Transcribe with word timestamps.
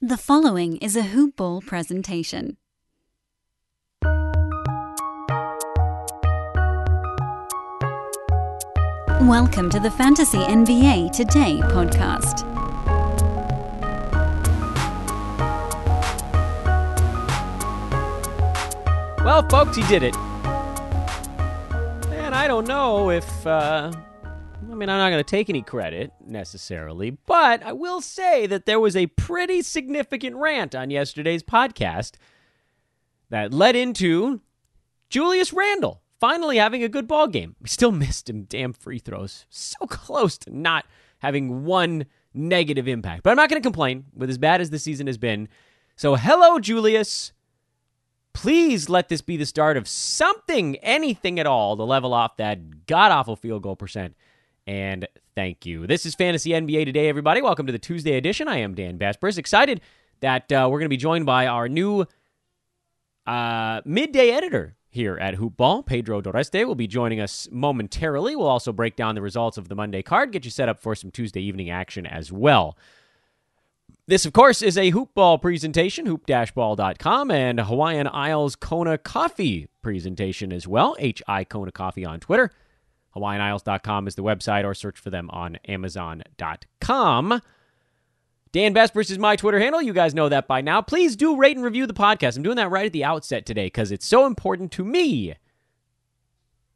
The 0.00 0.16
following 0.16 0.76
is 0.76 0.94
a 0.94 1.02
Hoop 1.02 1.34
Ball 1.34 1.60
presentation. 1.60 2.56
Welcome 9.22 9.68
to 9.70 9.80
the 9.80 9.90
Fantasy 9.90 10.38
NBA 10.38 11.10
Today 11.10 11.58
podcast. 11.62 12.44
Well, 19.24 19.42
folks, 19.48 19.76
he 19.76 19.82
did 19.88 20.04
it. 20.04 20.16
And 22.12 22.36
I 22.36 22.46
don't 22.46 22.68
know 22.68 23.10
if, 23.10 23.44
uh, 23.44 23.90
I 24.60 24.74
mean, 24.74 24.88
I'm 24.88 24.98
not 24.98 25.10
going 25.10 25.24
to 25.24 25.30
take 25.30 25.48
any 25.48 25.62
credit 25.62 26.12
necessarily, 26.24 27.10
but 27.10 27.62
I 27.62 27.72
will 27.72 28.00
say 28.00 28.46
that 28.46 28.66
there 28.66 28.80
was 28.80 28.96
a 28.96 29.06
pretty 29.06 29.62
significant 29.62 30.36
rant 30.36 30.74
on 30.74 30.90
yesterday's 30.90 31.42
podcast 31.42 32.16
that 33.30 33.52
led 33.52 33.76
into 33.76 34.40
Julius 35.10 35.52
Randle 35.52 36.02
finally 36.20 36.58
having 36.58 36.82
a 36.82 36.88
good 36.88 37.06
ball 37.06 37.28
game. 37.28 37.56
We 37.60 37.68
still 37.68 37.92
missed 37.92 38.28
him 38.28 38.44
damn 38.44 38.72
free 38.72 38.98
throws. 38.98 39.46
So 39.48 39.78
close 39.86 40.38
to 40.38 40.56
not 40.56 40.86
having 41.18 41.64
one 41.64 42.06
negative 42.34 42.88
impact. 42.88 43.22
But 43.22 43.30
I'm 43.30 43.36
not 43.36 43.48
going 43.48 43.60
to 43.60 43.66
complain 43.66 44.06
with 44.14 44.30
as 44.30 44.38
bad 44.38 44.60
as 44.60 44.70
the 44.70 44.78
season 44.78 45.06
has 45.06 45.18
been. 45.18 45.48
So, 45.96 46.14
hello, 46.14 46.58
Julius. 46.58 47.32
Please 48.32 48.88
let 48.88 49.08
this 49.08 49.20
be 49.20 49.36
the 49.36 49.46
start 49.46 49.76
of 49.76 49.88
something, 49.88 50.76
anything 50.76 51.40
at 51.40 51.46
all, 51.46 51.76
to 51.76 51.82
level 51.82 52.14
off 52.14 52.36
that 52.36 52.86
god 52.86 53.10
awful 53.10 53.34
field 53.34 53.62
goal 53.62 53.74
percent. 53.74 54.14
And 54.68 55.08
thank 55.34 55.64
you. 55.64 55.86
This 55.86 56.04
is 56.04 56.14
Fantasy 56.14 56.50
NBA 56.50 56.84
Today, 56.84 57.08
everybody. 57.08 57.40
Welcome 57.40 57.64
to 57.64 57.72
the 57.72 57.78
Tuesday 57.78 58.18
edition. 58.18 58.48
I 58.48 58.58
am 58.58 58.74
Dan 58.74 58.98
Besbris. 58.98 59.38
Excited 59.38 59.80
that 60.20 60.52
uh, 60.52 60.68
we're 60.70 60.78
going 60.78 60.84
to 60.84 60.90
be 60.90 60.98
joined 60.98 61.24
by 61.24 61.46
our 61.46 61.70
new 61.70 62.04
uh, 63.26 63.80
midday 63.86 64.28
editor 64.28 64.76
here 64.90 65.16
at 65.16 65.36
Hoopball. 65.36 65.86
Pedro 65.86 66.20
Doreste 66.20 66.66
will 66.66 66.74
be 66.74 66.86
joining 66.86 67.18
us 67.18 67.48
momentarily. 67.50 68.36
We'll 68.36 68.46
also 68.46 68.70
break 68.70 68.94
down 68.94 69.14
the 69.14 69.22
results 69.22 69.56
of 69.56 69.68
the 69.68 69.74
Monday 69.74 70.02
card, 70.02 70.32
get 70.32 70.44
you 70.44 70.50
set 70.50 70.68
up 70.68 70.80
for 70.80 70.94
some 70.94 71.10
Tuesday 71.10 71.40
evening 71.40 71.70
action 71.70 72.04
as 72.04 72.30
well. 72.30 72.76
This, 74.06 74.26
of 74.26 74.34
course, 74.34 74.60
is 74.60 74.76
a 74.76 74.92
hoopball 74.92 75.40
presentation, 75.40 76.04
hoop-ball.com, 76.04 77.30
and 77.30 77.60
Hawaiian 77.60 78.06
Isles 78.06 78.54
Kona 78.54 78.98
Coffee 78.98 79.68
presentation 79.80 80.52
as 80.52 80.68
well. 80.68 80.94
HI 81.00 81.44
Kona 81.44 81.72
Coffee 81.72 82.04
on 82.04 82.20
Twitter. 82.20 82.52
HawaiianIsles.com 83.16 84.06
is 84.06 84.14
the 84.14 84.22
website, 84.22 84.64
or 84.64 84.74
search 84.74 84.98
for 84.98 85.10
them 85.10 85.30
on 85.30 85.56
Amazon.com. 85.66 87.42
Dan 88.50 88.74
Besbris 88.74 89.10
is 89.10 89.18
my 89.18 89.36
Twitter 89.36 89.58
handle. 89.58 89.82
You 89.82 89.92
guys 89.92 90.14
know 90.14 90.28
that 90.28 90.48
by 90.48 90.60
now. 90.62 90.80
Please 90.80 91.16
do 91.16 91.36
rate 91.36 91.56
and 91.56 91.64
review 91.64 91.86
the 91.86 91.94
podcast. 91.94 92.36
I'm 92.36 92.42
doing 92.42 92.56
that 92.56 92.70
right 92.70 92.86
at 92.86 92.92
the 92.92 93.04
outset 93.04 93.44
today 93.44 93.66
because 93.66 93.92
it's 93.92 94.06
so 94.06 94.26
important 94.26 94.72
to 94.72 94.84
me. 94.84 95.34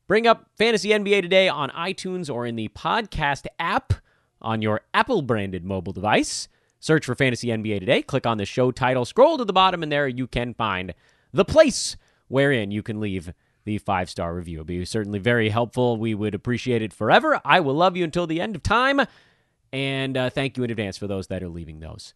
Bring 0.07 0.27
up 0.27 0.51
Fantasy 0.59 0.91
NBA 0.91 1.23
today 1.23 1.49
on 1.49 1.71
iTunes 1.71 2.33
or 2.33 2.45
in 2.45 2.57
the 2.57 2.69
podcast 2.69 3.47
app 3.59 3.95
on 4.43 4.61
your 4.61 4.83
Apple 4.93 5.23
branded 5.23 5.65
mobile 5.65 5.93
device. 5.93 6.49
Search 6.81 7.07
for 7.07 7.15
Fantasy 7.15 7.49
NBA 7.49 7.81
today. 7.81 8.03
Click 8.03 8.27
on 8.27 8.37
the 8.37 8.45
show 8.45 8.71
title. 8.73 9.05
Scroll 9.05 9.39
to 9.39 9.45
the 9.45 9.53
bottom, 9.53 9.83
and 9.83 9.91
there 9.91 10.09
you 10.09 10.27
can 10.27 10.53
find 10.53 10.93
the 11.33 11.45
place 11.45 11.97
wherein 12.29 12.71
you 12.71 12.83
can 12.83 13.01
leave 13.01 13.33
the 13.65 13.79
five 13.79 14.11
star 14.11 14.35
review. 14.35 14.59
It'll 14.59 14.65
be 14.65 14.85
certainly 14.85 15.19
very 15.19 15.49
helpful. 15.49 15.97
We 15.97 16.15
would 16.15 16.35
appreciate 16.35 16.83
it 16.83 16.93
forever. 16.93 17.41
I 17.45 17.61
will 17.61 17.75
love 17.75 17.97
you 17.97 18.05
until 18.05 18.27
the 18.27 18.41
end 18.41 18.57
of 18.57 18.63
time. 18.63 19.03
And 19.73 20.17
uh, 20.17 20.31
thank 20.31 20.57
you 20.57 20.65
in 20.65 20.71
advance 20.71 20.99
for 20.99 21.07
those 21.07 21.29
that 21.29 21.43
are 21.43 21.49
leaving 21.49 21.81
those. 21.81 22.15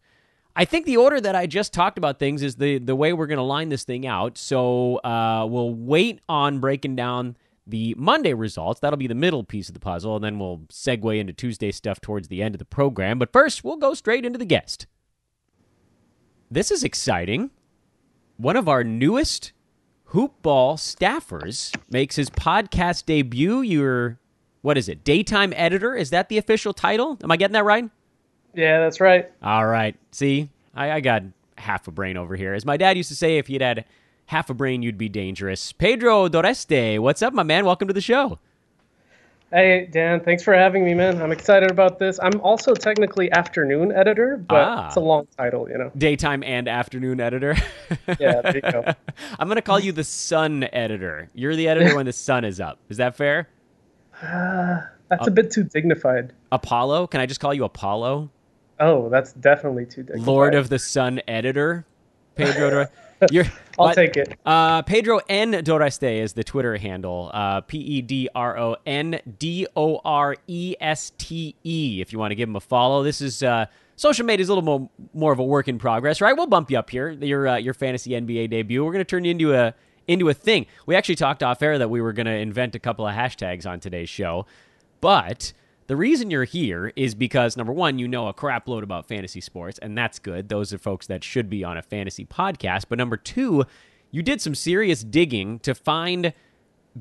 I 0.55 0.65
think 0.65 0.85
the 0.85 0.97
order 0.97 1.21
that 1.21 1.35
I 1.35 1.45
just 1.45 1.71
talked 1.71 1.99
about 1.99 2.17
things 2.17 2.41
is 2.41 2.55
the, 2.55 2.79
the 2.79 2.95
way 2.95 3.13
we're 3.13 3.27
going 3.27 3.37
to 3.37 3.43
line 3.43 3.69
this 3.69 3.83
thing 3.83 4.07
out. 4.07 4.37
So 4.37 4.97
uh, 4.97 5.45
we'll 5.47 5.73
wait 5.73 6.19
on 6.27 6.59
breaking 6.59 6.95
down 6.95 7.37
the 7.67 7.93
Monday 7.97 8.33
results. 8.33 8.79
That'll 8.79 8.97
be 8.97 9.07
the 9.07 9.13
middle 9.13 9.43
piece 9.43 9.67
of 9.67 9.73
the 9.73 9.79
puzzle, 9.79 10.15
and 10.15 10.23
then 10.23 10.39
we'll 10.39 10.59
segue 10.71 11.19
into 11.19 11.33
Tuesday 11.33 11.71
stuff 11.71 12.01
towards 12.01 12.27
the 12.27 12.41
end 12.41 12.55
of 12.55 12.59
the 12.59 12.65
program. 12.65 13.19
But 13.19 13.31
first, 13.31 13.63
we'll 13.63 13.77
go 13.77 13.93
straight 13.93 14.25
into 14.25 14.39
the 14.39 14.45
guest. 14.45 14.87
This 16.49 16.71
is 16.71 16.83
exciting. 16.83 17.51
One 18.37 18.55
of 18.55 18.69
our 18.69 18.83
newest 18.83 19.51
hoopball 20.11 20.77
staffers 20.77 21.75
makes 21.89 22.15
his 22.15 22.29
podcast 22.29 23.05
debut. 23.05 23.61
Your 23.61 24.19
what 24.61 24.77
is 24.77 24.89
it? 24.89 25.03
Daytime 25.03 25.53
editor? 25.55 25.95
Is 25.95 26.09
that 26.09 26.29
the 26.29 26.37
official 26.37 26.73
title? 26.73 27.17
Am 27.23 27.31
I 27.31 27.37
getting 27.37 27.53
that 27.53 27.65
right? 27.65 27.89
Yeah, 28.53 28.79
that's 28.79 28.99
right. 28.99 29.31
All 29.43 29.65
right. 29.65 29.95
See, 30.11 30.49
I, 30.73 30.93
I 30.93 30.99
got 30.99 31.23
half 31.57 31.87
a 31.87 31.91
brain 31.91 32.17
over 32.17 32.35
here. 32.35 32.53
As 32.53 32.65
my 32.65 32.77
dad 32.77 32.97
used 32.97 33.09
to 33.09 33.15
say, 33.15 33.37
if 33.37 33.49
you'd 33.49 33.61
had 33.61 33.85
half 34.25 34.49
a 34.49 34.53
brain, 34.53 34.81
you'd 34.81 34.97
be 34.97 35.09
dangerous. 35.09 35.71
Pedro 35.71 36.27
Doreste, 36.27 36.99
what's 36.99 37.21
up, 37.21 37.33
my 37.33 37.43
man? 37.43 37.65
Welcome 37.65 37.87
to 37.87 37.93
the 37.93 38.01
show. 38.01 38.39
Hey, 39.51 39.87
Dan, 39.89 40.19
thanks 40.19 40.43
for 40.43 40.53
having 40.53 40.83
me, 40.83 40.93
man. 40.93 41.21
I'm 41.21 41.31
excited 41.31 41.71
about 41.71 41.99
this. 41.99 42.19
I'm 42.21 42.41
also 42.41 42.73
technically 42.73 43.31
afternoon 43.31 43.93
editor, 43.93 44.35
but 44.37 44.55
Ah. 44.67 44.87
it's 44.87 44.97
a 44.97 44.99
long 44.99 45.25
title, 45.37 45.69
you 45.69 45.77
know. 45.77 45.89
Daytime 45.97 46.43
and 46.43 46.67
afternoon 46.67 47.21
editor. 47.21 47.55
Yeah, 48.19 48.41
there 48.41 48.55
you 48.55 48.61
go. 48.61 48.83
I'm 49.39 49.47
going 49.47 49.55
to 49.55 49.61
call 49.61 49.79
you 49.79 49.91
the 49.93 50.03
sun 50.03 50.67
editor. 50.73 51.29
You're 51.33 51.55
the 51.55 51.69
editor 51.69 51.95
when 51.95 52.05
the 52.05 52.11
sun 52.13 52.43
is 52.43 52.59
up. 52.59 52.79
Is 52.89 52.97
that 52.97 53.15
fair? 53.15 53.47
That's 54.21 55.27
a 55.27 55.31
bit 55.31 55.51
too 55.51 55.63
dignified. 55.63 56.33
Apollo? 56.51 57.07
Can 57.07 57.21
I 57.21 57.25
just 57.25 57.39
call 57.39 57.53
you 57.53 57.63
Apollo? 57.63 58.29
Oh, 58.81 59.07
that's 59.09 59.31
definitely 59.33 59.85
too 59.85 60.03
dignified. 60.03 60.27
Lord 60.27 60.55
of 60.55 60.67
the 60.69 60.79
Sun 60.79 61.21
editor? 61.27 61.85
Pedro 62.35 62.87
You're, 63.31 63.45
I'll 63.79 63.87
but- 63.87 63.95
take 63.95 64.17
it. 64.17 64.37
Uh, 64.45 64.81
Pedro 64.81 65.19
N. 65.29 65.51
Doreste 65.53 66.21
is 66.21 66.33
the 66.33 66.43
Twitter 66.43 66.77
handle. 66.77 67.29
Uh, 67.33 67.61
P 67.61 67.77
E 67.77 68.01
D 68.01 68.29
R 68.33 68.57
O 68.57 68.75
N 68.85 69.19
D 69.39 69.67
O 69.75 69.99
R 70.03 70.35
E 70.47 70.75
S 70.79 71.11
T 71.17 71.55
E. 71.63 72.01
If 72.01 72.11
you 72.11 72.19
want 72.19 72.31
to 72.31 72.35
give 72.35 72.49
him 72.49 72.55
a 72.55 72.61
follow, 72.61 73.03
this 73.03 73.21
is 73.21 73.43
uh, 73.43 73.65
social 73.95 74.25
media 74.25 74.41
is 74.41 74.49
a 74.49 74.53
little 74.53 74.63
more 74.63 74.89
more 75.13 75.31
of 75.31 75.39
a 75.39 75.43
work 75.43 75.67
in 75.67 75.77
progress, 75.77 76.21
right? 76.21 76.35
We'll 76.35 76.47
bump 76.47 76.71
you 76.71 76.79
up 76.79 76.89
here. 76.89 77.09
Your 77.11 77.47
uh, 77.47 77.57
your 77.57 77.73
fantasy 77.73 78.11
NBA 78.11 78.49
debut. 78.49 78.83
We're 78.83 78.91
going 78.91 79.05
to 79.05 79.09
turn 79.09 79.25
you 79.25 79.31
into 79.31 79.53
a 79.53 79.73
into 80.07 80.29
a 80.29 80.33
thing. 80.33 80.65
We 80.85 80.95
actually 80.95 81.15
talked 81.15 81.43
off 81.43 81.61
air 81.61 81.77
that 81.77 81.89
we 81.89 82.01
were 82.01 82.13
going 82.13 82.27
to 82.27 82.31
invent 82.35 82.75
a 82.75 82.79
couple 82.79 83.05
of 83.05 83.13
hashtags 83.13 83.65
on 83.65 83.79
today's 83.79 84.09
show, 84.09 84.45
but. 85.01 85.53
The 85.87 85.95
reason 85.95 86.29
you're 86.29 86.43
here 86.43 86.91
is 86.97 87.15
because 87.15 87.55
number 87.55 87.71
one, 87.71 87.97
you 87.97 88.09
know 88.09 88.27
a 88.27 88.33
crap 88.33 88.67
load 88.67 88.83
about 88.83 89.07
fantasy 89.07 89.39
sports, 89.39 89.79
and 89.79 89.97
that's 89.97 90.19
good. 90.19 90.49
Those 90.49 90.73
are 90.73 90.77
folks 90.77 91.07
that 91.07 91.23
should 91.23 91.49
be 91.49 91.63
on 91.63 91.77
a 91.77 91.81
fantasy 91.81 92.25
podcast. 92.25 92.85
But 92.89 92.97
number 92.97 93.15
two, 93.15 93.63
you 94.11 94.21
did 94.21 94.41
some 94.41 94.53
serious 94.53 95.01
digging 95.01 95.59
to 95.59 95.73
find 95.73 96.33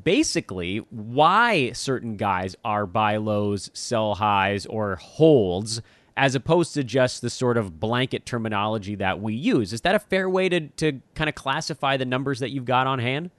basically 0.04 0.78
why 0.90 1.72
certain 1.72 2.16
guys 2.16 2.54
are 2.64 2.86
buy 2.86 3.16
lows, 3.16 3.70
sell 3.74 4.14
highs, 4.14 4.66
or 4.66 4.94
holds, 4.96 5.82
as 6.16 6.36
opposed 6.36 6.72
to 6.74 6.84
just 6.84 7.22
the 7.22 7.30
sort 7.30 7.56
of 7.56 7.80
blanket 7.80 8.24
terminology 8.24 8.94
that 8.94 9.20
we 9.20 9.34
use. 9.34 9.72
Is 9.72 9.80
that 9.80 9.96
a 9.96 9.98
fair 9.98 10.30
way 10.30 10.48
to, 10.48 10.60
to 10.60 11.00
kind 11.16 11.28
of 11.28 11.34
classify 11.34 11.96
the 11.96 12.04
numbers 12.04 12.38
that 12.38 12.50
you've 12.50 12.64
got 12.64 12.86
on 12.86 13.00
hand? 13.00 13.32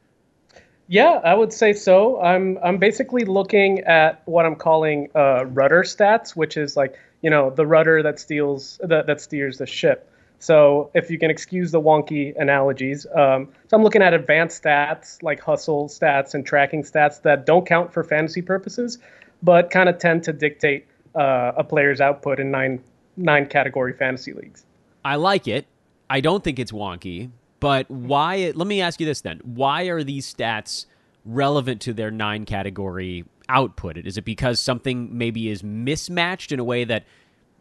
Yeah, 0.88 1.20
I 1.24 1.34
would 1.34 1.52
say 1.52 1.74
so. 1.74 2.22
I'm 2.22 2.58
I'm 2.64 2.78
basically 2.78 3.26
looking 3.26 3.82
at 3.82 4.22
what 4.26 4.46
I'm 4.46 4.56
calling 4.56 5.10
uh, 5.14 5.46
rudder 5.46 5.84
stats, 5.84 6.36
which 6.36 6.56
is 6.56 6.78
like 6.78 6.98
you 7.22 7.30
know 7.30 7.50
the 7.50 7.66
rudder 7.66 8.04
that 8.04 8.20
steals 8.20 8.80
that, 8.84 9.08
that 9.08 9.20
steers 9.20 9.58
the 9.58 9.66
ship. 9.66 10.10
So 10.40 10.92
if 10.94 11.10
you 11.10 11.18
can 11.18 11.32
excuse 11.32 11.72
the 11.72 11.82
wonky 11.82 12.34
analogies, 12.40 13.06
um, 13.08 13.50
so 13.68 13.76
I'm 13.76 13.84
looking 13.84 14.02
at 14.02 14.14
advanced 14.14 14.64
stats 14.64 15.22
like 15.24 15.42
hustle 15.42 15.90
stats 15.90 16.34
and 16.36 16.46
tracking 16.46 16.84
stats 16.84 17.22
that 17.24 17.46
don't 17.46 17.66
count 17.66 17.92
for 17.92 18.04
fantasy 18.04 18.42
purposes, 18.42 19.00
but 19.42 19.72
kind 19.72 19.90
of 19.90 19.98
tend 19.98 20.24
to 20.24 20.34
dictate 20.34 20.86
uh, 21.16 21.54
a 21.58 21.64
player's 21.64 22.00
output 22.00 22.40
in 22.40 22.52
nine 22.52 22.82
nine 23.18 23.48
category 23.48 23.94
fantasy 23.94 24.32
leagues. 24.32 24.64
I 25.04 25.16
like 25.16 25.48
it. 25.48 25.66
I 26.10 26.22
don't 26.22 26.44
think 26.44 26.60
it's 26.60 26.72
wonky, 26.72 27.32
but 27.60 27.90
why? 27.90 28.52
Let 28.56 28.68
me 28.68 28.82
ask 28.82 29.00
you 29.00 29.06
this 29.06 29.22
then: 29.22 29.40
Why 29.44 29.84
are 29.84 30.04
these 30.04 30.32
stats 30.32 30.86
relevant 31.26 31.82
to 31.82 31.94
their 31.94 32.12
nine 32.12 32.46
category 32.46 33.26
output? 33.50 33.98
Is 33.98 34.18
it 34.18 34.26
because 34.26 34.60
something 34.60 35.18
maybe 35.18 35.50
is 35.50 35.64
mismatched 35.64 36.52
in 36.52 36.60
a 36.60 36.64
way 36.64 36.84
that 36.84 37.06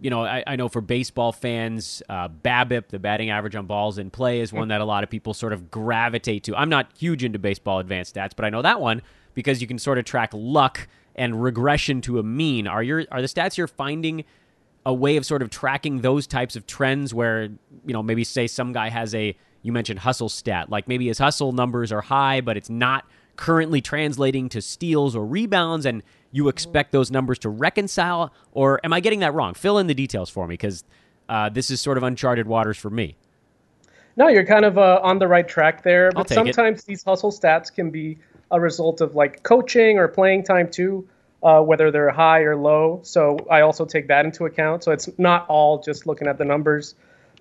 you 0.01 0.11
know? 0.11 0.25
I, 0.25 0.45
I 0.47 0.57
know 0.57 0.69
for 0.69 0.81
baseball 0.81 1.33
fans, 1.33 2.03
uh, 2.09 2.29
BABIP, 2.29 2.89
the 2.89 2.99
batting 2.99 3.31
average 3.31 3.57
on 3.57 3.67
balls 3.67 3.99
in 3.99 4.11
play, 4.11 4.41
is 4.41 4.53
one 4.53 4.69
that 4.69 4.81
a 4.81 4.85
lot 4.85 5.03
of 5.03 5.11
people 5.11 5.33
sort 5.33 5.53
of 5.53 5.71
gravitate 5.71 6.45
to. 6.45 6.57
I'm 6.57 6.69
not 6.69 6.91
huge 6.99 7.25
into 7.25 7.39
baseball 7.39 7.79
advanced 7.79 8.15
stats, 8.15 8.33
but 8.37 8.45
I 8.45 8.51
know 8.51 8.63
that 8.63 8.81
one 8.81 9.03
because 9.35 9.61
you 9.61 9.67
can 9.67 9.79
sort 9.79 9.99
of 9.99 10.05
track 10.05 10.31
luck 10.35 10.89
and 11.15 11.43
regression 11.43 12.03
to 12.03 12.19
a 12.19 12.23
mean. 12.23 12.67
Are 12.67 12.83
your 12.83 13.05
are 13.11 13.23
the 13.23 13.29
stats 13.29 13.57
you're 13.57 13.67
finding? 13.67 14.25
a 14.87 14.95
way 14.95 15.17
of 15.17 15.27
sort 15.27 15.43
of 15.43 15.51
tracking 15.51 16.01
those 16.01 16.29
types 16.29 16.55
of 16.55 16.65
trends 16.65 17.13
where 17.13 17.43
you 17.85 17.93
know 17.93 18.05
maybe 18.05 18.23
say 18.23 18.47
some 18.47 18.73
guy 18.73 18.89
has 18.89 19.17
a 19.17 19.37
you 19.67 19.73
mentioned 19.73 19.99
hustle 20.01 20.29
stat 20.29 20.71
like 20.71 20.89
maybe 20.89 21.09
his 21.09 21.19
hustle 21.19 21.53
numbers 21.53 21.93
are 21.93 22.03
high 22.03 22.41
but 22.41 22.57
it's 22.57 22.71
not 22.71 23.05
currently 23.37 23.81
translating 23.81 24.49
to 24.49 24.63
steals 24.63 25.15
or 25.15 25.27
rebounds 25.27 25.85
and 25.85 26.03
you 26.33 26.49
expect 26.49 26.93
those 26.93 27.11
numbers 27.11 27.39
to 27.39 27.49
reconcile 27.49 28.33
or 28.53 28.81
am 28.85 28.93
i 28.93 29.01
getting 29.01 29.21
that 29.21 29.35
wrong 29.35 29.55
fill 29.55 29.79
in 29.79 29.87
the 29.87 29.95
details 29.95 30.31
for 30.31 30.47
me 30.47 30.55
because 30.55 30.85
uh, 31.29 31.49
this 31.49 31.71
is 31.71 31.81
sort 31.81 31.97
of 31.97 32.03
uncharted 32.03 32.47
waters 32.47 32.77
for 32.77 32.91
me. 32.91 33.17
No, 34.17 34.29
you're 34.29 34.47
kind 34.47 34.65
of 34.65 34.79
uh, 34.79 35.01
on 35.03 35.19
the 35.19 35.29
right 35.29 35.47
track 35.47 35.83
there. 35.83 36.11
But 36.13 36.29
take 36.29 36.39
it. 36.39 36.55
sometimes 36.55 36.85
these 36.85 37.03
hustle 37.03 37.33
stats 37.33 37.73
can 37.73 37.91
be 37.91 38.19
a 38.51 38.61
result 38.61 39.01
of 39.01 39.15
like 39.15 39.43
coaching 39.43 39.99
or 39.99 40.09
playing 40.09 40.45
time 40.45 40.71
too, 40.71 41.07
uh, 41.43 41.61
whether 41.61 41.91
they're 41.91 42.11
high 42.11 42.41
or 42.41 42.57
low. 42.57 43.01
So 43.03 43.39
I 43.51 43.61
also 43.61 43.85
take 43.85 44.09
that 44.09 44.25
into 44.25 44.47
account. 44.47 44.85
So 44.85 44.93
it's 44.93 45.09
not 45.19 45.47
all 45.49 45.83
just 45.83 46.07
looking 46.07 46.29
at 46.29 46.39
the 46.39 46.45
numbers. 46.45 46.95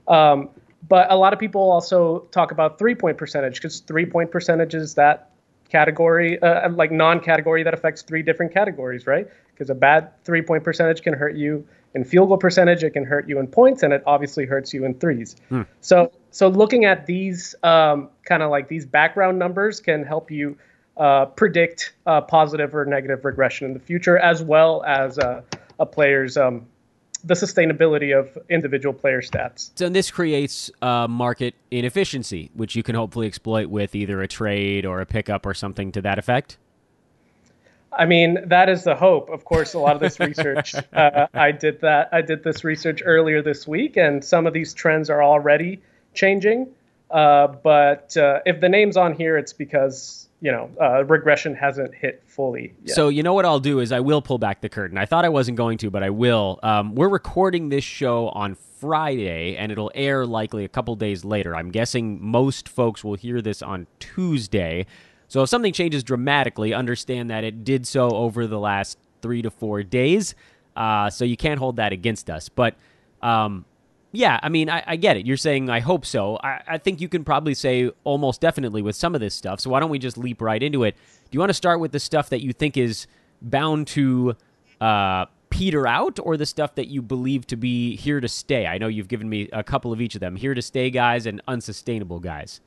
Um, 0.07 0.50
but 0.88 1.12
a 1.12 1.16
lot 1.16 1.34
of 1.34 1.40
people 1.40 1.72
also 1.72 2.20
talk 2.32 2.52
about 2.52 2.78
three 2.78 2.96
point 2.96 3.18
percentage 3.18 3.56
because 3.56 3.80
three 3.82 4.06
point 4.06 4.32
percentage 4.32 4.74
is 4.74 4.96
that 4.96 5.32
category, 5.70 6.42
uh, 6.42 6.70
like 6.70 6.92
non 6.92 7.20
category 7.20 7.64
that 7.64 7.74
affects 7.74 8.02
three 8.02 8.22
different 8.22 8.54
categories, 8.54 9.08
right? 9.08 9.28
Because 9.52 9.70
a 9.70 9.76
bad 9.76 10.12
three 10.24 10.42
point 10.42 10.64
percentage 10.64 11.02
can 11.02 11.14
hurt 11.14 11.36
you 11.36 11.66
in 11.96 12.04
field 12.04 12.28
goal 12.28 12.38
percentage, 12.38 12.84
it 12.84 12.92
can 12.92 13.06
hurt 13.06 13.28
you 13.28 13.40
in 13.40 13.48
points, 13.48 13.82
and 13.82 13.94
it 13.94 14.04
obviously 14.06 14.46
hurts 14.46 14.74
you 14.74 14.84
in 14.84 14.94
threes. 14.96 15.38
So, 15.80 16.12
so 16.30 16.50
looking 16.50 16.84
at 16.84 17.06
these 17.06 17.56
um, 17.64 18.10
kind 18.26 18.44
of 18.44 18.52
like 18.52 18.68
these 18.68 18.86
background 18.86 19.40
numbers 19.40 19.80
can 19.80 20.04
help 20.04 20.30
you 20.30 20.58
uh, 20.98 21.26
predict 21.26 21.94
uh, 22.06 22.22
positive 22.22 22.76
or 22.76 22.86
negative 22.86 23.24
regression 23.24 23.68
in 23.68 23.74
the 23.74 23.80
future, 23.80 24.18
as 24.18 24.44
well 24.44 24.84
as 24.84 25.18
uh, 25.18 25.42
a 25.80 25.86
player's 25.86 26.36
um, 26.36 26.68
the 27.25 27.33
sustainability 27.33 28.18
of 28.18 28.38
individual 28.50 28.94
player 28.94 29.22
stats. 29.22 29.72
So 29.75 29.89
this 29.89 30.12
creates 30.12 30.69
uh, 30.81 31.07
market 31.07 31.56
inefficiency, 31.72 32.51
which 32.54 32.75
you 32.75 32.83
can 32.83 32.95
hopefully 32.95 33.25
exploit 33.25 33.68
with 33.68 33.95
either 33.95 34.22
a 34.22 34.27
trade 34.27 34.86
or 34.86 35.01
a 35.01 35.06
pickup 35.06 35.45
or 35.45 35.54
something 35.54 35.92
to 35.94 36.01
that 36.01 36.19
effect. 36.19 36.57
I 37.92 38.06
mean, 38.06 38.38
that 38.48 38.69
is 38.69 38.83
the 38.83 38.95
hope. 38.95 39.30
Of 39.30 39.45
course, 39.45 39.74
a 39.74 39.80
lot 39.80 39.95
of 39.95 40.01
this 40.01 40.19
research, 40.19 40.75
uh, 40.94 41.27
I 41.33 41.51
did 41.51 41.81
that. 41.81 42.10
I 42.12 42.22
did 42.22 42.44
this 42.44 42.63
research 42.63 43.01
earlier 43.04 43.42
this 43.42 43.68
week, 43.68 43.98
and 43.98 44.24
some 44.24 44.45
of 44.45 44.54
these 44.54 44.74
trends 44.74 45.10
are 45.10 45.24
already 45.24 45.81
changing. 46.13 46.68
Uh, 47.10 47.48
but 47.48 48.16
uh, 48.18 48.39
if 48.45 48.60
the 48.60 48.69
name's 48.69 48.98
on 48.98 49.13
here, 49.13 49.38
it's 49.38 49.54
because 49.54 50.25
you 50.42 50.52
know 50.52 50.70
uh, 50.82 51.04
regression 51.06 51.56
hasn't 51.56 51.94
hit 51.96 52.24
fully. 52.26 52.74
Yet. 52.84 52.96
So 52.96 53.10
you 53.10 53.24
know 53.24 53.34
what 53.34 53.46
I'll 53.46 53.60
do 53.60 53.80
is 53.80 53.92
I 53.92 54.00
will 54.00 54.22
pull 54.22 54.38
back 54.38 54.62
the 54.62 54.70
curtain. 54.70 54.98
I 54.98 55.06
thought 55.06 55.26
I 55.26 55.30
wasn't 55.30 55.58
going 55.58 55.78
to, 55.80 55.90
but 55.90 56.04
I 56.04 56.10
will. 56.10 56.60
Um, 56.64 56.96
we're 56.96 57.10
recording 57.10 57.70
this 57.70 57.84
show 57.84 58.30
on 58.30 58.56
Friday, 58.56 59.56
and 59.56 59.72
it'll 59.72 59.92
air 59.96 60.26
likely 60.26 60.66
a 60.66 60.70
couple 60.70 60.96
days 60.96 61.26
later. 61.26 61.56
I'm 61.56 61.72
guessing 61.72 62.24
most 62.24 62.70
folks 62.70 63.04
will 63.04 63.16
hear 63.16 63.42
this 63.42 63.62
on 63.62 63.88
Tuesday. 64.00 64.86
So 65.28 65.44
if 65.44 65.50
something 65.50 65.74
changes 65.74 66.04
dramatically, 66.04 66.74
understand 66.74 67.30
that 67.31 67.44
it 67.44 67.64
did 67.64 67.88
so 67.88 68.10
over 68.12 68.46
the 68.46 68.60
last 68.60 68.98
three 69.22 69.42
to 69.42 69.50
four 69.50 69.81
days. 69.81 70.36
Uh, 70.76 71.10
so 71.10 71.26
you 71.26 71.38
can't 71.38 71.58
hold 71.58 71.78
that 71.78 71.94
against 71.94 72.30
us. 72.30 72.50
But 72.50 72.76
um, 73.22 73.66
yeah, 74.16 74.40
I 74.42 74.50
mean, 74.50 74.70
I, 74.70 74.84
I, 74.86 74.96
get 74.96 75.18
it. 75.18 75.26
You're 75.26 75.38
saying 75.38 75.70
I 75.70 75.80
hope 75.80 76.06
so. 76.06 76.38
I, 76.44 76.62
I, 76.68 76.78
think 76.78 77.02
you 77.02 77.10
can 77.10 77.24
probably 77.24 77.54
say 77.54 77.92
almost 78.04 78.42
definitely 78.42 78.82
with 78.82 78.96
some 78.96 79.16
of 79.16 79.22
this 79.22 79.36
stuff. 79.36 79.60
So 79.60 79.70
why 79.70 79.80
don't 79.80 79.90
we 79.90 80.00
just 80.00 80.18
leap 80.18 80.42
right 80.42 80.62
into 80.62 80.84
it? 80.84 80.96
Do 80.96 81.30
you 81.32 81.40
want 81.40 81.50
to 81.50 81.56
start 81.56 81.80
with 81.80 81.92
the 81.92 82.00
stuff 82.00 82.30
that 82.30 82.42
you 82.42 82.54
think 82.54 82.78
is 82.78 83.08
bound 83.42 83.88
to 83.88 84.36
uh, 84.80 85.26
peter 85.50 85.88
out, 85.88 86.20
or 86.22 86.38
the 86.38 86.46
stuff 86.46 86.76
that 86.76 86.88
you 86.88 87.02
believe 87.02 87.48
to 87.48 87.56
be 87.56 87.96
here 87.96 88.20
to 88.20 88.28
stay? 88.28 88.66
I 88.68 88.78
know 88.78 88.88
you've 88.88 89.08
given 89.08 89.30
me 89.30 89.50
a 89.52 89.64
couple 89.64 89.92
of 89.92 90.02
each 90.02 90.16
of 90.16 90.22
them: 90.22 90.36
here 90.36 90.54
to 90.54 90.62
stay 90.62 90.90
guys 90.90 91.26
and 91.26 91.42
unsustainable 91.48 92.20
guys. 92.20 92.62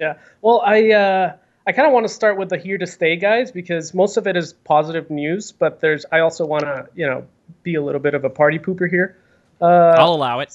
Yeah. 0.00 0.14
Well, 0.42 0.62
I. 0.64 0.90
Uh... 0.90 1.36
I 1.66 1.72
kind 1.72 1.86
of 1.86 1.94
want 1.94 2.06
to 2.06 2.12
start 2.12 2.36
with 2.36 2.50
the 2.50 2.58
here 2.58 2.76
to 2.76 2.86
stay 2.86 3.16
guys 3.16 3.50
because 3.50 3.94
most 3.94 4.18
of 4.18 4.26
it 4.26 4.36
is 4.36 4.52
positive 4.52 5.08
news, 5.08 5.50
but 5.50 5.80
there's 5.80 6.04
I 6.12 6.18
also 6.18 6.44
want 6.44 6.64
to 6.64 6.90
you 6.94 7.06
know 7.06 7.26
be 7.62 7.74
a 7.74 7.82
little 7.82 8.02
bit 8.02 8.12
of 8.12 8.22
a 8.22 8.28
party 8.28 8.58
pooper 8.58 8.86
here. 8.86 9.16
Uh, 9.60 9.94
I'll 9.98 10.14
allow 10.14 10.40
it. 10.40 10.54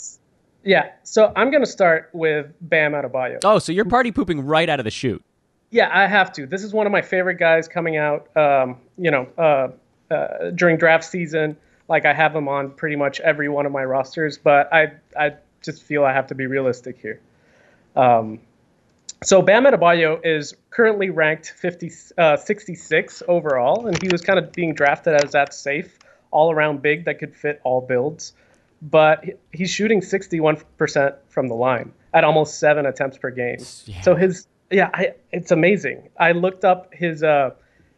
Yeah, 0.64 0.92
so 1.04 1.32
I'm 1.36 1.52
gonna 1.52 1.66
start 1.66 2.10
with 2.14 2.54
Bam 2.62 2.92
Adebayo. 2.92 3.40
Oh, 3.44 3.60
so 3.60 3.72
you're 3.72 3.86
party 3.86 4.12
pooping 4.12 4.46
right 4.46 4.70
out 4.70 4.80
of 4.80 4.84
the 4.84 4.92
chute? 4.92 5.24
Yeah, 5.72 5.90
I 5.92 6.08
have 6.08 6.32
to. 6.34 6.46
This 6.46 6.64
is 6.64 6.74
one 6.74 6.86
of 6.86 6.92
my 6.92 7.02
favorite 7.02 7.36
guys 7.36 7.68
coming 7.68 7.98
out. 7.98 8.36
Um, 8.36 8.78
you 8.98 9.12
know, 9.12 9.28
uh, 9.38 9.70
uh, 10.14 10.52
during 10.52 10.78
draft 10.78 11.06
season, 11.06 11.56
like 11.88 12.06
I 12.06 12.14
have 12.14 12.36
him 12.36 12.48
on 12.48 12.72
pretty 12.72 12.96
much 12.96 13.20
every 13.22 13.50
one 13.50 13.66
of 13.66 13.72
my 13.72 13.84
rosters, 13.84 14.38
but 14.38 14.72
I 14.74 14.94
I 15.18 15.34
just 15.62 15.84
feel 15.84 16.04
I 16.04 16.14
have 16.14 16.28
to 16.28 16.36
be 16.36 16.48
realistic 16.48 17.00
here. 17.00 17.20
Um, 17.96 18.40
so 19.24 19.42
Bam 19.42 19.66
Adebayo 19.66 20.20
is 20.24 20.56
currently 20.70 21.10
ranked 21.10 21.52
50, 21.52 21.92
uh, 22.18 22.38
66 22.38 23.24
overall, 23.28 23.88
and 23.88 24.02
he 24.02 24.08
was 24.10 24.22
kind 24.22 24.40
of 24.40 24.54
being 24.54 24.74
drafted 24.74 25.14
as 25.22 25.34
that 25.34 25.54
safe, 25.54 26.00
all-around 26.32 26.82
big 26.82 27.06
that 27.06 27.20
could 27.20 27.36
fit 27.36 27.60
all 27.66 27.82
builds. 27.82 28.34
But 28.82 29.26
he's 29.52 29.70
shooting 29.70 30.00
61% 30.02 31.16
from 31.28 31.48
the 31.48 31.54
line 31.54 31.92
at 32.14 32.24
almost 32.24 32.60
seven 32.60 32.86
attempts 32.86 33.18
per 33.18 33.30
game. 33.30 33.60
Yeah. 33.86 34.02
So 34.02 34.16
his 34.16 34.48
yeah, 34.72 34.90
I, 34.94 35.14
it's 35.32 35.52
amazing. 35.52 36.10
I 36.20 36.32
looked 36.32 36.64
up 36.64 36.94
his 36.94 37.24
uh, 37.24 37.52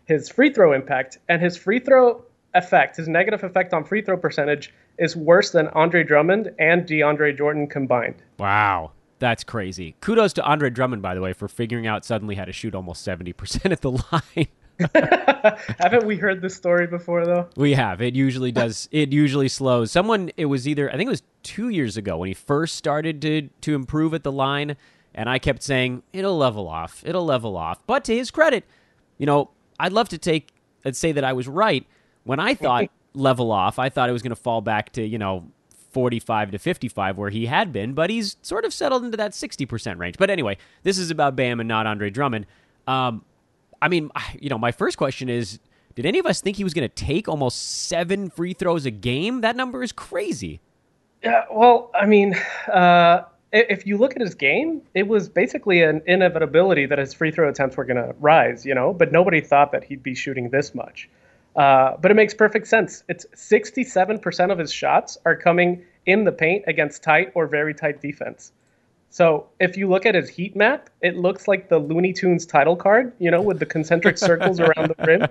his 0.05 0.29
free 0.29 0.53
throw 0.53 0.73
impact, 0.73 1.17
and 1.29 1.41
his 1.41 1.57
free 1.57 1.79
throw 1.79 2.23
effect, 2.53 2.97
his 2.97 3.07
negative 3.07 3.43
effect 3.43 3.73
on 3.73 3.83
free 3.83 4.01
throw 4.01 4.17
percentage, 4.17 4.73
is 4.97 5.15
worse 5.15 5.51
than 5.51 5.67
Andre 5.69 6.03
Drummond 6.03 6.51
and 6.59 6.85
DeAndre 6.85 7.37
Jordan 7.37 7.67
combined. 7.67 8.15
Wow. 8.37 8.91
That's 9.19 9.43
crazy. 9.43 9.95
Kudos 10.01 10.33
to 10.33 10.43
Andre 10.43 10.71
Drummond, 10.71 11.03
by 11.03 11.13
the 11.13 11.21
way, 11.21 11.31
for 11.33 11.47
figuring 11.47 11.85
out 11.85 12.03
suddenly 12.03 12.33
how 12.33 12.45
to 12.45 12.51
shoot 12.51 12.73
almost 12.73 13.05
70% 13.05 13.71
at 13.71 13.81
the 13.81 13.91
line. 14.11 14.47
Haven't 15.79 16.05
we 16.05 16.17
heard 16.17 16.41
this 16.41 16.55
story 16.55 16.87
before 16.87 17.25
though? 17.25 17.47
We 17.55 17.73
have. 17.73 18.01
It 18.01 18.15
usually 18.15 18.51
does. 18.51 18.87
It 18.91 19.11
usually 19.11 19.47
slows. 19.47 19.91
Someone. 19.91 20.31
It 20.37 20.45
was 20.45 20.67
either. 20.67 20.89
I 20.89 20.97
think 20.97 21.07
it 21.07 21.11
was 21.11 21.23
two 21.43 21.69
years 21.69 21.97
ago 21.97 22.17
when 22.17 22.27
he 22.27 22.33
first 22.33 22.75
started 22.75 23.21
to 23.21 23.49
to 23.61 23.75
improve 23.75 24.13
at 24.13 24.23
the 24.23 24.31
line, 24.31 24.75
and 25.13 25.29
I 25.29 25.39
kept 25.39 25.63
saying 25.63 26.03
it'll 26.13 26.37
level 26.37 26.67
off. 26.67 27.03
It'll 27.05 27.25
level 27.25 27.57
off. 27.57 27.85
But 27.85 28.03
to 28.05 28.15
his 28.15 28.31
credit, 28.31 28.65
you 29.17 29.25
know, 29.25 29.49
I'd 29.79 29.93
love 29.93 30.09
to 30.09 30.17
take 30.17 30.49
and 30.83 30.95
say 30.95 31.11
that 31.11 31.23
I 31.23 31.33
was 31.33 31.47
right 31.47 31.85
when 32.23 32.39
I 32.39 32.53
thought 32.53 32.89
level 33.13 33.51
off. 33.51 33.79
I 33.79 33.89
thought 33.89 34.09
it 34.09 34.13
was 34.13 34.21
going 34.21 34.31
to 34.31 34.35
fall 34.41 34.61
back 34.61 34.93
to 34.93 35.05
you 35.05 35.17
know 35.17 35.51
45 35.91 36.51
to 36.51 36.57
55 36.57 37.17
where 37.17 37.29
he 37.29 37.45
had 37.45 37.71
been, 37.73 37.93
but 37.93 38.09
he's 38.09 38.37
sort 38.41 38.65
of 38.65 38.73
settled 38.73 39.03
into 39.03 39.17
that 39.17 39.31
60% 39.31 39.97
range. 39.97 40.17
But 40.17 40.29
anyway, 40.29 40.57
this 40.83 40.97
is 40.97 41.11
about 41.11 41.35
Bam 41.35 41.59
and 41.59 41.67
not 41.67 41.85
Andre 41.85 42.09
Drummond. 42.09 42.45
Um, 42.87 43.23
I 43.81 43.87
mean, 43.87 44.11
you 44.39 44.49
know, 44.49 44.57
my 44.57 44.71
first 44.71 44.97
question 44.97 45.29
is 45.29 45.59
did 45.95 46.05
any 46.05 46.19
of 46.19 46.25
us 46.25 46.41
think 46.41 46.57
he 46.57 46.63
was 46.63 46.73
going 46.73 46.87
to 46.87 46.95
take 46.95 47.27
almost 47.27 47.87
seven 47.87 48.29
free 48.29 48.53
throws 48.53 48.85
a 48.85 48.91
game? 48.91 49.41
That 49.41 49.55
number 49.55 49.83
is 49.83 49.91
crazy. 49.91 50.61
Yeah, 51.23 51.45
well, 51.51 51.91
I 51.93 52.05
mean, 52.05 52.35
uh, 52.71 53.23
if 53.51 53.85
you 53.85 53.97
look 53.97 54.15
at 54.15 54.21
his 54.21 54.33
game, 54.33 54.81
it 54.93 55.07
was 55.07 55.29
basically 55.29 55.83
an 55.83 56.01
inevitability 56.05 56.85
that 56.85 56.97
his 56.97 57.13
free 57.13 57.31
throw 57.31 57.49
attempts 57.49 57.77
were 57.77 57.85
going 57.85 57.97
to 57.97 58.15
rise, 58.19 58.65
you 58.65 58.73
know, 58.73 58.93
but 58.93 59.11
nobody 59.11 59.41
thought 59.41 59.71
that 59.73 59.83
he'd 59.83 60.01
be 60.01 60.15
shooting 60.15 60.49
this 60.49 60.73
much. 60.73 61.09
Uh, 61.55 61.97
but 61.97 62.11
it 62.11 62.13
makes 62.13 62.33
perfect 62.33 62.67
sense. 62.67 63.03
It's 63.09 63.25
67% 63.35 64.51
of 64.51 64.57
his 64.57 64.71
shots 64.71 65.17
are 65.25 65.35
coming 65.35 65.83
in 66.05 66.23
the 66.23 66.31
paint 66.31 66.63
against 66.67 67.03
tight 67.03 67.31
or 67.35 67.45
very 67.45 67.73
tight 67.73 68.01
defense. 68.01 68.53
So 69.11 69.47
if 69.59 69.75
you 69.75 69.89
look 69.89 70.05
at 70.05 70.15
his 70.15 70.29
heat 70.29 70.55
map, 70.55 70.89
it 71.01 71.17
looks 71.17 71.47
like 71.47 71.67
the 71.67 71.77
Looney 71.77 72.13
Tunes 72.13 72.45
title 72.45 72.77
card, 72.77 73.11
you 73.19 73.29
know, 73.29 73.41
with 73.41 73.59
the 73.59 73.65
concentric 73.65 74.17
circles 74.17 74.59
around 74.59 74.95
the 74.95 75.05
rim. 75.05 75.27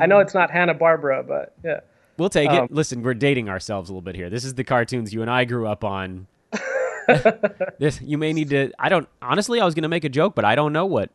I 0.00 0.06
know 0.06 0.20
it's 0.20 0.32
not 0.32 0.50
Hanna 0.50 0.74
Barbera, 0.74 1.26
but 1.26 1.54
yeah. 1.62 1.80
We'll 2.16 2.30
take 2.30 2.48
um, 2.48 2.64
it. 2.64 2.72
Listen, 2.72 3.02
we're 3.02 3.14
dating 3.14 3.50
ourselves 3.50 3.90
a 3.90 3.92
little 3.92 4.00
bit 4.00 4.14
here. 4.14 4.30
This 4.30 4.44
is 4.44 4.54
the 4.54 4.64
cartoons 4.64 5.12
you 5.12 5.20
and 5.20 5.30
I 5.30 5.44
grew 5.44 5.66
up 5.66 5.84
on. 5.84 6.26
this 7.78 8.00
you 8.00 8.16
may 8.16 8.32
need 8.32 8.50
to. 8.50 8.72
I 8.78 8.88
don't 8.88 9.08
honestly. 9.20 9.60
I 9.60 9.64
was 9.64 9.74
going 9.74 9.82
to 9.82 9.88
make 9.88 10.04
a 10.04 10.08
joke, 10.08 10.34
but 10.34 10.44
I 10.44 10.54
don't 10.54 10.72
know 10.72 10.86
what 10.86 11.10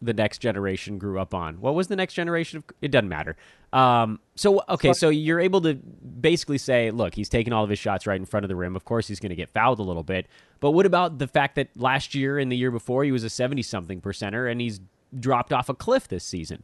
the 0.00 0.14
next 0.14 0.38
generation 0.38 0.98
grew 0.98 1.18
up 1.18 1.34
on. 1.34 1.60
What 1.60 1.74
was 1.74 1.88
the 1.88 1.96
next 1.96 2.14
generation 2.14 2.58
of? 2.58 2.64
It 2.80 2.90
doesn't 2.90 3.08
matter. 3.08 3.36
Um, 3.72 4.20
so 4.34 4.62
okay, 4.68 4.92
so 4.92 5.08
you're 5.08 5.40
able 5.40 5.60
to 5.62 5.74
basically 5.74 6.58
say, 6.58 6.90
look, 6.90 7.14
he's 7.14 7.28
taking 7.28 7.52
all 7.52 7.64
of 7.64 7.70
his 7.70 7.78
shots 7.78 8.06
right 8.06 8.18
in 8.18 8.24
front 8.24 8.44
of 8.44 8.48
the 8.48 8.56
rim. 8.56 8.76
Of 8.76 8.84
course, 8.84 9.08
he's 9.08 9.20
going 9.20 9.30
to 9.30 9.36
get 9.36 9.50
fouled 9.50 9.78
a 9.78 9.82
little 9.82 10.02
bit. 10.02 10.26
But 10.60 10.70
what 10.70 10.86
about 10.86 11.18
the 11.18 11.26
fact 11.26 11.56
that 11.56 11.68
last 11.76 12.14
year 12.14 12.38
and 12.38 12.50
the 12.50 12.56
year 12.56 12.70
before 12.70 13.04
he 13.04 13.12
was 13.12 13.24
a 13.24 13.30
seventy 13.30 13.62
something 13.62 14.00
percenter, 14.00 14.50
and 14.50 14.60
he's 14.60 14.80
dropped 15.18 15.52
off 15.52 15.68
a 15.68 15.74
cliff 15.74 16.08
this 16.08 16.24
season? 16.24 16.62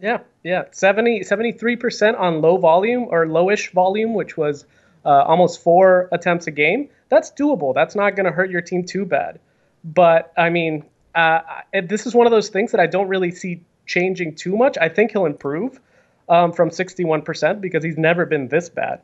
Yeah, 0.00 0.20
yeah, 0.42 0.64
73 0.72 1.76
percent 1.76 2.16
on 2.16 2.40
low 2.40 2.56
volume 2.56 3.06
or 3.10 3.26
lowish 3.26 3.70
volume, 3.72 4.14
which 4.14 4.36
was 4.36 4.64
uh, 5.04 5.08
almost 5.08 5.62
four 5.62 6.08
attempts 6.12 6.46
a 6.46 6.50
game. 6.50 6.88
That's 7.10 7.30
doable. 7.32 7.74
That's 7.74 7.94
not 7.94 8.16
going 8.16 8.26
to 8.26 8.32
hurt 8.32 8.50
your 8.50 8.62
team 8.62 8.84
too 8.84 9.04
bad. 9.04 9.40
But 9.84 10.32
I 10.38 10.50
mean, 10.50 10.84
uh, 11.14 11.40
this 11.84 12.06
is 12.06 12.14
one 12.14 12.26
of 12.26 12.30
those 12.30 12.48
things 12.48 12.72
that 12.72 12.80
I 12.80 12.86
don't 12.86 13.08
really 13.08 13.30
see 13.30 13.62
changing 13.86 14.34
too 14.36 14.56
much. 14.56 14.78
I 14.78 14.88
think 14.88 15.12
he'll 15.12 15.26
improve 15.26 15.80
um, 16.28 16.52
from 16.52 16.70
61% 16.70 17.60
because 17.60 17.82
he's 17.82 17.98
never 17.98 18.24
been 18.24 18.48
this 18.48 18.68
bad. 18.68 19.00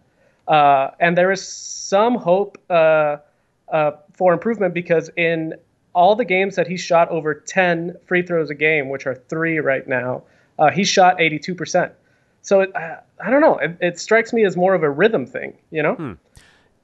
Uh, 0.47 0.91
and 1.01 1.19
there 1.19 1.33
is 1.33 1.47
some 1.47 2.15
hope 2.15 2.59
uh, 2.71 3.17
uh, 3.69 3.93
for 4.15 4.33
improvement 4.33 4.75
because 4.75 5.11
in 5.17 5.55
all 5.93 6.15
the 6.15 6.25
games 6.25 6.57
that 6.57 6.69
he 6.69 6.77
shot 6.77 7.09
over 7.09 7.35
10 7.35 7.97
free 8.07 8.23
throws 8.23 8.51
a 8.51 8.55
game, 8.55 8.89
which 8.89 9.07
are 9.07 9.15
three 9.15 9.59
right 9.59 9.89
now, 9.89 10.23
uh, 10.59 10.71
he 10.71 10.85
shot 10.85 11.19
82%. 11.19 11.91
so 12.43 12.61
it, 12.61 12.71
I, 12.77 12.99
I 13.19 13.31
don't 13.31 13.41
know. 13.41 13.59
It, 13.59 13.77
it, 13.81 13.99
strikes 13.99 14.33
me 14.33 14.45
as 14.45 14.57
more 14.57 14.75
of 14.75 14.83
a 14.83 14.91
rhythm 14.91 15.27
thing, 15.27 15.55
you 15.71 15.83
know. 15.83 15.95
Hmm. 15.95 16.13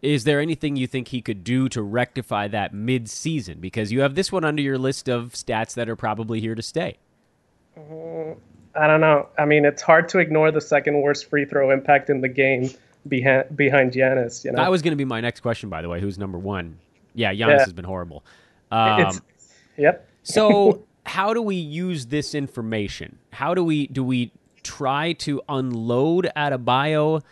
Is 0.03 0.25
there 0.25 0.41
anything 0.41 0.75
you 0.75 0.89
think 0.89 1.09
he 1.09 1.23
could 1.23 1.45
do 1.45 1.69
to 1.71 1.81
rectify 1.81 2.49
that 2.49 2.75
mid-season? 2.75 3.61
Because 3.61 3.93
you 3.93 4.01
have 4.01 4.17
this 4.17 4.33
one 4.33 4.45
under 4.45 4.61
your 4.61 4.77
list 4.77 5.09
of 5.09 5.33
stats 5.33 5.75
that 5.75 5.89
are 5.89 5.95
probably 5.95 6.41
here 6.41 6.57
to 6.57 6.63
stay. 6.63 6.99
Mm, 7.79 8.37
I 8.75 8.87
don't 8.89 9.01
know. 9.01 9.29
I 9.39 9.45
mean, 9.45 9.65
it's 9.65 9.81
hard 9.81 10.09
to 10.11 10.19
ignore 10.19 10.51
the 10.51 10.61
second 10.61 11.01
worst 11.01 11.31
free 11.31 11.45
throw 11.45 11.71
impact 11.71 12.11
in 12.11 12.21
the 12.21 12.29
game 12.29 12.71
behind 13.07 13.57
behind 13.57 13.93
Giannis. 13.93 14.45
You 14.45 14.53
know, 14.53 14.57
that 14.57 14.71
was 14.71 14.83
going 14.83 14.93
to 14.93 14.97
be 14.97 15.05
my 15.05 15.21
next 15.21 15.41
question, 15.41 15.69
by 15.69 15.83
the 15.83 15.89
way. 15.89 16.01
Who's 16.01 16.19
number 16.19 16.39
one? 16.39 16.79
Yeah, 17.15 17.33
Giannis 17.33 17.49
yeah. 17.49 17.59
has 17.59 17.73
been 17.73 17.85
horrible. 17.85 18.25
Um, 18.71 19.21
yep. 19.77 20.09
so, 20.23 20.85
how 21.05 21.35
do 21.35 21.43
we 21.43 21.57
use 21.57 22.07
this 22.07 22.35
information? 22.35 23.19
How 23.33 23.55
do 23.55 23.63
we 23.63 23.87
do 23.87 24.03
we 24.03 24.33
try 24.63 25.13
to 25.15 25.43
unload 25.49 26.31
Adebayo 26.37 27.23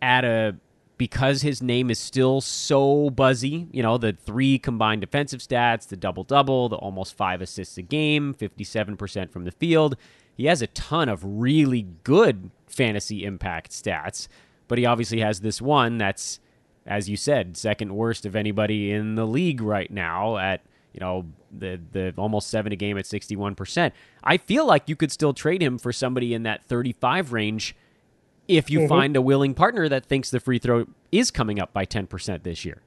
at 0.00 0.24
a 0.24 0.56
because 0.98 1.42
his 1.42 1.62
name 1.62 1.90
is 1.90 1.98
still 1.98 2.40
so 2.40 3.10
buzzy, 3.10 3.68
you 3.70 3.82
know, 3.82 3.98
the 3.98 4.12
three 4.12 4.58
combined 4.58 5.02
defensive 5.02 5.40
stats, 5.40 5.86
the 5.88 5.96
double 5.96 6.24
double, 6.24 6.68
the 6.68 6.76
almost 6.76 7.16
five 7.16 7.42
assists 7.42 7.76
a 7.76 7.82
game, 7.82 8.34
57% 8.34 9.30
from 9.30 9.44
the 9.44 9.50
field. 9.52 9.96
He 10.34 10.46
has 10.46 10.62
a 10.62 10.66
ton 10.68 11.08
of 11.08 11.20
really 11.24 11.86
good 12.04 12.50
fantasy 12.66 13.24
impact 13.24 13.72
stats, 13.72 14.28
but 14.68 14.78
he 14.78 14.86
obviously 14.86 15.20
has 15.20 15.40
this 15.40 15.60
one 15.60 15.98
that's, 15.98 16.40
as 16.86 17.08
you 17.08 17.16
said, 17.16 17.56
second 17.56 17.94
worst 17.94 18.24
of 18.24 18.34
anybody 18.34 18.90
in 18.92 19.16
the 19.16 19.26
league 19.26 19.60
right 19.60 19.90
now 19.90 20.38
at, 20.38 20.62
you 20.92 21.00
know, 21.00 21.26
the, 21.56 21.80
the 21.92 22.14
almost 22.16 22.48
seven 22.48 22.72
a 22.72 22.76
game 22.76 22.96
at 22.96 23.04
61%. 23.04 23.92
I 24.24 24.36
feel 24.38 24.66
like 24.66 24.88
you 24.88 24.96
could 24.96 25.12
still 25.12 25.34
trade 25.34 25.62
him 25.62 25.78
for 25.78 25.92
somebody 25.92 26.32
in 26.32 26.42
that 26.44 26.64
35 26.64 27.32
range 27.32 27.76
if 28.48 28.70
you 28.70 28.80
mm-hmm. 28.80 28.88
find 28.88 29.16
a 29.16 29.22
willing 29.22 29.54
partner 29.54 29.88
that 29.88 30.06
thinks 30.06 30.30
the 30.30 30.40
free 30.40 30.58
throw 30.58 30.86
is 31.12 31.30
coming 31.30 31.58
up 31.60 31.72
by 31.72 31.84
10% 31.84 32.42
this 32.42 32.64
year. 32.64 32.82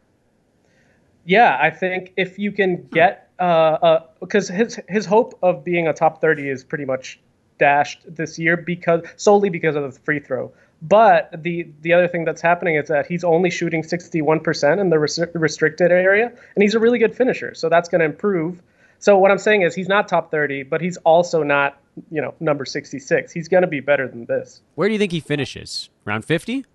Yeah, 1.25 1.57
I 1.61 1.69
think 1.69 2.13
if 2.17 2.39
you 2.39 2.51
can 2.51 2.87
get 2.91 3.29
uh, 3.39 3.99
because 4.19 4.49
uh, 4.49 4.53
his 4.53 4.79
his 4.87 5.05
hope 5.05 5.37
of 5.41 5.63
being 5.63 5.87
a 5.87 5.93
top 5.93 6.21
30 6.21 6.49
is 6.49 6.63
pretty 6.63 6.85
much 6.85 7.19
dashed 7.57 8.01
this 8.07 8.39
year 8.39 8.57
because 8.57 9.01
solely 9.15 9.49
because 9.49 9.75
of 9.75 9.83
the 9.83 9.99
free 9.99 10.19
throw. 10.19 10.51
But 10.81 11.29
the 11.43 11.67
the 11.81 11.93
other 11.93 12.07
thing 12.07 12.25
that's 12.25 12.41
happening 12.41 12.75
is 12.75 12.87
that 12.87 13.05
he's 13.05 13.23
only 13.23 13.49
shooting 13.49 13.83
61% 13.83 14.79
in 14.79 14.89
the 14.89 14.99
res- 14.99 15.19
restricted 15.33 15.91
area, 15.91 16.27
and 16.27 16.63
he's 16.63 16.73
a 16.73 16.79
really 16.79 16.99
good 16.99 17.15
finisher. 17.15 17.53
So 17.53 17.69
that's 17.69 17.89
going 17.89 17.99
to 17.99 18.05
improve. 18.05 18.61
So 18.99 19.17
what 19.17 19.31
I'm 19.31 19.37
saying 19.37 19.61
is 19.61 19.73
he's 19.73 19.87
not 19.87 20.07
top 20.07 20.29
30, 20.29 20.63
but 20.63 20.81
he's 20.81 20.97
also 20.97 21.41
not 21.43 21.79
you 22.11 22.21
know 22.21 22.33
number 22.39 22.65
66. 22.65 23.31
He's 23.31 23.47
going 23.47 23.61
to 23.61 23.67
be 23.67 23.79
better 23.79 24.07
than 24.07 24.25
this. 24.25 24.61
Where 24.75 24.87
do 24.87 24.93
you 24.93 24.99
think 24.99 25.11
he 25.11 25.19
finishes? 25.19 25.89
Round 26.05 26.23
50? 26.23 26.65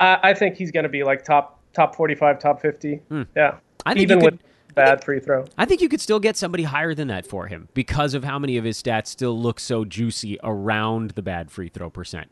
I, 0.00 0.18
I 0.22 0.34
think 0.34 0.56
he's 0.56 0.70
going 0.70 0.84
to 0.84 0.88
be 0.88 1.02
like 1.02 1.24
top 1.24 1.60
top 1.72 1.94
45, 1.94 2.38
top 2.38 2.60
50. 2.60 2.96
Hmm. 3.08 3.22
Yeah, 3.34 3.58
I 3.84 3.94
think 3.94 4.02
even 4.02 4.20
could, 4.20 4.32
with 4.34 4.42
bad 4.74 5.04
free 5.04 5.20
throw. 5.20 5.44
I 5.56 5.64
think 5.64 5.80
you 5.80 5.88
could 5.88 6.00
still 6.00 6.20
get 6.20 6.36
somebody 6.36 6.62
higher 6.64 6.94
than 6.94 7.08
that 7.08 7.26
for 7.26 7.46
him 7.46 7.68
because 7.74 8.14
of 8.14 8.24
how 8.24 8.38
many 8.38 8.56
of 8.56 8.64
his 8.64 8.80
stats 8.80 9.08
still 9.08 9.38
look 9.38 9.58
so 9.58 9.84
juicy 9.84 10.38
around 10.42 11.10
the 11.10 11.22
bad 11.22 11.50
free 11.50 11.68
throw 11.68 11.90
percent. 11.90 12.30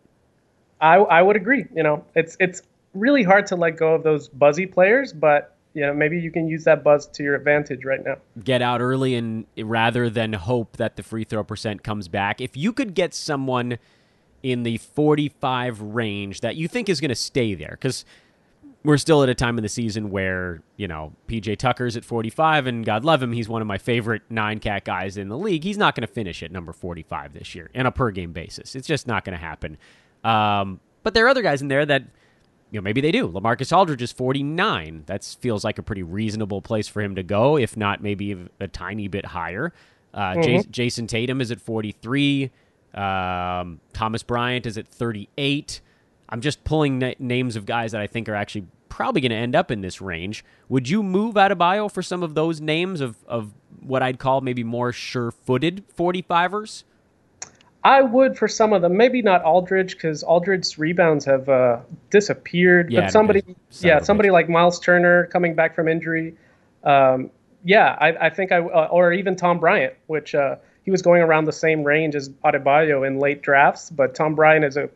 I 0.81 0.97
I 0.97 1.23
would 1.23 1.37
agree. 1.37 1.65
You 1.75 1.83
know, 1.83 2.05
it's 2.15 2.37
it's 2.39 2.63
really 2.95 3.23
hard 3.23 3.47
to 3.47 3.57
let 3.57 3.77
go 3.77 3.95
of 3.95 4.03
those 4.03 4.29
buzzy 4.29 4.67
players, 4.67 5.13
but 5.13 5.56
you 5.77 5.83
know, 5.83 5.93
maybe 5.93 6.19
you 6.19 6.31
can 6.31 6.49
use 6.49 6.65
that 6.65 6.83
buzz 6.83 7.07
to 7.07 7.23
your 7.23 7.35
advantage 7.35 7.85
right 7.85 8.03
now. 8.03 8.17
Get 8.43 8.63
out 8.63 8.81
early 8.81 9.15
and 9.15 9.45
rather 9.59 10.09
than 10.09 10.33
hope 10.33 10.79
that 10.79 10.97
the 10.97 11.03
free 11.03 11.25
throw 11.25 11.45
percent 11.45 11.85
comes 11.85 12.09
back. 12.09 12.41
If 12.41 12.57
you 12.57 12.73
could 12.73 12.95
get 12.95 13.13
someone 13.13 13.77
in 14.43 14.63
the 14.63 14.79
45 14.79 15.83
range 15.83 16.41
that 16.41 16.57
you 16.57 16.67
think 16.67 16.89
is 16.89 16.99
going 16.99 17.11
to 17.11 17.15
stay 17.15 17.53
there, 17.55 17.73
because 17.73 18.07
we're 18.85 18.97
still 18.97 19.23
at 19.23 19.29
a 19.29 19.35
time 19.35 19.59
in 19.59 19.63
the 19.63 19.69
season 19.69 20.09
where, 20.09 20.63
you 20.79 20.89
know, 20.89 21.13
PJ 21.29 21.59
Tucker's 21.59 21.95
at 21.95 22.07
45, 22.07 22.67
and 22.67 22.83
God 22.83 23.05
love 23.05 23.23
him, 23.23 23.33
he's 23.33 23.47
one 23.47 23.61
of 23.61 23.69
my 23.69 23.77
favorite 23.77 24.23
nine 24.31 24.61
cat 24.61 24.87
guys 24.87 25.19
in 25.19 25.29
the 25.29 25.37
league. 25.37 25.63
He's 25.63 25.77
not 25.77 25.95
going 25.95 26.07
to 26.07 26.13
finish 26.13 26.43
at 26.43 26.51
number 26.51 26.73
45 26.73 27.35
this 27.35 27.55
year 27.55 27.71
on 27.75 27.85
a 27.85 27.93
per 27.93 28.11
game 28.13 28.33
basis. 28.33 28.75
It's 28.75 28.89
just 28.89 29.07
not 29.07 29.27
going 29.27 29.37
to 29.37 29.45
happen. 29.45 29.77
Um, 30.25 30.81
but 31.03 31.13
there 31.13 31.27
are 31.27 31.29
other 31.29 31.43
guys 31.43 31.61
in 31.61 31.69
there 31.69 31.85
that 31.85 32.05
you 32.71 32.81
know, 32.81 32.83
maybe 32.83 33.01
they 33.01 33.13
do. 33.13 33.29
Lamarcus 33.29 33.77
Aldridge 33.77 34.03
is 34.03 34.13
49. 34.13 35.05
That 35.07 35.25
feels 35.41 35.65
like 35.65 35.79
a 35.79 35.83
pretty 35.83 36.03
reasonable 36.03 36.61
place 36.63 36.89
for 36.89 37.01
him 37.01 37.15
to 37.15 37.23
go, 37.23 37.57
if 37.57 37.77
not 37.77 38.03
maybe 38.03 38.37
a 38.61 38.69
tiny 38.69 39.09
bit 39.09 39.27
higher. 39.27 39.73
Uh, 40.13 40.35
mm-hmm. 40.35 40.71
Jayson 40.71 41.07
Tatum 41.07 41.41
is 41.41 41.51
at 41.51 41.61
43. 41.61 42.51
Um, 42.95 43.81
Thomas 43.93 44.23
Bryant 44.23 44.67
is 44.67 44.79
at 44.79 44.89
38. 44.89 45.81
I'm 46.29 46.41
just 46.41 46.65
pulling 46.65 46.99
na- 46.99 47.15
names 47.19 47.55
of 47.55 47.67
guys 47.67 47.93
that 47.93 48.01
I 48.01 48.07
think 48.07 48.29
are 48.29 48.35
actually 48.35 48.67
probably 48.89 49.21
going 49.21 49.31
to 49.31 49.37
end 49.37 49.55
up 49.55 49.71
in 49.71 49.83
this 49.83 50.01
range. 50.01 50.45
Would 50.69 50.89
you 50.89 51.03
move 51.03 51.37
out 51.37 51.53
of 51.53 51.59
bio 51.59 51.89
for 51.89 52.03
some 52.03 52.23
of 52.23 52.35
those 52.35 52.61
names 52.61 53.01
of, 53.01 53.17
of 53.29 53.53
what 53.81 54.03
I'd 54.03 54.19
call 54.19 54.41
maybe 54.41 54.65
more 54.65 54.93
sure 54.93 55.31
footed 55.31 55.85
45ers? 55.97 56.85
I 57.87 58.03
would 58.03 58.37
for 58.37 58.49
some 58.49 58.73
of 58.73 58.83
them, 58.83 58.97
maybe 58.97 59.23
not 59.23 59.45
Aldridge 59.45 59.93
because 59.93 60.25
Aldridge's 60.25 60.77
rebounds 60.77 61.25
have 61.25 61.49
uh, 61.49 61.79
disappeared. 62.11 62.91
Yeah, 62.91 63.03
but 63.03 63.13
somebody, 63.13 63.45
yeah, 63.79 64.01
somebody 64.01 64.31
like 64.31 64.49
Miles 64.49 64.81
Turner 64.81 65.27
coming 65.27 65.55
back 65.55 65.77
from 65.77 65.87
injury. 65.87 66.35
Um, 66.83 67.31
yeah, 67.65 67.97
I, 68.01 68.27
I, 68.27 68.31
think 68.31 68.51
I 68.51 68.59
uh, 68.59 68.89
or 68.91 69.13
even 69.13 69.37
Tom 69.37 69.61
Bryant, 69.61 69.95
which 70.09 70.35
uh, 70.35 70.57
he 70.83 70.91
was 70.91 71.01
going 71.01 71.23
around 71.23 71.45
the 71.45 71.53
same 71.53 71.85
range 71.85 72.17
as 72.17 72.29
Adebayo 72.45 73.07
in 73.07 73.21
late 73.21 73.41
drafts, 73.43 73.89
but 73.91 74.17
Tom 74.17 74.35
Bryant 74.35 74.65
is 74.65 74.77
a 74.77 74.87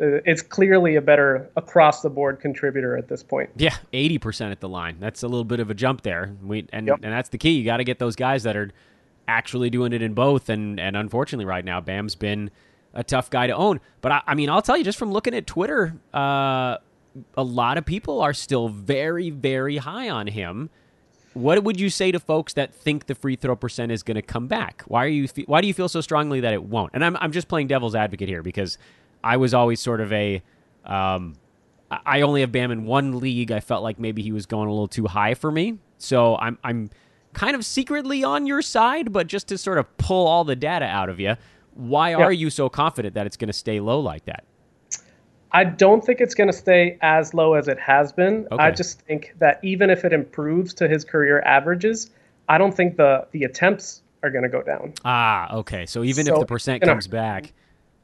uh, 0.00 0.22
it's 0.24 0.42
clearly 0.42 0.94
a 0.94 1.02
better 1.02 1.50
across 1.56 2.02
the 2.02 2.08
board 2.08 2.38
contributor 2.38 2.96
at 2.96 3.08
this 3.08 3.24
point. 3.24 3.50
Yeah, 3.56 3.74
eighty 3.92 4.18
percent 4.18 4.52
at 4.52 4.60
the 4.60 4.68
line. 4.68 4.98
That's 5.00 5.24
a 5.24 5.28
little 5.28 5.44
bit 5.44 5.58
of 5.58 5.70
a 5.70 5.74
jump 5.74 6.02
there. 6.02 6.30
We 6.40 6.68
and 6.72 6.86
yep. 6.86 7.00
and 7.02 7.12
that's 7.12 7.30
the 7.30 7.38
key. 7.38 7.50
You 7.50 7.64
got 7.64 7.78
to 7.78 7.84
get 7.84 7.98
those 7.98 8.14
guys 8.14 8.44
that 8.44 8.56
are 8.56 8.70
actually 9.28 9.70
doing 9.70 9.92
it 9.92 10.02
in 10.02 10.14
both. 10.14 10.48
And 10.48 10.78
and 10.78 10.96
unfortunately, 10.96 11.44
right 11.44 11.64
now, 11.64 11.80
Bam's 11.80 12.14
been 12.14 12.50
a 12.94 13.04
tough 13.04 13.30
guy 13.30 13.46
to 13.46 13.54
own. 13.54 13.80
But 14.00 14.12
I, 14.12 14.22
I 14.28 14.34
mean, 14.34 14.50
I'll 14.50 14.62
tell 14.62 14.76
you, 14.76 14.84
just 14.84 14.98
from 14.98 15.12
looking 15.12 15.34
at 15.34 15.46
Twitter, 15.46 15.94
uh, 16.12 16.76
a 17.36 17.42
lot 17.42 17.78
of 17.78 17.84
people 17.84 18.20
are 18.20 18.34
still 18.34 18.68
very, 18.68 19.30
very 19.30 19.78
high 19.78 20.08
on 20.08 20.26
him. 20.26 20.70
What 21.34 21.64
would 21.64 21.80
you 21.80 21.88
say 21.88 22.12
to 22.12 22.18
folks 22.18 22.52
that 22.54 22.74
think 22.74 23.06
the 23.06 23.14
free 23.14 23.36
throw 23.36 23.56
percent 23.56 23.90
is 23.90 24.02
going 24.02 24.16
to 24.16 24.22
come 24.22 24.48
back? 24.48 24.82
Why 24.86 25.04
are 25.04 25.08
you? 25.08 25.28
Why 25.46 25.62
do 25.62 25.66
you 25.66 25.74
feel 25.74 25.88
so 25.88 26.02
strongly 26.02 26.40
that 26.40 26.52
it 26.52 26.62
won't? 26.62 26.90
And 26.94 27.04
I'm 27.04 27.16
I'm 27.16 27.32
just 27.32 27.48
playing 27.48 27.68
devil's 27.68 27.94
advocate 27.94 28.28
here 28.28 28.42
because 28.42 28.76
I 29.24 29.38
was 29.38 29.54
always 29.54 29.80
sort 29.80 30.00
of 30.00 30.12
a. 30.12 30.42
Um, 30.84 31.36
I 31.90 32.22
only 32.22 32.40
have 32.40 32.52
Bam 32.52 32.70
in 32.70 32.86
one 32.86 33.18
league. 33.18 33.52
I 33.52 33.60
felt 33.60 33.82
like 33.82 33.98
maybe 33.98 34.22
he 34.22 34.32
was 34.32 34.46
going 34.46 34.66
a 34.66 34.70
little 34.70 34.88
too 34.88 35.06
high 35.06 35.34
for 35.34 35.50
me. 35.50 35.78
So 35.98 36.36
I'm 36.36 36.58
I'm 36.64 36.90
kind 37.32 37.56
of 37.56 37.64
secretly 37.64 38.24
on 38.24 38.46
your 38.46 38.62
side, 38.62 39.12
but 39.12 39.26
just 39.26 39.48
to 39.48 39.58
sort 39.58 39.78
of 39.78 39.96
pull 39.96 40.26
all 40.26 40.44
the 40.44 40.56
data 40.56 40.84
out 40.84 41.08
of 41.08 41.20
you, 41.20 41.36
why 41.74 42.14
are 42.14 42.32
you 42.32 42.50
so 42.50 42.68
confident 42.68 43.14
that 43.14 43.26
it's 43.26 43.36
going 43.36 43.48
to 43.48 43.54
stay 43.54 43.80
low 43.80 44.00
like 44.00 44.24
that? 44.26 44.44
I 45.52 45.64
don't 45.64 46.04
think 46.04 46.20
it's 46.20 46.34
going 46.34 46.50
to 46.50 46.56
stay 46.56 46.98
as 47.02 47.34
low 47.34 47.54
as 47.54 47.68
it 47.68 47.78
has 47.78 48.12
been. 48.12 48.46
Okay. 48.50 48.62
I 48.62 48.70
just 48.70 49.02
think 49.02 49.34
that 49.38 49.60
even 49.62 49.90
if 49.90 50.04
it 50.04 50.12
improves 50.12 50.72
to 50.74 50.88
his 50.88 51.04
career 51.04 51.42
averages, 51.42 52.10
I 52.48 52.58
don't 52.58 52.74
think 52.74 52.96
the 52.96 53.26
the 53.32 53.44
attempts 53.44 54.02
are 54.22 54.30
going 54.30 54.44
to 54.44 54.48
go 54.48 54.62
down. 54.62 54.94
Ah, 55.04 55.54
okay. 55.56 55.84
So 55.84 56.04
even 56.04 56.26
so 56.26 56.34
if 56.34 56.40
the 56.40 56.46
percent 56.46 56.82
comes 56.82 57.06
back, 57.06 57.52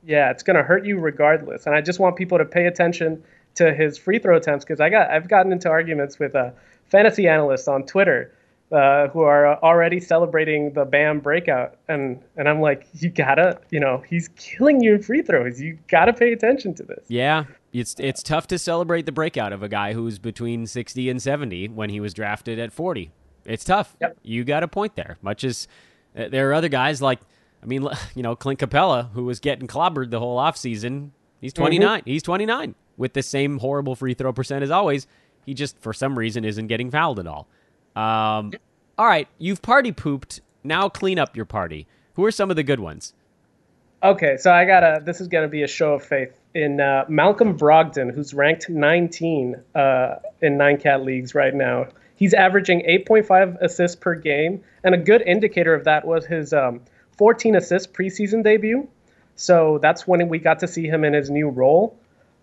yeah, 0.04 0.30
it's 0.30 0.42
going 0.42 0.56
to 0.56 0.62
hurt 0.62 0.84
you 0.84 0.98
regardless. 0.98 1.66
And 1.66 1.74
I 1.74 1.80
just 1.80 1.98
want 1.98 2.16
people 2.16 2.38
to 2.38 2.44
pay 2.44 2.66
attention 2.66 3.22
to 3.54 3.74
his 3.74 3.96
free 3.96 4.18
throw 4.18 4.36
attempts 4.36 4.64
because 4.64 4.80
I 4.80 4.90
got 4.90 5.10
I've 5.10 5.28
gotten 5.28 5.50
into 5.50 5.68
arguments 5.70 6.18
with 6.18 6.34
a 6.34 6.52
fantasy 6.86 7.28
analyst 7.28 7.66
on 7.66 7.84
Twitter 7.84 8.32
uh, 8.70 9.08
who 9.08 9.22
are 9.22 9.58
already 9.62 10.00
celebrating 10.00 10.72
the 10.72 10.84
Bam 10.84 11.20
breakout, 11.20 11.76
and 11.88 12.22
and 12.36 12.48
I'm 12.48 12.60
like, 12.60 12.86
you 12.92 13.10
gotta, 13.10 13.60
you 13.70 13.80
know, 13.80 14.02
he's 14.08 14.28
killing 14.36 14.82
you 14.82 14.94
in 14.94 15.02
free 15.02 15.22
throws. 15.22 15.60
You 15.60 15.78
gotta 15.88 16.12
pay 16.12 16.32
attention 16.32 16.74
to 16.74 16.82
this. 16.82 17.04
Yeah, 17.08 17.44
it's 17.72 17.94
it's 17.98 18.22
tough 18.22 18.46
to 18.48 18.58
celebrate 18.58 19.06
the 19.06 19.12
breakout 19.12 19.52
of 19.52 19.62
a 19.62 19.68
guy 19.68 19.92
who's 19.92 20.18
between 20.18 20.66
60 20.66 21.08
and 21.10 21.22
70 21.22 21.68
when 21.68 21.90
he 21.90 22.00
was 22.00 22.14
drafted 22.14 22.58
at 22.58 22.72
40. 22.72 23.10
It's 23.44 23.64
tough. 23.64 23.96
Yep. 24.00 24.18
You 24.22 24.44
got 24.44 24.62
a 24.62 24.68
point 24.68 24.96
there. 24.96 25.18
Much 25.22 25.44
as 25.44 25.68
uh, 26.16 26.28
there 26.28 26.50
are 26.50 26.54
other 26.54 26.68
guys 26.68 27.00
like, 27.00 27.20
I 27.62 27.66
mean, 27.66 27.88
you 28.14 28.22
know, 28.22 28.36
Clint 28.36 28.60
Capela 28.60 29.10
who 29.12 29.24
was 29.24 29.40
getting 29.40 29.66
clobbered 29.66 30.10
the 30.10 30.20
whole 30.20 30.38
offseason. 30.38 31.10
He's 31.40 31.52
29. 31.52 32.00
Mm-hmm. 32.00 32.10
He's 32.10 32.22
29 32.22 32.74
with 32.96 33.12
the 33.14 33.22
same 33.22 33.58
horrible 33.58 33.94
free 33.94 34.14
throw 34.14 34.32
percent 34.32 34.62
as 34.62 34.70
always. 34.70 35.06
He 35.46 35.54
just 35.54 35.78
for 35.78 35.92
some 35.92 36.18
reason 36.18 36.44
isn't 36.44 36.66
getting 36.66 36.90
fouled 36.90 37.18
at 37.18 37.26
all. 37.26 37.48
Um, 37.96 38.52
all 38.96 39.06
right, 39.06 39.28
you've 39.38 39.62
party 39.62 39.92
pooped. 39.92 40.40
Now 40.64 40.88
clean 40.88 41.18
up 41.18 41.36
your 41.36 41.44
party. 41.44 41.86
Who 42.14 42.24
are 42.24 42.30
some 42.30 42.50
of 42.50 42.56
the 42.56 42.62
good 42.62 42.80
ones? 42.80 43.14
Okay, 44.02 44.36
so 44.36 44.52
I 44.52 44.64
gotta. 44.64 45.02
This 45.04 45.20
is 45.20 45.28
gonna 45.28 45.48
be 45.48 45.62
a 45.62 45.68
show 45.68 45.94
of 45.94 46.04
faith 46.04 46.32
in 46.54 46.80
uh, 46.80 47.04
Malcolm 47.08 47.56
Brogdon, 47.56 48.12
who's 48.12 48.34
ranked 48.34 48.68
19 48.68 49.56
uh, 49.74 50.14
in 50.40 50.56
nine 50.56 50.78
cat 50.78 51.02
leagues 51.04 51.34
right 51.34 51.54
now. 51.54 51.86
He's 52.16 52.34
averaging 52.34 52.80
8.5 52.80 53.60
assists 53.60 53.96
per 53.96 54.14
game, 54.16 54.62
and 54.82 54.94
a 54.94 54.98
good 54.98 55.22
indicator 55.22 55.72
of 55.74 55.84
that 55.84 56.04
was 56.04 56.26
his 56.26 56.52
um, 56.52 56.80
14 57.16 57.54
assists 57.54 57.86
preseason 57.86 58.42
debut. 58.42 58.88
So 59.36 59.78
that's 59.80 60.06
when 60.06 60.28
we 60.28 60.38
got 60.38 60.58
to 60.60 60.68
see 60.68 60.88
him 60.88 61.04
in 61.04 61.12
his 61.12 61.30
new 61.30 61.48
role. 61.48 61.96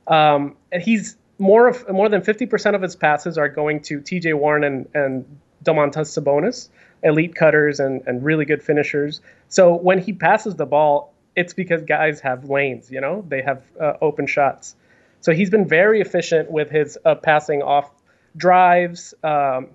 Um, 0.08 0.56
and 0.72 0.82
he's 0.82 1.18
more 1.38 1.68
of 1.68 1.88
more 1.90 2.10
than 2.10 2.22
50% 2.22 2.76
of 2.76 2.82
his 2.82 2.96
passes 2.96 3.38
are 3.38 3.50
going 3.50 3.82
to 3.82 4.00
TJ 4.00 4.36
Warren 4.36 4.64
and, 4.64 4.90
and 4.94 5.40
Domantas 5.64 6.18
Sabonis, 6.18 6.70
elite 7.04 7.36
cutters 7.36 7.80
and, 7.80 8.02
and 8.06 8.24
really 8.24 8.46
good 8.46 8.64
finishers. 8.64 9.22
So 9.50 9.76
when 9.76 10.00
he 10.00 10.14
passes 10.14 10.56
the 10.56 10.66
ball, 10.66 11.14
it's 11.36 11.54
because 11.54 11.84
guys 11.84 12.22
have 12.22 12.46
lanes, 12.50 12.90
you 12.90 13.02
know, 13.02 13.26
they 13.28 13.42
have 13.42 13.64
uh, 13.80 13.94
open 14.02 14.28
shots. 14.28 14.76
So 15.20 15.34
he's 15.34 15.50
been 15.50 15.68
very 15.68 16.02
efficient 16.02 16.50
with 16.50 16.70
his 16.70 16.98
uh, 17.04 17.16
passing 17.16 17.62
off 17.62 17.90
drives. 18.38 19.14
Um, 19.24 19.70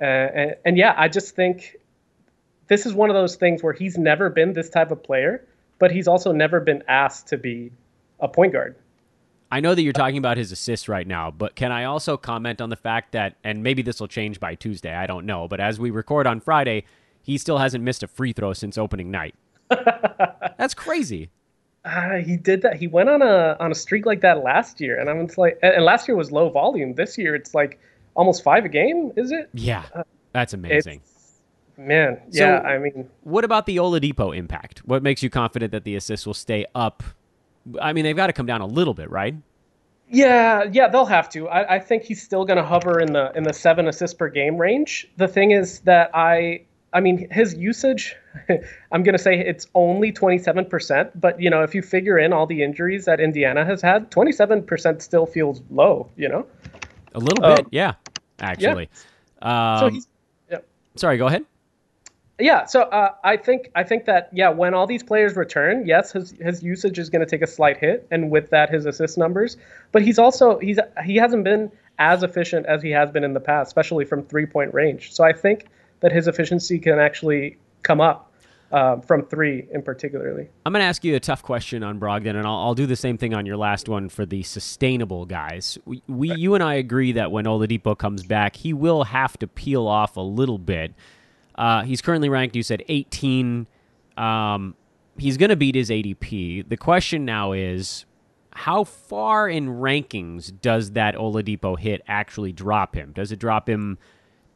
and, 0.00 0.56
and 0.64 0.76
yeah, 0.76 0.94
I 0.96 1.08
just 1.08 1.36
think 1.36 1.76
this 2.66 2.86
is 2.86 2.94
one 2.94 3.10
of 3.10 3.14
those 3.14 3.36
things 3.36 3.62
where 3.62 3.72
he's 3.72 3.98
never 3.98 4.30
been 4.30 4.52
this 4.52 4.70
type 4.70 4.90
of 4.90 5.02
player, 5.02 5.46
but 5.78 5.90
he's 5.92 6.08
also 6.08 6.32
never 6.32 6.60
been 6.60 6.82
asked 6.88 7.28
to 7.28 7.36
be 7.36 7.72
a 8.20 8.28
point 8.28 8.52
guard. 8.52 8.76
I 9.50 9.60
know 9.60 9.74
that 9.74 9.82
you're 9.82 9.92
talking 9.92 10.18
about 10.18 10.36
his 10.36 10.52
assists 10.52 10.88
right 10.88 11.06
now, 11.06 11.30
but 11.30 11.54
can 11.54 11.72
I 11.72 11.84
also 11.84 12.16
comment 12.16 12.60
on 12.60 12.68
the 12.68 12.76
fact 12.76 13.12
that, 13.12 13.36
and 13.42 13.62
maybe 13.62 13.82
this 13.82 13.98
will 13.98 14.08
change 14.08 14.40
by 14.40 14.54
Tuesday, 14.54 14.94
I 14.94 15.06
don't 15.06 15.24
know, 15.24 15.48
but 15.48 15.58
as 15.58 15.80
we 15.80 15.90
record 15.90 16.26
on 16.26 16.40
Friday, 16.40 16.84
he 17.22 17.38
still 17.38 17.58
hasn't 17.58 17.82
missed 17.82 18.02
a 18.02 18.08
free 18.08 18.32
throw 18.32 18.52
since 18.52 18.76
opening 18.76 19.10
night. 19.10 19.34
That's 19.68 20.74
crazy. 20.74 21.30
Uh, 21.84 22.16
he 22.16 22.36
did 22.36 22.62
that. 22.62 22.76
He 22.76 22.86
went 22.86 23.08
on 23.08 23.22
a 23.22 23.56
on 23.60 23.70
a 23.70 23.74
streak 23.74 24.04
like 24.04 24.20
that 24.20 24.42
last 24.42 24.80
year, 24.80 24.98
and 25.00 25.08
I'm 25.08 25.26
just 25.26 25.38
like, 25.38 25.58
and 25.62 25.84
last 25.84 26.08
year 26.08 26.16
was 26.16 26.30
low 26.30 26.50
volume. 26.50 26.94
This 26.94 27.16
year 27.16 27.34
it's 27.34 27.54
like 27.54 27.78
almost 28.14 28.42
five 28.42 28.64
a 28.64 28.68
game. 28.68 29.12
Is 29.16 29.30
it? 29.30 29.48
Yeah, 29.54 29.84
that's 30.32 30.52
amazing. 30.52 31.00
Man, 31.78 32.20
yeah. 32.30 32.60
So, 32.60 32.66
I 32.66 32.78
mean, 32.78 33.08
what 33.22 33.44
about 33.44 33.66
the 33.66 33.76
Oladipo 33.76 34.36
impact? 34.36 34.80
What 34.80 35.02
makes 35.02 35.22
you 35.22 35.30
confident 35.30 35.70
that 35.72 35.84
the 35.84 35.94
assists 35.94 36.26
will 36.26 36.34
stay 36.34 36.66
up? 36.74 37.02
I 37.80 37.92
mean, 37.92 38.04
they've 38.04 38.16
got 38.16 38.28
to 38.28 38.32
come 38.32 38.46
down 38.46 38.60
a 38.60 38.66
little 38.66 38.94
bit, 38.94 39.10
right? 39.10 39.34
Yeah, 40.10 40.64
yeah, 40.72 40.88
they'll 40.88 41.04
have 41.06 41.28
to. 41.30 41.48
I, 41.48 41.76
I 41.76 41.78
think 41.80 42.02
he's 42.04 42.22
still 42.22 42.44
going 42.44 42.56
to 42.56 42.64
hover 42.64 42.98
in 43.00 43.12
the 43.12 43.30
in 43.36 43.44
the 43.44 43.52
seven 43.52 43.88
assists 43.88 44.14
per 44.14 44.28
game 44.28 44.56
range. 44.56 45.06
The 45.16 45.28
thing 45.28 45.50
is 45.50 45.80
that 45.80 46.10
I 46.14 46.62
I 46.92 47.00
mean, 47.00 47.28
his 47.30 47.54
usage, 47.54 48.16
I'm 48.92 49.02
going 49.02 49.16
to 49.16 49.22
say 49.22 49.38
it's 49.38 49.66
only 49.74 50.12
27%, 50.12 51.10
but 51.14 51.40
you 51.40 51.50
know, 51.50 51.62
if 51.62 51.74
you 51.74 51.82
figure 51.82 52.18
in 52.18 52.32
all 52.32 52.46
the 52.46 52.62
injuries 52.62 53.04
that 53.04 53.20
Indiana 53.20 53.64
has 53.64 53.82
had, 53.82 54.10
27% 54.10 55.02
still 55.02 55.26
feels 55.26 55.60
low, 55.70 56.08
you 56.16 56.28
know? 56.28 56.46
A 57.14 57.18
little 57.18 57.42
bit, 57.42 57.60
um, 57.60 57.66
yeah, 57.70 57.94
actually. 58.40 58.88
Yeah. 59.42 59.74
Um, 59.74 59.80
so 59.80 59.88
he's, 59.90 60.08
yeah. 60.50 60.58
Sorry, 60.96 61.18
go 61.18 61.26
ahead. 61.26 61.44
Yeah, 62.40 62.66
so 62.66 62.82
uh, 62.82 63.14
I 63.24 63.36
think 63.36 63.70
I 63.74 63.82
think 63.82 64.04
that 64.04 64.30
yeah, 64.32 64.48
when 64.48 64.72
all 64.72 64.86
these 64.86 65.02
players 65.02 65.34
return, 65.34 65.84
yes, 65.86 66.12
his 66.12 66.34
his 66.40 66.62
usage 66.62 66.98
is 66.98 67.10
going 67.10 67.20
to 67.20 67.26
take 67.26 67.42
a 67.42 67.46
slight 67.46 67.78
hit, 67.78 68.06
and 68.12 68.30
with 68.30 68.50
that, 68.50 68.70
his 68.70 68.86
assist 68.86 69.18
numbers. 69.18 69.56
But 69.90 70.02
he's 70.02 70.18
also 70.18 70.58
he's 70.58 70.78
he 71.04 71.16
hasn't 71.16 71.42
been 71.42 71.72
as 71.98 72.22
efficient 72.22 72.66
as 72.66 72.80
he 72.80 72.90
has 72.90 73.10
been 73.10 73.24
in 73.24 73.34
the 73.34 73.40
past, 73.40 73.68
especially 73.68 74.04
from 74.04 74.22
three 74.22 74.46
point 74.46 74.72
range. 74.72 75.12
So 75.12 75.24
I 75.24 75.32
think 75.32 75.66
that 76.00 76.12
his 76.12 76.28
efficiency 76.28 76.78
can 76.78 77.00
actually 77.00 77.58
come 77.82 78.00
up 78.00 78.32
uh, 78.70 79.00
from 79.00 79.24
three 79.24 79.66
in 79.72 79.82
particularly. 79.82 80.48
I'm 80.64 80.72
going 80.72 80.82
to 80.82 80.86
ask 80.86 81.02
you 81.04 81.16
a 81.16 81.20
tough 81.20 81.42
question 81.42 81.82
on 81.82 81.98
Brogdon, 81.98 82.36
and 82.36 82.46
I'll, 82.46 82.58
I'll, 82.58 82.74
do 82.74 82.86
the 82.86 82.96
same 82.96 83.18
thing 83.18 83.34
on 83.34 83.46
your 83.46 83.56
last 83.56 83.88
one 83.88 84.08
for 84.08 84.26
the 84.26 84.42
sustainable 84.42 85.26
guys. 85.26 85.78
We, 85.84 86.02
we 86.06 86.34
you 86.34 86.54
and 86.54 86.62
I 86.62 86.74
agree 86.74 87.12
that 87.12 87.32
when 87.32 87.46
Oladipo 87.46 87.96
comes 87.96 88.22
back, 88.22 88.56
he 88.56 88.72
will 88.72 89.04
have 89.04 89.38
to 89.38 89.46
peel 89.46 89.86
off 89.86 90.16
a 90.16 90.20
little 90.20 90.58
bit. 90.58 90.94
Uh, 91.58 91.82
he's 91.82 92.00
currently 92.00 92.28
ranked, 92.28 92.54
you 92.54 92.62
said 92.62 92.84
18. 92.88 93.66
Um, 94.16 94.76
he's 95.18 95.36
going 95.36 95.50
to 95.50 95.56
beat 95.56 95.74
his 95.74 95.90
ADP. 95.90 96.68
The 96.68 96.76
question 96.76 97.24
now 97.24 97.50
is, 97.52 98.06
how 98.52 98.84
far 98.84 99.48
in 99.48 99.66
rankings 99.68 100.52
does 100.60 100.92
that 100.92 101.16
Oladipo 101.16 101.76
hit 101.76 102.02
actually 102.06 102.52
drop 102.52 102.94
him? 102.94 103.12
Does 103.12 103.32
it 103.32 103.40
drop 103.40 103.68
him 103.68 103.98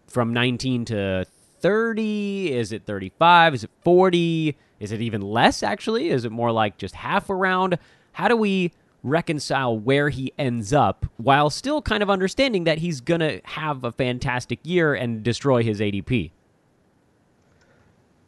from 0.07 0.33
19 0.33 0.85
to 0.87 1.27
30? 1.61 2.53
Is 2.53 2.71
it 2.71 2.87
35? 2.87 3.55
Is 3.55 3.65
it 3.65 3.71
40? 3.83 4.57
Is 4.79 4.93
it 4.93 5.01
even 5.01 5.23
less, 5.23 5.65
actually? 5.65 6.09
Is 6.09 6.25
it 6.25 6.31
more 6.31 6.53
like 6.53 6.79
just 6.79 6.95
half 6.95 7.31
around? 7.31 7.79
How 8.13 8.29
do 8.29 8.37
we 8.37 8.73
reconcile 9.03 9.77
where 9.77 10.09
he 10.09 10.33
ends 10.39 10.73
up 10.73 11.05
while 11.17 11.51
still 11.51 11.83
kind 11.83 12.05
of 12.05 12.11
understanding 12.11 12.63
that 12.65 12.79
he's 12.79 13.01
going 13.01 13.21
to 13.21 13.41
have 13.45 13.83
a 13.83 13.91
fantastic 13.91 14.61
year 14.63 14.95
and 14.95 15.25
destroy 15.25 15.65
his 15.65 15.81
ADP? 15.81 16.31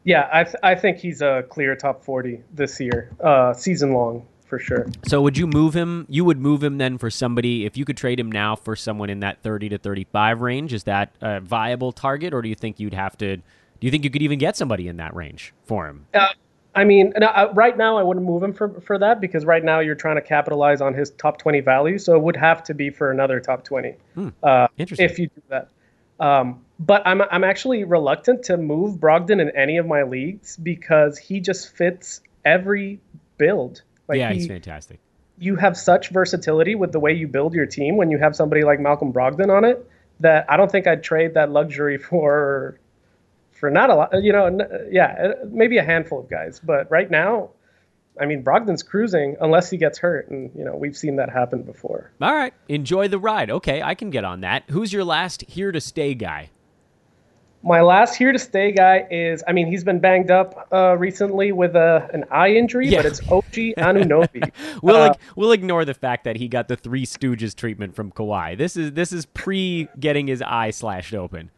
Yeah, 0.05 0.29
I, 0.31 0.43
th- 0.43 0.55
I 0.63 0.75
think 0.75 0.99
he's 0.99 1.21
a 1.21 1.43
clear 1.49 1.75
top 1.75 2.03
40 2.03 2.41
this 2.53 2.79
year, 2.79 3.11
uh, 3.21 3.53
season 3.53 3.91
long 3.91 4.25
for 4.45 4.59
sure. 4.59 4.87
So 5.07 5.21
would 5.21 5.37
you 5.37 5.47
move 5.47 5.73
him? 5.73 6.05
You 6.07 6.23
would 6.25 6.39
move 6.39 6.63
him 6.63 6.77
then 6.77 6.97
for 6.99 7.09
somebody 7.09 7.65
if 7.65 7.75
you 7.75 7.85
could 7.85 7.97
trade 7.97 8.19
him 8.19 8.31
now 8.31 8.55
for 8.55 8.75
someone 8.75 9.09
in 9.09 9.19
that 9.21 9.41
30 9.41 9.69
to 9.69 9.77
35 9.79 10.41
range. 10.41 10.73
Is 10.73 10.83
that 10.83 11.15
a 11.21 11.39
viable 11.39 11.91
target, 11.91 12.33
or 12.33 12.41
do 12.41 12.49
you 12.49 12.55
think 12.55 12.79
you'd 12.79 12.93
have 12.93 13.17
to? 13.17 13.37
Do 13.37 13.41
you 13.81 13.91
think 13.91 14.03
you 14.03 14.09
could 14.11 14.21
even 14.21 14.39
get 14.39 14.55
somebody 14.55 14.87
in 14.87 14.97
that 14.97 15.15
range 15.15 15.53
for 15.63 15.87
him? 15.87 16.05
Uh, 16.13 16.27
I 16.75 16.83
mean, 16.83 17.13
uh, 17.21 17.47
right 17.53 17.75
now 17.75 17.97
I 17.97 18.03
wouldn't 18.03 18.25
move 18.25 18.43
him 18.43 18.53
for 18.53 18.79
for 18.81 18.99
that 18.99 19.19
because 19.19 19.45
right 19.45 19.63
now 19.63 19.79
you're 19.79 19.95
trying 19.95 20.17
to 20.17 20.21
capitalize 20.21 20.81
on 20.81 20.93
his 20.93 21.09
top 21.11 21.39
20 21.39 21.61
value, 21.61 21.97
so 21.97 22.15
it 22.15 22.21
would 22.21 22.35
have 22.35 22.63
to 22.65 22.73
be 22.73 22.91
for 22.91 23.11
another 23.11 23.39
top 23.39 23.63
20. 23.63 23.95
Hmm. 24.13 24.29
Uh, 24.43 24.67
Interesting. 24.77 25.05
If 25.09 25.17
you 25.17 25.27
do 25.27 25.41
that. 25.49 25.69
Um, 26.17 26.64
but 26.79 27.01
I'm 27.05 27.21
I'm 27.21 27.43
actually 27.43 27.83
reluctant 27.83 28.43
to 28.43 28.57
move 28.57 28.99
Brogdon 28.99 29.41
in 29.41 29.49
any 29.55 29.77
of 29.77 29.85
my 29.85 30.03
leagues 30.03 30.57
because 30.57 31.17
he 31.17 31.39
just 31.39 31.75
fits 31.75 32.21
every 32.43 32.99
build. 33.37 33.81
Like 34.07 34.17
yeah, 34.17 34.29
he, 34.29 34.39
he's 34.39 34.47
fantastic. 34.47 34.99
You 35.37 35.55
have 35.55 35.77
such 35.77 36.09
versatility 36.09 36.75
with 36.75 36.91
the 36.91 36.99
way 36.99 37.13
you 37.13 37.27
build 37.27 37.53
your 37.53 37.65
team 37.65 37.97
when 37.97 38.09
you 38.09 38.17
have 38.17 38.35
somebody 38.35 38.63
like 38.63 38.79
Malcolm 38.79 39.11
Brogdon 39.11 39.49
on 39.49 39.65
it 39.65 39.89
that 40.19 40.45
I 40.49 40.57
don't 40.57 40.71
think 40.71 40.87
I'd 40.87 41.03
trade 41.03 41.33
that 41.33 41.51
luxury 41.51 41.97
for 42.09 42.79
for 43.51 43.69
not 43.69 43.89
a 43.89 43.95
lot. 43.95 44.23
You 44.23 44.33
know, 44.33 44.87
yeah, 44.91 45.33
uh, 45.41 45.45
maybe 45.47 45.77
a 45.77 45.83
handful 45.83 46.19
of 46.19 46.29
guys, 46.29 46.59
but 46.59 46.89
right 46.91 47.09
now. 47.09 47.51
I 48.17 48.25
mean, 48.25 48.45
Brogdon's 48.45 48.81
cruising 48.81 49.35
unless 49.41 49.69
he 49.69 49.75
gets 49.75 49.97
hurt, 49.99 50.29
and 50.29 50.49
you 50.55 50.63
know 50.63 50.73
we've 50.77 50.95
seen 50.95 51.17
that 51.17 51.29
happen 51.29 51.63
before. 51.63 52.13
All 52.21 52.33
right, 52.33 52.53
enjoy 52.69 53.09
the 53.09 53.19
ride. 53.19 53.51
Okay, 53.51 53.81
I 53.81 53.93
can 53.93 54.09
get 54.09 54.23
on 54.23 54.39
that. 54.39 54.63
Who's 54.69 54.93
your 54.93 55.03
last 55.03 55.41
here 55.49 55.73
to 55.73 55.81
stay 55.81 56.13
guy? 56.13 56.49
My 57.65 57.81
last 57.81 58.15
here 58.15 58.31
to 58.31 58.37
stay 58.37 58.71
guy 58.71 59.07
is, 59.09 59.43
I 59.47 59.51
mean, 59.51 59.65
he's 59.65 59.83
been 59.83 59.99
banged 59.99 60.29
up 60.29 60.67
uh, 60.71 60.95
recently 60.99 61.51
with 61.51 61.75
a, 61.75 62.07
an 62.13 62.23
eye 62.29 62.51
injury, 62.51 62.87
yeah. 62.87 62.99
but 62.99 63.07
it's 63.07 63.19
OG 63.31 63.73
Anunoby. 63.79 64.51
we'll 64.83 64.95
uh, 64.95 65.13
we'll 65.35 65.51
ignore 65.51 65.83
the 65.83 65.95
fact 65.95 66.25
that 66.25 66.35
he 66.35 66.47
got 66.47 66.67
the 66.67 66.75
Three 66.75 67.07
Stooges 67.07 67.55
treatment 67.55 67.95
from 67.95 68.11
Kawhi. 68.11 68.55
This 68.55 68.77
is 68.77 68.91
this 68.91 69.11
is 69.11 69.25
pre 69.25 69.89
getting 69.99 70.27
his 70.27 70.43
eye 70.43 70.69
slashed 70.69 71.15
open. 71.15 71.49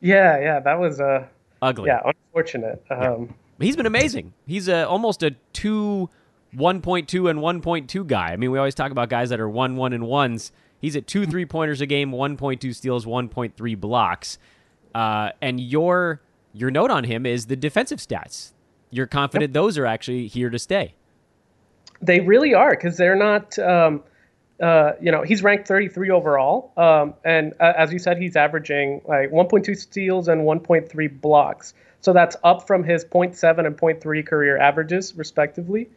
Yeah, 0.00 0.40
yeah, 0.40 0.60
that 0.60 0.80
was 0.80 1.02
uh, 1.02 1.26
ugly. 1.60 1.88
Yeah, 1.88 2.00
unfortunate. 2.02 2.82
Um, 2.90 2.98
yeah. 2.98 3.26
He's 3.66 3.76
been 3.76 3.86
amazing. 3.86 4.32
He's 4.46 4.68
a, 4.68 4.88
almost 4.88 5.22
a 5.22 5.32
two, 5.52 6.08
1.2 6.56 7.30
and 7.30 7.38
1.2 7.40 8.06
guy. 8.06 8.32
I 8.32 8.36
mean, 8.36 8.50
we 8.50 8.58
always 8.58 8.74
talk 8.74 8.90
about 8.90 9.10
guys 9.10 9.28
that 9.28 9.38
are 9.38 9.50
one, 9.50 9.76
one, 9.76 9.92
and 9.92 10.06
ones. 10.06 10.50
He's 10.80 10.96
at 10.96 11.06
two 11.06 11.26
three 11.26 11.44
pointers 11.44 11.82
a 11.82 11.86
game, 11.86 12.10
1.2 12.10 12.74
steals, 12.74 13.04
1.3 13.04 13.78
blocks. 13.78 14.38
Uh, 14.94 15.30
and 15.40 15.60
your 15.60 16.20
your 16.52 16.70
note 16.70 16.90
on 16.90 17.04
him 17.04 17.24
is 17.26 17.46
the 17.46 17.56
defensive 17.56 17.98
stats. 17.98 18.52
You're 18.90 19.06
confident 19.06 19.50
yep. 19.50 19.54
those 19.54 19.78
are 19.78 19.86
actually 19.86 20.26
here 20.26 20.50
to 20.50 20.58
stay. 20.58 20.94
They 22.02 22.20
really 22.20 22.54
are 22.54 22.70
because 22.70 22.96
they're 22.96 23.16
not. 23.16 23.58
Um, 23.58 24.02
uh, 24.60 24.92
you 25.00 25.10
know, 25.10 25.22
he's 25.22 25.42
ranked 25.42 25.66
33 25.66 26.10
overall, 26.10 26.72
um, 26.76 27.14
and 27.24 27.52
uh, 27.58 27.72
as 27.76 27.92
you 27.92 27.98
said, 27.98 28.16
he's 28.16 28.36
averaging 28.36 29.00
like 29.06 29.30
1.2 29.32 29.76
steals 29.76 30.28
and 30.28 30.42
1.3 30.42 31.20
blocks. 31.20 31.74
So 32.00 32.12
that's 32.12 32.36
up 32.44 32.66
from 32.66 32.84
his 32.84 33.04
0.7 33.04 33.66
and 33.66 33.76
0.3 33.76 34.26
career 34.26 34.58
averages, 34.58 35.16
respectively. 35.16 35.88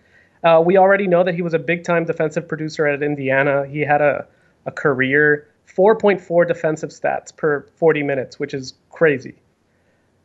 Uh, 0.44 0.62
we 0.64 0.78
already 0.78 1.08
know 1.08 1.24
that 1.24 1.36
he 1.36 1.42
was 1.42 1.54
a 1.54 1.60
big 1.60 1.84
time 1.84 2.06
defensive 2.06 2.48
producer 2.48 2.88
at 2.88 3.04
Indiana. 3.04 3.66
He 3.68 3.82
had 3.82 4.02
a, 4.02 4.28
a 4.66 4.72
career 4.72 5.48
4.4 5.68 6.48
defensive 6.48 6.90
stats 6.90 7.36
per 7.36 7.68
40 7.76 8.04
minutes, 8.04 8.40
which 8.40 8.54
is 8.54 8.74
crazy. 8.90 9.36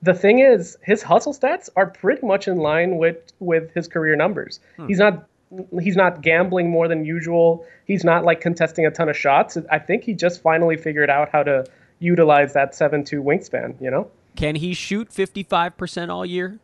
The 0.02 0.14
thing 0.14 0.38
is, 0.38 0.78
his 0.82 1.02
hustle 1.02 1.34
stats 1.34 1.68
are 1.76 1.86
pretty 1.86 2.26
much 2.26 2.48
in 2.48 2.58
line 2.58 2.96
with 2.96 3.32
with 3.38 3.72
his 3.74 3.86
career 3.86 4.16
numbers. 4.16 4.60
Hmm. 4.76 4.86
He's 4.86 4.98
not 4.98 5.26
he's 5.80 5.96
not 5.96 6.22
gambling 6.22 6.70
more 6.70 6.88
than 6.88 7.04
usual. 7.04 7.66
He's 7.84 8.04
not 8.04 8.24
like 8.24 8.40
contesting 8.40 8.86
a 8.86 8.90
ton 8.90 9.08
of 9.08 9.16
shots. 9.16 9.58
I 9.70 9.78
think 9.78 10.04
he 10.04 10.14
just 10.14 10.40
finally 10.42 10.76
figured 10.76 11.10
out 11.10 11.28
how 11.30 11.42
to 11.42 11.64
utilize 11.98 12.54
that 12.54 12.72
7-2 12.72 13.22
wingspan, 13.22 13.80
you 13.80 13.90
know? 13.90 14.10
Can 14.36 14.54
he 14.54 14.74
shoot 14.74 15.10
55% 15.10 16.08
all 16.08 16.24
year? 16.24 16.58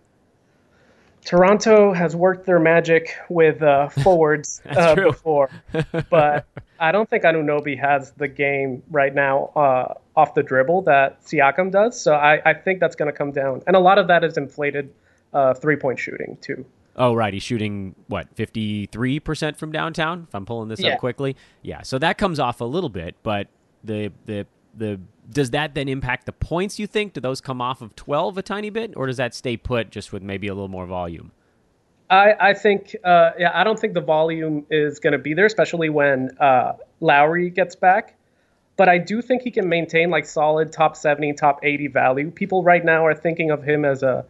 Toronto 1.26 1.92
has 1.92 2.16
worked 2.16 2.46
their 2.46 2.58
magic 2.58 3.14
with 3.28 3.60
uh, 3.62 3.88
forwards 4.02 4.62
uh, 4.64 4.94
before, 4.94 5.50
but 6.10 6.46
I 6.80 6.92
don't 6.92 7.10
think 7.10 7.24
Anunoby 7.24 7.78
has 7.78 8.12
the 8.12 8.28
game 8.28 8.82
right 8.90 9.14
now 9.14 9.46
uh, 9.56 9.94
off 10.14 10.34
the 10.34 10.42
dribble 10.42 10.82
that 10.82 11.22
Siakam 11.24 11.70
does. 11.72 12.00
So 12.00 12.14
I, 12.14 12.40
I 12.48 12.54
think 12.54 12.80
that's 12.80 12.96
going 12.96 13.10
to 13.10 13.16
come 13.16 13.32
down, 13.32 13.62
and 13.66 13.74
a 13.76 13.80
lot 13.80 13.98
of 13.98 14.06
that 14.08 14.22
is 14.24 14.38
inflated 14.38 14.90
uh, 15.34 15.52
three 15.52 15.76
point 15.76 15.98
shooting 15.98 16.38
too. 16.40 16.64
Oh, 16.98 17.12
right. 17.14 17.34
He's 17.34 17.42
shooting 17.42 17.94
what 18.06 18.28
fifty 18.36 18.86
three 18.86 19.20
percent 19.20 19.58
from 19.58 19.72
downtown. 19.72 20.26
If 20.28 20.34
I'm 20.34 20.46
pulling 20.46 20.68
this 20.68 20.80
Yeah. 20.80 20.94
up 20.94 21.00
quickly, 21.00 21.36
yeah. 21.60 21.82
So 21.82 21.98
that 21.98 22.16
comes 22.18 22.40
off 22.40 22.60
a 22.60 22.64
little 22.64 22.88
bit, 22.88 23.16
but 23.22 23.48
the 23.84 24.12
the 24.24 24.46
the 24.76 25.00
does 25.30 25.50
that 25.50 25.74
then 25.74 25.88
impact 25.88 26.26
the 26.26 26.32
points? 26.32 26.78
You 26.78 26.86
think 26.86 27.14
do 27.14 27.20
those 27.20 27.40
come 27.40 27.60
off 27.60 27.82
of 27.82 27.96
twelve 27.96 28.38
a 28.38 28.42
tiny 28.42 28.70
bit, 28.70 28.94
or 28.96 29.06
does 29.06 29.16
that 29.16 29.34
stay 29.34 29.56
put 29.56 29.90
just 29.90 30.12
with 30.12 30.22
maybe 30.22 30.48
a 30.48 30.54
little 30.54 30.68
more 30.68 30.86
volume? 30.86 31.32
I, 32.08 32.34
I 32.38 32.54
think, 32.54 32.94
uh, 33.02 33.32
yeah, 33.38 33.50
I 33.52 33.64
don't 33.64 33.78
think 33.78 33.94
the 33.94 34.00
volume 34.00 34.64
is 34.70 35.00
going 35.00 35.12
to 35.12 35.18
be 35.18 35.34
there, 35.34 35.46
especially 35.46 35.88
when 35.88 36.30
uh, 36.38 36.74
Lowry 37.00 37.50
gets 37.50 37.74
back. 37.74 38.14
But 38.76 38.88
I 38.88 38.98
do 38.98 39.22
think 39.22 39.42
he 39.42 39.50
can 39.50 39.68
maintain 39.68 40.10
like 40.10 40.26
solid 40.26 40.70
top 40.70 40.96
70, 40.96 41.32
top 41.32 41.60
80 41.62 41.88
value. 41.88 42.30
People 42.30 42.62
right 42.62 42.84
now 42.84 43.06
are 43.06 43.14
thinking 43.14 43.50
of 43.50 43.62
him 43.64 43.84
as 43.84 44.02
a 44.02 44.24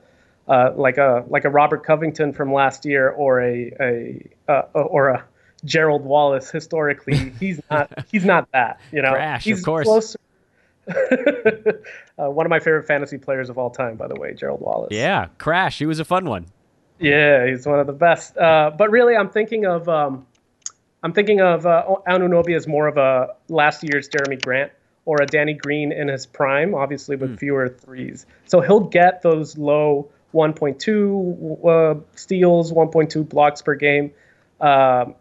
uh, 0.48 0.72
like 0.76 0.96
a 0.96 1.24
like 1.28 1.44
a 1.44 1.50
Robert 1.50 1.84
Covington 1.84 2.32
from 2.32 2.52
last 2.52 2.84
year 2.84 3.10
or 3.10 3.42
a 3.42 3.72
a 3.80 4.30
uh, 4.48 4.62
or 4.74 5.08
a 5.08 5.24
Gerald 5.64 6.04
Wallace. 6.04 6.48
Historically, 6.48 7.30
he's 7.40 7.60
not 7.68 7.90
he's 8.12 8.24
not 8.24 8.48
that. 8.52 8.80
You 8.92 9.02
know, 9.02 9.12
Crash, 9.12 9.40
of 9.40 9.44
he's 9.44 9.64
course. 9.64 9.84
closer. 9.84 10.18
uh, 12.18 12.30
one 12.30 12.46
of 12.46 12.50
my 12.50 12.60
favorite 12.60 12.86
fantasy 12.86 13.18
players 13.18 13.50
of 13.50 13.58
all 13.58 13.70
time, 13.70 13.96
by 13.96 14.06
the 14.06 14.14
way, 14.14 14.34
Gerald 14.34 14.60
Wallace. 14.60 14.88
Yeah, 14.92 15.26
Crash. 15.38 15.78
He 15.78 15.86
was 15.86 15.98
a 15.98 16.04
fun 16.04 16.26
one. 16.26 16.46
Yeah, 16.98 17.46
he's 17.46 17.66
one 17.66 17.80
of 17.80 17.86
the 17.86 17.92
best. 17.92 18.36
Uh, 18.36 18.70
but 18.76 18.90
really, 18.90 19.16
I'm 19.16 19.28
thinking 19.28 19.66
of 19.66 19.88
um, 19.88 20.26
I'm 21.02 21.12
thinking 21.12 21.40
of 21.40 21.66
uh, 21.66 21.84
Anunoby 22.08 22.56
as 22.56 22.66
more 22.66 22.86
of 22.86 22.96
a 22.96 23.34
last 23.48 23.82
year's 23.82 24.08
Jerami 24.08 24.42
Grant 24.42 24.72
or 25.04 25.22
a 25.22 25.26
Danny 25.26 25.54
Green 25.54 25.92
in 25.92 26.08
his 26.08 26.26
prime, 26.26 26.74
obviously 26.74 27.16
with 27.16 27.38
fewer 27.38 27.68
threes. 27.68 28.26
So 28.46 28.60
he'll 28.60 28.80
get 28.80 29.22
those 29.22 29.56
low 29.56 30.10
1.2 30.34 31.64
uh, 31.64 32.00
steals, 32.14 32.72
1.2 32.72 33.28
blocks 33.28 33.62
per 33.62 33.74
game, 33.74 34.10
um, 34.60 35.14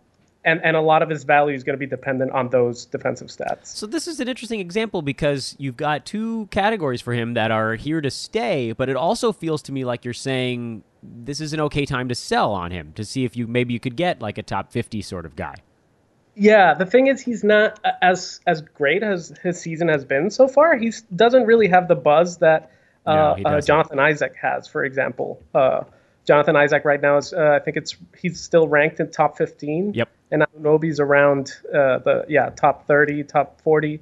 and 0.45 0.61
and 0.63 0.77
a 0.77 0.81
lot 0.81 1.01
of 1.01 1.09
his 1.09 1.23
value 1.23 1.55
is 1.55 1.63
going 1.63 1.73
to 1.73 1.79
be 1.79 1.87
dependent 1.87 2.31
on 2.31 2.49
those 2.49 2.85
defensive 2.85 3.27
stats. 3.27 3.67
So 3.67 3.85
this 3.85 4.07
is 4.07 4.19
an 4.19 4.29
interesting 4.29 4.59
example 4.59 5.01
because 5.01 5.55
you've 5.57 5.75
got 5.75 6.05
two 6.05 6.47
categories 6.51 7.01
for 7.01 7.13
him 7.13 7.33
that 7.33 7.51
are 7.51 7.75
here 7.75 7.99
to 7.99 8.11
stay, 8.11 8.71
but 8.71 8.87
it 8.87 8.95
also 8.95 9.31
feels 9.31 9.61
to 9.63 9.71
me 9.71 9.83
like 9.83 10.05
you're 10.05 10.13
saying 10.13 10.83
this 11.03 11.41
is 11.41 11.53
an 11.53 11.59
okay 11.61 11.85
time 11.85 12.07
to 12.09 12.15
sell 12.15 12.53
on 12.53 12.71
him 12.71 12.93
to 12.95 13.03
see 13.03 13.25
if 13.25 13.35
you 13.35 13.47
maybe 13.47 13.73
you 13.73 13.79
could 13.79 13.95
get 13.95 14.21
like 14.21 14.37
a 14.37 14.43
top 14.43 14.71
50 14.71 15.01
sort 15.01 15.25
of 15.25 15.35
guy. 15.35 15.55
Yeah, 16.35 16.73
the 16.73 16.85
thing 16.85 17.07
is, 17.07 17.21
he's 17.21 17.43
not 17.43 17.79
as 18.01 18.41
as 18.45 18.61
great 18.61 19.03
as 19.03 19.33
his 19.41 19.59
season 19.59 19.87
has 19.87 20.05
been 20.05 20.29
so 20.29 20.47
far. 20.47 20.77
He 20.77 20.91
doesn't 21.15 21.45
really 21.45 21.67
have 21.69 21.87
the 21.87 21.95
buzz 21.95 22.37
that 22.37 22.71
uh, 23.05 23.35
he 23.35 23.45
uh. 23.45 23.61
Jonathan 23.61 23.99
Isaac 23.99 24.35
has, 24.41 24.67
for 24.67 24.83
example. 24.83 25.41
Uh, 25.53 25.85
Jonathan 26.25 26.55
Isaac 26.55 26.83
right 26.85 27.01
now 27.01 27.17
is, 27.17 27.33
uh, 27.33 27.57
I 27.59 27.59
think 27.59 27.77
it's 27.77 27.95
he's 28.17 28.41
still 28.41 28.67
ranked 28.67 28.99
in 28.99 29.11
top 29.11 29.37
fifteen. 29.37 29.93
Yep. 29.93 30.09
And 30.31 30.41
Anunoby's 30.41 30.99
around 30.99 31.53
uh, 31.69 31.99
the 31.99 32.25
yeah 32.27 32.49
top 32.49 32.87
thirty, 32.87 33.23
top 33.23 33.61
forty. 33.61 34.01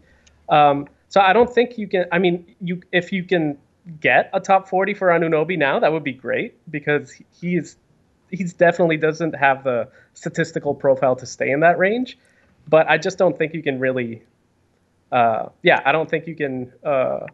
Um, 0.49 0.87
so 1.09 1.21
I 1.21 1.33
don't 1.33 1.53
think 1.53 1.77
you 1.77 1.87
can. 1.87 2.05
I 2.11 2.19
mean, 2.19 2.55
you 2.61 2.81
if 2.91 3.11
you 3.11 3.23
can 3.23 3.57
get 3.99 4.29
a 4.33 4.39
top 4.39 4.69
forty 4.69 4.93
for 4.93 5.09
Anunobi 5.09 5.57
now, 5.57 5.79
that 5.79 5.91
would 5.91 6.03
be 6.03 6.13
great 6.13 6.55
because 6.71 7.13
he 7.39 7.57
is 7.57 7.75
he's 8.29 8.53
definitely 8.53 8.97
doesn't 8.97 9.35
have 9.35 9.63
the 9.63 9.89
statistical 10.13 10.73
profile 10.73 11.15
to 11.17 11.25
stay 11.25 11.51
in 11.51 11.59
that 11.59 11.77
range. 11.77 12.17
But 12.67 12.89
I 12.89 12.97
just 12.97 13.17
don't 13.17 13.37
think 13.37 13.53
you 13.53 13.61
can 13.61 13.79
really, 13.79 14.23
uh, 15.11 15.49
yeah, 15.61 15.81
I 15.85 15.91
don't 15.91 16.09
think 16.09 16.27
you 16.27 16.35
can 16.35 16.71
uh, 16.83 17.27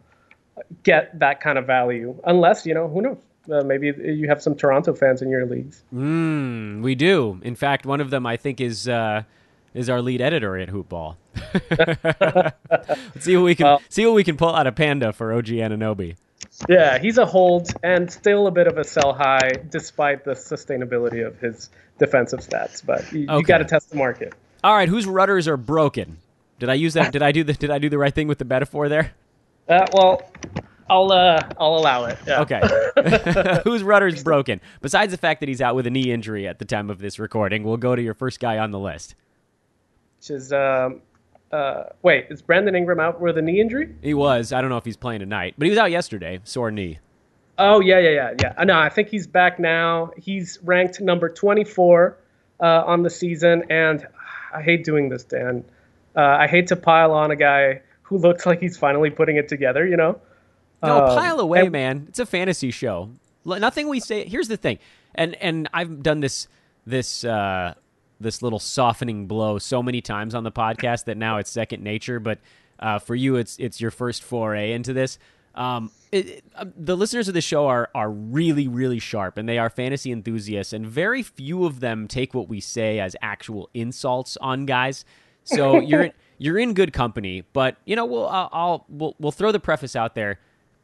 get 0.82 1.18
that 1.20 1.40
kind 1.40 1.56
of 1.56 1.66
value 1.66 2.20
unless 2.24 2.66
you 2.66 2.74
know 2.74 2.88
who 2.88 3.02
knows. 3.02 3.22
Uh, 3.50 3.62
maybe 3.64 3.92
you 4.04 4.28
have 4.28 4.42
some 4.42 4.54
Toronto 4.54 4.94
fans 4.94 5.22
in 5.22 5.30
your 5.30 5.46
leagues. 5.46 5.82
Mm, 5.94 6.82
we 6.82 6.94
do. 6.94 7.40
In 7.42 7.54
fact, 7.54 7.84
one 7.86 8.00
of 8.00 8.10
them 8.10 8.26
I 8.26 8.36
think 8.36 8.60
is 8.60 8.88
uh, 8.88 9.22
is 9.74 9.88
our 9.90 10.00
lead 10.02 10.20
editor 10.20 10.56
at 10.58 10.68
Hoopball. 10.68 11.16
Let's 12.70 12.96
see 13.24 13.36
what 13.36 13.44
we 13.44 13.54
can 13.54 13.64
Well- 13.66 13.82
see 13.88 14.06
what 14.06 14.14
we 14.14 14.24
can 14.24 14.36
pull 14.36 14.54
out 14.54 14.66
of 14.66 14.74
Panda 14.76 15.12
for 15.12 15.32
OG 15.32 15.46
Anunoby. 15.46 16.16
Yeah, 16.68 16.98
he's 16.98 17.16
a 17.18 17.24
hold 17.24 17.70
and 17.82 18.10
still 18.10 18.46
a 18.46 18.50
bit 18.50 18.66
of 18.66 18.76
a 18.76 18.84
sell 18.84 19.12
high, 19.14 19.50
despite 19.70 20.24
the 20.24 20.32
sustainability 20.32 21.26
of 21.26 21.38
his 21.38 21.70
defensive 21.98 22.40
stats. 22.40 22.84
But 22.84 23.10
you, 23.12 23.20
you 23.20 23.42
got 23.42 23.58
to 23.58 23.64
test 23.64 23.90
the 23.90 23.96
market. 23.96 24.34
All 24.62 24.74
right, 24.74 24.88
whose 24.88 25.06
rudders 25.06 25.48
are 25.48 25.56
broken? 25.56 26.18
Did 26.58 26.68
I 26.68 26.74
use 26.74 26.94
that? 26.94 27.12
Did 27.12 27.22
I 27.22 27.32
do 27.32 27.44
the 27.44 27.54
Did 27.54 27.70
I 27.70 27.78
do 27.78 27.88
the 27.88 27.98
right 27.98 28.14
thing 28.14 28.28
with 28.28 28.38
the 28.38 28.44
metaphor 28.44 28.88
there? 28.88 29.12
Uh, 29.68 29.86
well, 29.92 30.30
I'll 30.90 31.12
uh, 31.12 31.40
I'll 31.58 31.76
allow 31.76 32.04
it. 32.06 32.18
Yeah. 32.26 32.40
Okay. 32.42 33.60
Whose 33.64 33.84
rudder's 33.84 34.24
broken? 34.24 34.60
Besides 34.82 35.12
the 35.12 35.18
fact 35.18 35.38
that 35.40 35.48
he's 35.48 35.60
out 35.60 35.76
with 35.76 35.86
a 35.86 35.90
knee 35.90 36.10
injury 36.10 36.48
at 36.48 36.58
the 36.58 36.64
time 36.64 36.90
of 36.90 36.98
this 36.98 37.20
recording, 37.20 37.62
we'll 37.62 37.76
go 37.76 37.94
to 37.94 38.02
your 38.02 38.14
first 38.14 38.40
guy 38.40 38.58
on 38.58 38.72
the 38.72 38.78
list. 38.78 39.14
Which 40.18 40.30
is 40.30 40.52
um, 40.52 41.00
uh, 41.52 41.84
wait, 42.02 42.26
is 42.28 42.42
Brandon 42.42 42.74
Ingram 42.74 42.98
out 42.98 43.20
with 43.20 43.38
a 43.38 43.42
knee 43.42 43.60
injury? 43.60 43.94
He 44.02 44.14
was. 44.14 44.52
I 44.52 44.60
don't 44.60 44.68
know 44.68 44.78
if 44.78 44.84
he's 44.84 44.96
playing 44.96 45.20
tonight, 45.20 45.54
but 45.56 45.66
he 45.66 45.70
was 45.70 45.78
out 45.78 45.92
yesterday, 45.92 46.40
sore 46.42 46.72
knee. 46.72 46.98
Oh 47.56 47.80
yeah, 47.80 48.00
yeah, 48.00 48.10
yeah, 48.10 48.34
yeah. 48.40 48.54
Uh, 48.58 48.64
No, 48.64 48.78
I 48.78 48.88
think 48.88 49.08
he's 49.08 49.28
back 49.28 49.60
now. 49.60 50.10
He's 50.16 50.58
ranked 50.64 51.00
number 51.00 51.28
24 51.28 52.16
uh, 52.58 52.64
on 52.64 53.04
the 53.04 53.10
season, 53.10 53.64
and 53.70 54.06
I 54.52 54.60
hate 54.60 54.82
doing 54.82 55.08
this, 55.08 55.22
Dan. 55.22 55.64
Uh, 56.16 56.22
I 56.22 56.48
hate 56.48 56.66
to 56.68 56.76
pile 56.76 57.12
on 57.12 57.30
a 57.30 57.36
guy 57.36 57.82
who 58.02 58.18
looks 58.18 58.44
like 58.44 58.60
he's 58.60 58.76
finally 58.76 59.10
putting 59.10 59.36
it 59.36 59.46
together. 59.46 59.86
You 59.86 59.96
know? 59.96 60.20
No, 60.82 61.06
Um, 61.06 61.18
pile 61.18 61.40
away, 61.40 61.60
and- 61.62 61.72
man. 61.72 62.04
It's 62.08 62.18
a 62.18 62.26
fantasy 62.26 62.70
show. 62.70 63.10
Nothing 63.44 63.88
we 63.88 64.00
say. 64.00 64.26
Here's 64.28 64.48
the 64.48 64.56
thing, 64.56 64.78
and 65.14 65.34
and 65.36 65.68
I've 65.72 66.02
done 66.02 66.20
this 66.20 66.46
this 66.86 67.24
uh, 67.24 67.74
this 68.20 68.42
little 68.42 68.58
softening 68.58 69.26
blow 69.26 69.58
so 69.58 69.82
many 69.82 70.00
times 70.00 70.34
on 70.34 70.44
the 70.44 70.52
podcast 70.52 71.04
that 71.06 71.16
now 71.16 71.38
it's 71.38 71.50
second 71.50 71.82
nature. 71.82 72.20
But 72.20 72.38
uh, 72.78 72.98
for 72.98 73.14
you, 73.14 73.36
it's 73.36 73.56
it's 73.58 73.80
your 73.80 73.90
first 73.90 74.22
foray 74.22 74.72
into 74.72 74.92
this. 74.92 75.18
Um, 75.54 75.90
it, 76.12 76.28
it- 76.28 76.44
uh, 76.54 76.66
the 76.76 76.96
listeners 76.96 77.28
of 77.28 77.34
the 77.34 77.40
show 77.40 77.66
are 77.66 77.88
are 77.94 78.10
really 78.10 78.68
really 78.68 78.98
sharp, 78.98 79.38
and 79.38 79.48
they 79.48 79.58
are 79.58 79.70
fantasy 79.70 80.12
enthusiasts, 80.12 80.72
and 80.74 80.86
very 80.86 81.22
few 81.22 81.64
of 81.64 81.80
them 81.80 82.08
take 82.08 82.34
what 82.34 82.48
we 82.48 82.60
say 82.60 83.00
as 83.00 83.16
actual 83.22 83.68
insults 83.74 84.36
on 84.38 84.66
guys. 84.66 85.04
So 85.44 85.80
you're 85.80 86.10
you're 86.38 86.58
in 86.58 86.74
good 86.74 86.92
company, 86.92 87.44
but 87.54 87.76
you 87.86 87.96
know 87.96 88.04
we'll 88.04 88.28
I'll, 88.28 88.48
I'll 88.52 88.86
we'll 88.90 89.16
we'll 89.18 89.32
throw 89.32 89.50
the 89.50 89.60
preface 89.60 89.96
out 89.96 90.14
there. 90.14 90.38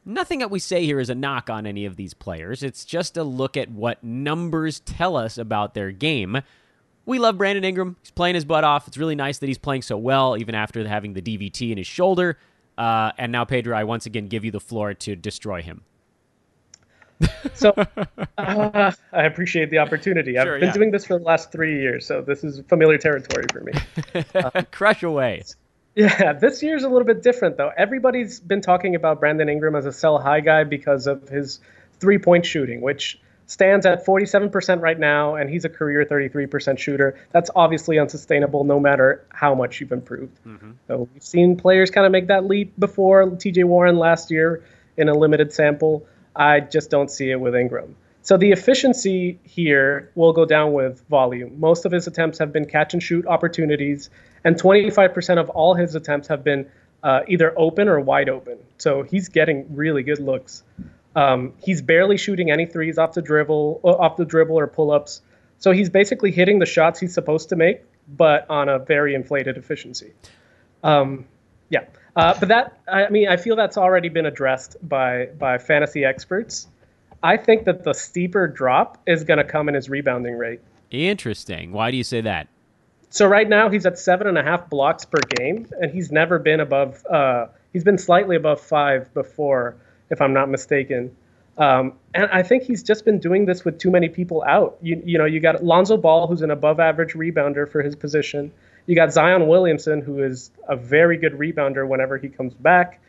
Nothing 0.07 0.39
that 0.39 0.49
we 0.49 0.59
say 0.59 0.85
here 0.85 1.01
is 1.01 1.09
a 1.09 1.15
knock 1.15 1.49
on 1.49 1.65
any 1.65 1.83
of 1.85 1.97
these 1.97 2.13
players. 2.13 2.63
It's 2.63 2.85
just 2.85 3.17
a 3.17 3.23
look 3.23 3.57
at 3.57 3.69
what 3.69 4.01
numbers 4.01 4.79
tell 4.79 5.17
us 5.17 5.37
about 5.37 5.73
their 5.73 5.91
game. 5.91 6.41
We 7.05 7.19
love 7.19 7.37
Brandon 7.37 7.65
Ingram. 7.65 7.97
He's 8.01 8.11
playing 8.11 8.35
his 8.35 8.45
butt 8.45 8.63
off. 8.63 8.87
It's 8.87 8.97
really 8.97 9.15
nice 9.15 9.39
that 9.39 9.47
he's 9.47 9.57
playing 9.57 9.81
so 9.81 9.97
well, 9.97 10.37
even 10.37 10.55
after 10.55 10.87
having 10.87 11.11
the 11.11 11.21
DVT 11.21 11.71
in 11.71 11.77
his 11.77 11.87
shoulder. 11.87 12.37
Uh, 12.77 13.11
and 13.17 13.33
now, 13.33 13.43
Pedro, 13.43 13.77
I 13.77 13.83
once 13.83 14.05
again 14.05 14.27
give 14.27 14.45
you 14.45 14.51
the 14.51 14.61
floor 14.61 14.93
to 14.93 15.15
destroy 15.17 15.61
him. 15.61 15.83
So 17.53 17.73
uh, 18.37 18.91
I 19.11 19.23
appreciate 19.23 19.71
the 19.71 19.79
opportunity. 19.79 20.37
I've 20.37 20.45
been 20.45 20.61
yeah. 20.61 20.73
doing 20.73 20.91
this 20.91 21.05
for 21.05 21.17
the 21.17 21.25
last 21.25 21.51
three 21.51 21.81
years, 21.81 22.05
so 22.05 22.21
this 22.21 22.43
is 22.43 22.61
familiar 22.69 22.99
territory 22.99 23.45
for 23.51 23.61
me. 23.61 24.61
Crush 24.71 25.01
away. 25.01 25.43
Yeah, 25.97 26.33
this 26.33 26.61
year's 26.61 26.83
a 26.83 26.89
little 26.89 27.07
bit 27.07 27.23
different 27.23 27.57
though. 27.57 27.71
Everybody's 27.75 28.39
been 28.39 28.61
talking 28.61 28.93
about 28.93 29.19
Brandon 29.19 29.49
Ingram 29.49 29.75
as 29.75 29.87
a 29.87 29.91
sell 29.91 30.19
high 30.19 30.41
guy 30.41 30.63
because 30.63 31.07
of 31.07 31.27
his 31.27 31.59
three 31.99 32.19
point 32.19 32.45
shooting, 32.45 32.81
which 32.81 33.19
stands 33.47 33.83
at 33.87 34.05
47% 34.05 34.79
right 34.79 34.99
now, 34.99 35.35
and 35.35 35.49
he's 35.49 35.65
a 35.65 35.69
career 35.69 36.05
33% 36.05 36.77
shooter. 36.77 37.17
That's 37.31 37.49
obviously 37.55 37.97
unsustainable 37.97 38.63
no 38.63 38.79
matter 38.79 39.25
how 39.29 39.55
much 39.55 39.81
you've 39.81 39.91
improved. 39.91 40.37
Mm-hmm. 40.45 40.71
So 40.87 41.09
we've 41.11 41.23
seen 41.23 41.57
players 41.57 41.89
kind 41.89 42.05
of 42.05 42.11
make 42.11 42.27
that 42.27 42.45
leap 42.45 42.73
before. 42.77 43.25
TJ 43.25 43.63
Warren 43.63 43.97
last 43.97 44.29
year 44.29 44.63
in 44.97 45.09
a 45.09 45.13
limited 45.13 45.51
sample. 45.51 46.05
I 46.35 46.59
just 46.59 46.91
don't 46.91 47.09
see 47.09 47.31
it 47.31 47.39
with 47.39 47.55
Ingram. 47.55 47.95
So 48.21 48.37
the 48.37 48.51
efficiency 48.51 49.39
here 49.43 50.11
will 50.13 50.33
go 50.33 50.45
down 50.45 50.73
with 50.73 51.01
volume. 51.07 51.59
Most 51.59 51.85
of 51.85 51.91
his 51.91 52.05
attempts 52.05 52.37
have 52.37 52.53
been 52.53 52.65
catch 52.65 52.93
and 52.93 53.01
shoot 53.01 53.25
opportunities, 53.25 54.11
and 54.47 54.55
25% 54.55 55.39
of 55.39 55.49
all 55.49 55.73
his 55.73 55.93
attempts 55.93 56.29
have 56.29 56.41
been 56.41 56.65
uh, 57.03 57.19
either 57.27 57.53
open 57.59 57.89
or 57.89 57.99
wide 57.99 58.29
open. 58.29 58.57
So 58.77 59.03
he's 59.03 59.27
getting 59.27 59.65
really 59.75 60.03
good 60.03 60.19
looks. 60.19 60.63
Um, 61.17 61.51
he's 61.61 61.81
barely 61.81 62.15
shooting 62.15 62.49
any 62.49 62.65
threes 62.65 62.97
off 62.97 63.11
the 63.11 63.21
dribble, 63.21 63.81
uh, 63.83 63.89
off 63.89 64.15
the 64.15 64.23
dribble 64.23 64.57
or 64.57 64.65
pull-ups. 64.65 65.21
So 65.57 65.71
he's 65.71 65.89
basically 65.89 66.31
hitting 66.31 66.59
the 66.59 66.65
shots 66.65 66.97
he's 66.97 67.13
supposed 67.13 67.49
to 67.49 67.57
make, 67.57 67.83
but 68.07 68.49
on 68.49 68.69
a 68.69 68.79
very 68.79 69.15
inflated 69.15 69.57
efficiency. 69.57 70.13
Um, 70.81 71.25
yeah, 71.69 71.83
uh, 72.15 72.39
but 72.39 72.47
that 72.47 72.79
I 72.87 73.09
mean 73.09 73.27
I 73.27 73.35
feel 73.35 73.57
that's 73.57 73.77
already 73.77 74.07
been 74.07 74.25
addressed 74.25 74.77
by 74.87 75.25
by 75.37 75.57
fantasy 75.57 76.05
experts. 76.05 76.67
I 77.21 77.35
think 77.35 77.65
that 77.65 77.83
the 77.83 77.93
steeper 77.93 78.47
drop 78.47 79.01
is 79.07 79.25
going 79.25 79.39
to 79.39 79.43
come 79.43 79.67
in 79.67 79.75
his 79.75 79.89
rebounding 79.89 80.37
rate. 80.37 80.61
Interesting. 80.89 81.73
Why 81.73 81.91
do 81.91 81.97
you 81.97 82.05
say 82.05 82.21
that? 82.21 82.47
So 83.09 83.25
right 83.25 83.47
now 83.47 83.69
he's 83.69 83.85
at 83.85 83.97
seven 83.97 84.27
and 84.27 84.37
a 84.37 84.43
half 84.43 84.69
blocks 84.69 85.05
per 85.05 85.19
game, 85.37 85.67
and 85.79 85.91
he's 85.91 86.11
never 86.11 86.39
been 86.39 86.59
above. 86.59 87.05
Uh, 87.05 87.47
he's 87.73 87.83
been 87.83 87.97
slightly 87.97 88.35
above 88.35 88.59
five 88.61 89.13
before, 89.13 89.75
if 90.09 90.21
I'm 90.21 90.33
not 90.33 90.49
mistaken. 90.49 91.15
Um, 91.57 91.93
and 92.13 92.29
I 92.31 92.43
think 92.43 92.63
he's 92.63 92.83
just 92.83 93.03
been 93.05 93.19
doing 93.19 93.45
this 93.45 93.65
with 93.65 93.79
too 93.79 93.89
many 93.89 94.09
people 94.09 94.43
out. 94.47 94.77
You, 94.81 95.01
you 95.03 95.17
know, 95.17 95.25
you 95.25 95.39
got 95.39 95.63
Lonzo 95.63 95.97
Ball, 95.97 96.27
who's 96.27 96.41
an 96.43 96.51
above 96.51 96.79
average 96.79 97.13
rebounder 97.13 97.69
for 97.69 97.81
his 97.81 97.95
position. 97.95 98.51
You 98.85 98.95
got 98.95 99.11
Zion 99.11 99.47
Williamson, 99.47 100.01
who 100.01 100.21
is 100.23 100.51
a 100.67 100.75
very 100.75 101.17
good 101.17 101.33
rebounder 101.33 101.87
whenever 101.87 102.17
he 102.17 102.29
comes 102.29 102.53
back. 102.53 103.01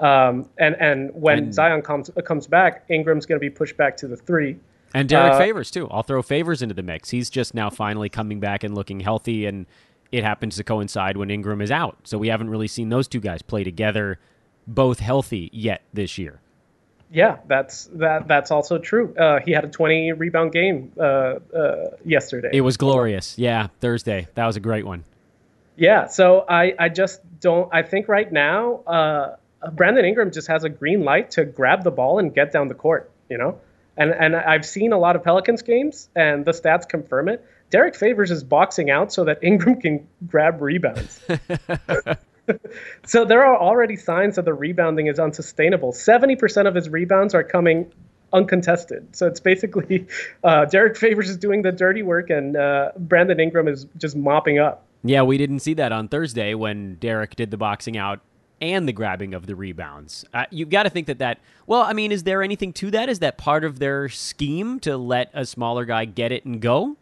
Um, 0.00 0.48
and 0.58 0.76
and 0.80 1.10
when 1.14 1.38
And- 1.38 1.54
Zion 1.54 1.80
comes 1.82 2.10
comes 2.24 2.46
back, 2.46 2.84
Ingram's 2.88 3.24
going 3.26 3.36
to 3.36 3.40
be 3.40 3.50
pushed 3.50 3.76
back 3.76 3.96
to 3.98 4.08
the 4.08 4.16
three. 4.16 4.58
And 4.94 5.08
Derrick 5.08 5.32
Uh, 5.34 5.38
Favors 5.38 5.70
too. 5.70 5.88
I'll 5.90 6.04
throw 6.04 6.22
Favors 6.22 6.62
into 6.62 6.74
the 6.74 6.82
mix. 6.82 7.10
He's 7.10 7.28
just 7.28 7.52
now 7.52 7.68
finally 7.68 8.08
coming 8.08 8.38
back 8.40 8.62
and 8.64 8.74
looking 8.74 9.00
healthy, 9.00 9.44
and 9.44 9.66
it 10.12 10.22
happens 10.22 10.56
to 10.56 10.64
coincide 10.64 11.16
when 11.16 11.30
Ingram 11.30 11.60
is 11.60 11.70
out. 11.72 11.98
So 12.04 12.16
we 12.16 12.28
haven't 12.28 12.48
really 12.48 12.68
seen 12.68 12.88
those 12.88 13.08
two 13.08 13.20
guys 13.20 13.42
play 13.42 13.64
together, 13.64 14.20
both 14.66 15.00
healthy 15.00 15.50
yet 15.52 15.82
this 15.92 16.16
year. 16.16 16.40
Yeah, 17.10 17.38
that's 17.46 17.84
that. 17.94 18.26
That's 18.28 18.50
also 18.50 18.78
true. 18.78 19.14
Uh, 19.16 19.40
he 19.40 19.52
had 19.52 19.64
a 19.64 19.68
20 19.68 20.12
rebound 20.12 20.52
game 20.52 20.90
uh, 20.98 21.02
uh, 21.54 21.90
yesterday. 22.04 22.50
It 22.52 22.62
was 22.62 22.76
glorious. 22.76 23.36
Yeah, 23.38 23.68
Thursday. 23.80 24.26
That 24.34 24.46
was 24.46 24.56
a 24.56 24.60
great 24.60 24.86
one. 24.86 25.04
Yeah, 25.76 26.06
so 26.06 26.44
I, 26.48 26.74
I 26.78 26.88
just 26.88 27.20
don't. 27.40 27.68
I 27.72 27.82
think 27.82 28.08
right 28.08 28.30
now, 28.30 28.76
uh, 28.86 29.36
Brandon 29.72 30.04
Ingram 30.04 30.30
just 30.30 30.46
has 30.48 30.62
a 30.64 30.68
green 30.68 31.02
light 31.04 31.32
to 31.32 31.44
grab 31.44 31.82
the 31.84 31.90
ball 31.90 32.18
and 32.20 32.32
get 32.34 32.52
down 32.52 32.68
the 32.68 32.74
court. 32.74 33.10
You 33.28 33.38
know, 33.38 33.58
and 33.96 34.10
and 34.10 34.36
I've 34.36 34.66
seen 34.66 34.92
a 34.92 34.98
lot 34.98 35.16
of 35.16 35.24
Pelicans 35.24 35.62
games, 35.62 36.08
and 36.14 36.44
the 36.44 36.52
stats 36.52 36.88
confirm 36.88 37.28
it. 37.28 37.44
Derrick 37.70 37.96
Favors 37.96 38.30
is 38.30 38.44
boxing 38.44 38.90
out 38.90 39.12
so 39.12 39.24
that 39.24 39.38
Ingram 39.42 39.80
can 39.80 40.06
grab 40.26 40.60
rebounds. 40.60 41.20
so 43.06 43.24
there 43.24 43.44
are 43.44 43.56
already 43.56 43.96
signs 43.96 44.36
that 44.36 44.44
the 44.44 44.54
rebounding 44.54 45.06
is 45.06 45.18
unsustainable. 45.18 45.92
Seventy 45.92 46.36
percent 46.36 46.68
of 46.68 46.74
his 46.74 46.88
rebounds 46.88 47.34
are 47.34 47.44
coming 47.44 47.90
uncontested. 48.32 49.14
So 49.16 49.26
it's 49.26 49.40
basically 49.40 50.06
uh, 50.44 50.66
Derrick 50.66 50.96
Favors 50.96 51.30
is 51.30 51.36
doing 51.36 51.62
the 51.62 51.72
dirty 51.72 52.02
work, 52.02 52.30
and 52.30 52.56
uh, 52.56 52.90
Brandon 52.98 53.40
Ingram 53.40 53.68
is 53.68 53.86
just 53.96 54.16
mopping 54.16 54.58
up. 54.58 54.84
Yeah, 55.02 55.22
we 55.22 55.38
didn't 55.38 55.60
see 55.60 55.74
that 55.74 55.92
on 55.92 56.08
Thursday 56.08 56.54
when 56.54 56.96
Derrick 56.96 57.36
did 57.36 57.50
the 57.50 57.58
boxing 57.58 57.96
out 57.96 58.20
and 58.72 58.88
the 58.88 58.92
grabbing 58.92 59.34
of 59.34 59.46
the 59.46 59.54
rebounds. 59.54 60.24
Uh, 60.32 60.46
you 60.50 60.66
got 60.66 60.84
to 60.84 60.90
think 60.90 61.06
that 61.06 61.18
that. 61.18 61.38
Well, 61.66 61.82
I 61.82 61.92
mean, 61.92 62.12
is 62.12 62.24
there 62.24 62.42
anything 62.42 62.72
to 62.74 62.90
that? 62.92 63.08
Is 63.08 63.20
that 63.20 63.38
part 63.38 63.64
of 63.64 63.78
their 63.78 64.08
scheme 64.08 64.80
to 64.80 64.96
let 64.96 65.30
a 65.34 65.46
smaller 65.46 65.84
guy 65.84 66.04
get 66.04 66.32
it 66.32 66.44
and 66.44 66.60
go? 66.60 66.96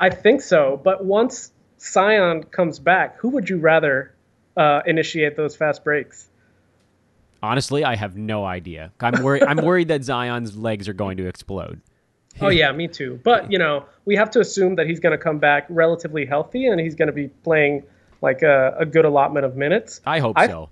I 0.00 0.10
think 0.10 0.42
so. 0.42 0.80
But 0.82 1.04
once 1.04 1.52
Zion 1.80 2.44
comes 2.44 2.78
back, 2.78 3.18
who 3.18 3.28
would 3.30 3.48
you 3.48 3.58
rather 3.58 4.14
uh, 4.56 4.80
initiate 4.86 5.36
those 5.36 5.56
fast 5.56 5.84
breaks? 5.84 6.28
Honestly, 7.42 7.84
I 7.84 7.94
have 7.94 8.16
no 8.16 8.44
idea. 8.44 8.92
I'm 9.00 9.22
worried. 9.22 9.42
I'm 9.42 9.58
worried 9.58 9.88
that 9.88 10.02
Zion's 10.02 10.56
legs 10.56 10.88
are 10.88 10.94
going 10.94 11.18
to 11.18 11.26
explode. 11.26 11.80
Oh 12.40 12.48
yeah, 12.48 12.72
me 12.72 12.88
too. 12.88 13.20
But 13.22 13.50
you 13.52 13.58
know, 13.58 13.84
we 14.06 14.16
have 14.16 14.30
to 14.32 14.40
assume 14.40 14.76
that 14.76 14.86
he's 14.86 14.98
going 14.98 15.12
to 15.12 15.22
come 15.22 15.38
back 15.38 15.66
relatively 15.68 16.26
healthy 16.26 16.66
and 16.66 16.80
he's 16.80 16.94
going 16.94 17.06
to 17.06 17.12
be 17.12 17.28
playing 17.28 17.84
like 18.24 18.42
a, 18.42 18.74
a 18.80 18.86
good 18.86 19.04
allotment 19.04 19.46
of 19.46 19.54
minutes. 19.56 20.00
I 20.04 20.18
hope 20.18 20.36
I- 20.36 20.48
so. 20.48 20.70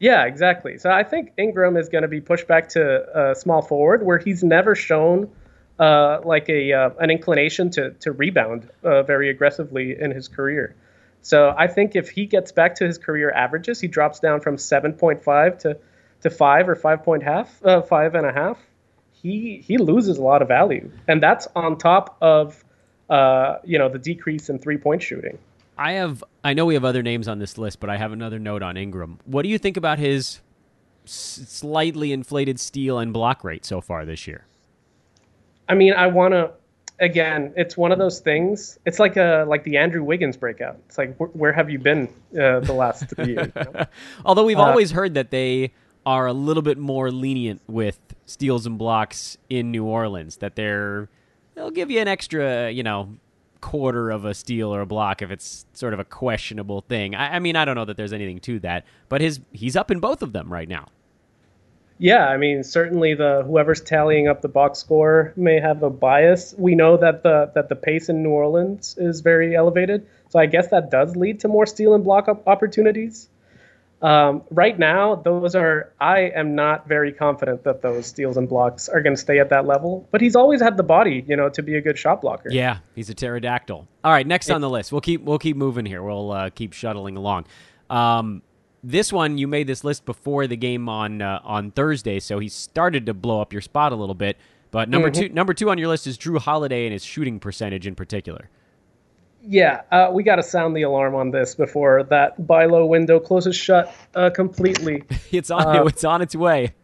Yeah, 0.00 0.24
exactly. 0.24 0.78
So 0.78 0.90
I 0.90 1.04
think 1.04 1.32
Ingram 1.38 1.76
is 1.76 1.88
going 1.88 2.02
to 2.02 2.08
be 2.08 2.20
pushed 2.20 2.48
back 2.48 2.70
to 2.70 2.82
uh, 2.84 3.34
small 3.34 3.62
forward, 3.62 4.04
where 4.04 4.18
he's 4.18 4.42
never 4.42 4.74
shown 4.74 5.30
uh, 5.78 6.20
like 6.24 6.48
a 6.48 6.72
uh, 6.72 6.90
an 6.98 7.10
inclination 7.10 7.70
to 7.70 7.90
to 8.00 8.12
rebound 8.12 8.68
uh, 8.82 9.02
very 9.02 9.30
aggressively 9.30 9.98
in 9.98 10.10
his 10.10 10.28
career. 10.28 10.74
So 11.22 11.54
I 11.56 11.68
think 11.68 11.96
if 11.96 12.10
he 12.10 12.26
gets 12.26 12.52
back 12.52 12.74
to 12.76 12.86
his 12.86 12.98
career 12.98 13.30
averages, 13.30 13.80
he 13.80 13.88
drops 13.88 14.20
down 14.20 14.40
from 14.40 14.56
7.5 14.56 15.58
to 15.60 15.78
to 16.22 16.30
five 16.30 16.68
or 16.68 16.74
five 16.74 17.02
point 17.04 17.22
half, 17.22 17.64
uh, 17.64 17.82
five 17.82 18.14
and 18.14 18.26
a 18.26 18.32
half. 18.32 18.58
He 19.12 19.62
he 19.66 19.78
loses 19.78 20.18
a 20.18 20.22
lot 20.22 20.42
of 20.42 20.48
value, 20.48 20.90
and 21.08 21.22
that's 21.22 21.48
on 21.54 21.78
top 21.78 22.16
of 22.20 22.62
uh, 23.08 23.56
you 23.64 23.78
know 23.78 23.88
the 23.88 23.98
decrease 23.98 24.50
in 24.50 24.58
three 24.58 24.76
point 24.78 25.02
shooting. 25.02 25.38
I 25.76 25.92
have. 25.92 26.22
I 26.42 26.54
know 26.54 26.64
we 26.66 26.74
have 26.74 26.84
other 26.84 27.02
names 27.02 27.26
on 27.28 27.38
this 27.38 27.58
list, 27.58 27.80
but 27.80 27.90
I 27.90 27.96
have 27.96 28.12
another 28.12 28.38
note 28.38 28.62
on 28.62 28.76
Ingram. 28.76 29.18
What 29.24 29.42
do 29.42 29.48
you 29.48 29.58
think 29.58 29.76
about 29.76 29.98
his 29.98 30.40
s- 31.04 31.44
slightly 31.48 32.12
inflated 32.12 32.60
steal 32.60 32.98
and 32.98 33.12
block 33.12 33.42
rate 33.44 33.64
so 33.64 33.80
far 33.80 34.04
this 34.04 34.26
year? 34.26 34.46
I 35.68 35.74
mean, 35.74 35.92
I 35.94 36.06
want 36.06 36.32
to. 36.32 36.50
Again, 37.00 37.52
it's 37.56 37.76
one 37.76 37.90
of 37.90 37.98
those 37.98 38.20
things. 38.20 38.78
It's 38.86 39.00
like 39.00 39.16
a 39.16 39.44
like 39.48 39.64
the 39.64 39.76
Andrew 39.78 40.04
Wiggins 40.04 40.36
breakout. 40.36 40.76
It's 40.86 40.96
like 40.96 41.16
wh- 41.16 41.34
where 41.34 41.52
have 41.52 41.68
you 41.68 41.80
been 41.80 42.06
uh, 42.38 42.60
the 42.60 42.72
last 42.72 43.08
three 43.08 43.32
years? 43.34 43.50
you 43.56 43.62
know? 43.74 43.84
Although 44.24 44.44
we've 44.44 44.58
Uh, 44.58 44.62
always 44.62 44.92
heard 44.92 45.14
that 45.14 45.30
they 45.32 45.72
are 46.06 46.26
a 46.28 46.32
little 46.32 46.62
bit 46.62 46.78
more 46.78 47.10
lenient 47.10 47.62
with 47.66 47.98
steals 48.26 48.64
and 48.64 48.78
blocks 48.78 49.36
in 49.50 49.72
New 49.72 49.84
Orleans, 49.84 50.36
that 50.36 50.54
they're 50.54 51.08
they'll 51.56 51.72
give 51.72 51.90
you 51.90 51.98
an 51.98 52.06
extra, 52.06 52.70
you 52.70 52.84
know, 52.84 53.16
quarter 53.64 54.10
of 54.10 54.26
a 54.26 54.34
steal 54.34 54.74
or 54.74 54.82
a 54.82 54.86
block 54.86 55.22
if 55.22 55.30
it's 55.30 55.64
sort 55.72 55.94
of 55.94 55.98
a 55.98 56.04
questionable 56.04 56.82
thing. 56.82 57.14
I, 57.14 57.36
I 57.36 57.38
mean, 57.38 57.56
I 57.56 57.64
don't 57.64 57.76
know 57.76 57.86
that 57.86 57.96
there's 57.96 58.12
anything 58.12 58.38
to 58.40 58.60
that, 58.60 58.84
but 59.08 59.22
his 59.22 59.40
he's 59.52 59.74
up 59.74 59.90
in 59.90 60.00
both 60.00 60.20
of 60.20 60.34
them 60.34 60.52
right 60.52 60.68
now. 60.68 60.88
Yeah, 61.96 62.26
I 62.26 62.36
mean, 62.36 62.62
certainly 62.62 63.14
the 63.14 63.42
whoever's 63.46 63.80
tallying 63.80 64.28
up 64.28 64.42
the 64.42 64.48
box 64.48 64.80
score 64.80 65.32
may 65.34 65.60
have 65.60 65.82
a 65.82 65.88
bias. 65.88 66.54
We 66.58 66.74
know 66.74 66.98
that 66.98 67.22
the 67.22 67.50
that 67.54 67.70
the 67.70 67.76
pace 67.76 68.10
in 68.10 68.22
New 68.22 68.30
Orleans 68.30 68.96
is 68.98 69.22
very 69.22 69.56
elevated, 69.56 70.06
so 70.28 70.38
I 70.38 70.44
guess 70.44 70.68
that 70.68 70.90
does 70.90 71.16
lead 71.16 71.40
to 71.40 71.48
more 71.48 71.64
steal 71.64 71.94
and 71.94 72.04
block 72.04 72.28
op- 72.28 72.46
opportunities. 72.46 73.30
Um, 74.04 74.42
right 74.50 74.78
now, 74.78 75.14
those 75.14 75.54
are 75.54 75.90
I 75.98 76.30
am 76.36 76.54
not 76.54 76.86
very 76.86 77.10
confident 77.10 77.64
that 77.64 77.80
those 77.80 78.06
steals 78.06 78.36
and 78.36 78.46
blocks 78.46 78.86
are 78.86 79.00
going 79.00 79.16
to 79.16 79.20
stay 79.20 79.38
at 79.38 79.48
that 79.48 79.66
level. 79.66 80.06
But 80.10 80.20
he's 80.20 80.36
always 80.36 80.60
had 80.60 80.76
the 80.76 80.82
body, 80.82 81.24
you 81.26 81.34
know, 81.36 81.48
to 81.48 81.62
be 81.62 81.76
a 81.76 81.80
good 81.80 81.98
shot 81.98 82.20
blocker. 82.20 82.50
Yeah, 82.52 82.78
he's 82.94 83.08
a 83.08 83.14
pterodactyl. 83.14 83.88
All 84.04 84.12
right, 84.12 84.26
next 84.26 84.50
on 84.50 84.60
the 84.60 84.68
list. 84.68 84.92
We'll 84.92 85.00
keep 85.00 85.22
we'll 85.22 85.38
keep 85.38 85.56
moving 85.56 85.86
here. 85.86 86.02
We'll 86.02 86.32
uh, 86.32 86.50
keep 86.50 86.74
shuttling 86.74 87.16
along. 87.16 87.46
Um, 87.88 88.42
this 88.82 89.10
one 89.10 89.38
you 89.38 89.48
made 89.48 89.66
this 89.66 89.84
list 89.84 90.04
before 90.04 90.46
the 90.46 90.56
game 90.56 90.86
on 90.90 91.22
uh, 91.22 91.40
on 91.42 91.70
Thursday, 91.70 92.20
so 92.20 92.38
he 92.38 92.50
started 92.50 93.06
to 93.06 93.14
blow 93.14 93.40
up 93.40 93.54
your 93.54 93.62
spot 93.62 93.92
a 93.92 93.96
little 93.96 94.14
bit. 94.14 94.36
But 94.70 94.90
number 94.90 95.10
two 95.10 95.30
number 95.30 95.54
two 95.54 95.70
on 95.70 95.78
your 95.78 95.88
list 95.88 96.06
is 96.06 96.18
Jrue 96.18 96.38
Holiday 96.38 96.84
and 96.84 96.92
his 96.92 97.04
shooting 97.04 97.40
percentage 97.40 97.86
in 97.86 97.94
particular. 97.94 98.50
Yeah, 99.46 99.82
uh, 99.90 100.10
we 100.12 100.22
got 100.22 100.36
to 100.36 100.42
sound 100.42 100.76
the 100.76 100.82
alarm 100.82 101.14
on 101.14 101.30
this 101.30 101.54
before 101.54 102.04
that 102.04 102.46
buy 102.46 102.66
low 102.66 102.86
window 102.86 103.20
closes 103.20 103.56
shut 103.56 103.94
uh, 104.14 104.30
completely. 104.30 105.04
It's 105.30 105.50
on 105.50 105.76
Uh, 105.76 105.84
it's 105.84 106.04
on 106.04 106.22
its 106.22 106.36
way. 106.36 106.74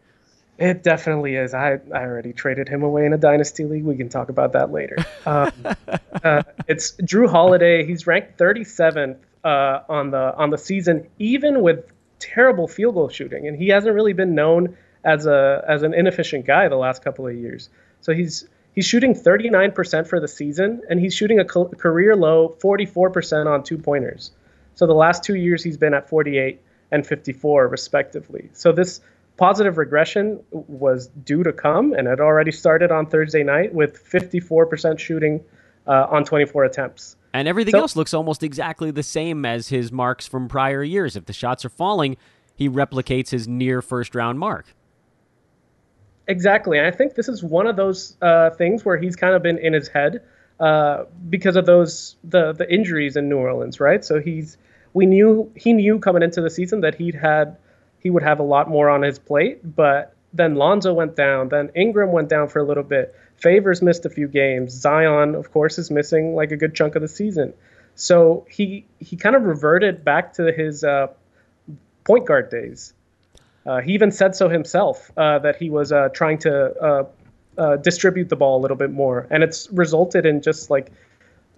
It 0.58 0.82
definitely 0.82 1.36
is. 1.36 1.54
I, 1.54 1.80
I 1.94 2.02
already 2.02 2.32
traded 2.32 2.68
him 2.68 2.82
away 2.82 3.06
in 3.06 3.14
a 3.14 3.18
dynasty 3.18 3.64
league. 3.64 3.84
We 3.84 3.96
can 3.96 4.08
talk 4.08 4.28
about 4.28 4.52
that 4.52 4.70
later. 4.72 4.96
Um, 5.24 5.52
uh, 6.24 6.42
it's 6.68 6.92
Jrue 6.96 7.30
Holiday. 7.30 7.86
He's 7.86 8.06
ranked 8.06 8.36
37th 8.38 9.16
uh, 9.44 9.80
on 9.88 10.10
the 10.10 10.34
on 10.36 10.50
the 10.50 10.58
season, 10.58 11.08
even 11.18 11.62
with 11.62 11.90
terrible 12.18 12.68
field 12.68 12.94
goal 12.94 13.08
shooting, 13.08 13.46
and 13.46 13.56
he 13.56 13.68
hasn't 13.68 13.94
really 13.94 14.12
been 14.12 14.34
known 14.34 14.76
as 15.04 15.26
a 15.26 15.64
as 15.66 15.82
an 15.82 15.94
inefficient 15.94 16.44
guy 16.46 16.68
the 16.68 16.76
last 16.76 17.02
couple 17.02 17.26
of 17.26 17.34
years. 17.34 17.70
So 18.02 18.12
he's 18.12 18.46
he's 18.80 18.86
shooting 18.86 19.12
39% 19.12 20.06
for 20.08 20.20
the 20.20 20.26
season, 20.26 20.80
and 20.88 20.98
he's 20.98 21.12
shooting 21.12 21.38
a 21.38 21.44
career 21.44 22.16
low 22.16 22.56
44% 22.62 23.46
on 23.46 23.62
two 23.62 23.76
pointers. 23.76 24.30
So 24.74 24.86
the 24.86 24.94
last 24.94 25.22
two 25.22 25.34
years 25.34 25.62
he's 25.62 25.76
been 25.76 25.92
at 25.92 26.08
48 26.08 26.58
and 26.90 27.06
54 27.06 27.68
respectively. 27.68 28.48
So 28.54 28.72
this 28.72 29.02
positive 29.36 29.76
regression 29.76 30.40
was 30.50 31.08
due 31.08 31.42
to 31.42 31.52
come, 31.52 31.92
and 31.92 32.08
it 32.08 32.20
already 32.20 32.52
started 32.52 32.90
on 32.90 33.04
Thursday 33.04 33.42
night 33.42 33.74
with 33.74 34.02
54% 34.02 34.98
shooting 34.98 35.44
uh, 35.86 36.06
on 36.08 36.24
24 36.24 36.64
attempts. 36.64 37.16
And 37.34 37.46
everything 37.48 37.72
So- 37.72 37.80
else 37.80 37.96
looks 37.96 38.14
almost 38.14 38.42
exactly 38.42 38.90
the 38.90 39.02
same 39.02 39.44
as 39.44 39.68
his 39.68 39.92
marks 39.92 40.26
from 40.26 40.48
prior 40.48 40.82
years. 40.82 41.16
If 41.16 41.26
the 41.26 41.34
shots 41.34 41.66
are 41.66 41.70
falling, 41.70 42.16
he 42.54 42.66
replicates 42.66 43.28
his 43.28 43.46
near 43.46 43.82
first 43.82 44.14
round 44.14 44.38
mark. 44.38 44.74
Exactly, 46.30 46.78
and 46.78 46.86
I 46.86 46.92
think 46.92 47.16
this 47.16 47.28
is 47.28 47.42
one 47.42 47.66
of 47.66 47.74
those 47.74 48.16
uh, 48.22 48.50
things 48.50 48.84
where 48.84 48.96
he's 48.96 49.16
kind 49.16 49.34
of 49.34 49.42
been 49.42 49.58
in 49.58 49.72
his 49.72 49.88
head 49.88 50.22
uh, 50.60 51.06
because 51.28 51.56
of 51.56 51.66
those 51.66 52.14
the 52.22 52.52
the 52.52 52.72
injuries 52.72 53.16
in 53.16 53.28
New 53.28 53.38
Orleans, 53.38 53.80
right? 53.80 54.04
So 54.04 54.20
he's 54.20 54.56
we 54.92 55.06
knew 55.06 55.50
he 55.56 55.72
knew 55.72 55.98
coming 55.98 56.22
into 56.22 56.40
the 56.40 56.48
season 56.48 56.82
that 56.82 56.94
he'd 56.94 57.16
had 57.16 57.56
he 57.98 58.10
would 58.10 58.22
have 58.22 58.38
a 58.38 58.44
lot 58.44 58.68
more 58.68 58.88
on 58.88 59.02
his 59.02 59.18
plate, 59.18 59.58
but 59.74 60.14
then 60.32 60.54
Lonzo 60.54 60.94
went 60.94 61.16
down, 61.16 61.48
then 61.48 61.72
Ingram 61.74 62.12
went 62.12 62.28
down 62.28 62.46
for 62.46 62.60
a 62.60 62.64
little 62.64 62.84
bit. 62.84 63.12
Favors 63.34 63.82
missed 63.82 64.06
a 64.06 64.10
few 64.10 64.28
games. 64.28 64.72
Zion, 64.72 65.34
of 65.34 65.50
course, 65.50 65.78
is 65.78 65.90
missing 65.90 66.36
like 66.36 66.52
a 66.52 66.56
good 66.56 66.76
chunk 66.76 66.94
of 66.94 67.02
the 67.02 67.08
season. 67.08 67.54
So 67.96 68.46
he 68.48 68.86
he 69.00 69.16
kind 69.16 69.34
of 69.34 69.42
reverted 69.42 70.04
back 70.04 70.34
to 70.34 70.52
his 70.52 70.84
uh, 70.84 71.08
point 72.04 72.24
guard 72.24 72.50
days. 72.50 72.94
Uh, 73.66 73.80
he 73.80 73.92
even 73.92 74.10
said 74.10 74.34
so 74.34 74.48
himself 74.48 75.10
uh, 75.16 75.38
that 75.40 75.56
he 75.56 75.68
was 75.70 75.92
uh, 75.92 76.08
trying 76.14 76.38
to 76.38 76.72
uh, 76.80 77.04
uh, 77.58 77.76
distribute 77.76 78.28
the 78.28 78.36
ball 78.36 78.58
a 78.58 78.62
little 78.62 78.76
bit 78.76 78.90
more, 78.90 79.26
and 79.30 79.42
it's 79.42 79.68
resulted 79.72 80.24
in 80.24 80.40
just 80.40 80.70
like, 80.70 80.90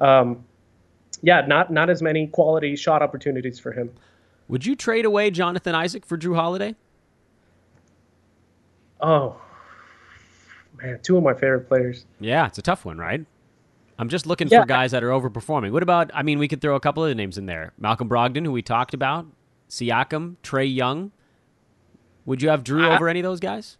um, 0.01 0.45
yeah, 1.23 1.43
not 1.47 1.73
not 1.73 1.89
as 1.91 2.03
many 2.03 2.27
quality 2.27 2.75
shot 2.75 3.03
opportunities 3.03 3.61
for 3.61 3.73
him. 3.73 3.91
Would 4.49 4.67
you 4.67 4.75
trade 4.75 5.05
away 5.05 5.31
Jonathan 5.31 5.75
Isaac 5.75 6.05
for 6.05 6.19
Jrue 6.19 6.35
Holiday? 6.35 6.75
Oh, 9.01 9.37
man, 10.81 10.99
two 11.03 11.17
of 11.17 11.23
my 11.23 11.35
favorite 11.35 11.69
players. 11.69 12.05
Yeah, 12.21 12.47
it's 12.47 12.59
a 12.59 12.63
tough 12.63 12.85
one, 12.85 12.99
right? 12.99 13.25
I'm 13.99 14.09
just 14.09 14.27
looking 14.27 14.49
Yeah. 14.49 14.61
for 14.63 14.67
guys 14.67 14.91
that 14.93 15.05
are 15.05 15.11
overperforming. 15.11 15.71
What 15.71 15.83
about? 15.83 16.11
I 16.15 16.23
mean, 16.23 16.39
we 16.39 16.49
could 16.49 16.61
throw 16.61 16.75
a 16.75 16.81
couple 16.81 17.05
of 17.05 17.17
names 17.17 17.39
in 17.39 17.47
there. 17.47 17.73
Malcolm 17.79 18.09
Brogdon, 18.09 18.45
who 18.45 18.53
we 18.53 18.63
talked 18.63 18.95
about, 18.95 19.27
Siakam, 19.69 20.37
Trae 20.43 20.73
Young. 20.73 21.13
Would 22.27 22.43
you 22.43 22.49
have 22.49 22.65
Jrue 22.65 22.89
I- 22.89 22.95
over 22.95 23.09
any 23.09 23.21
of 23.21 23.25
those 23.25 23.41
guys? 23.41 23.79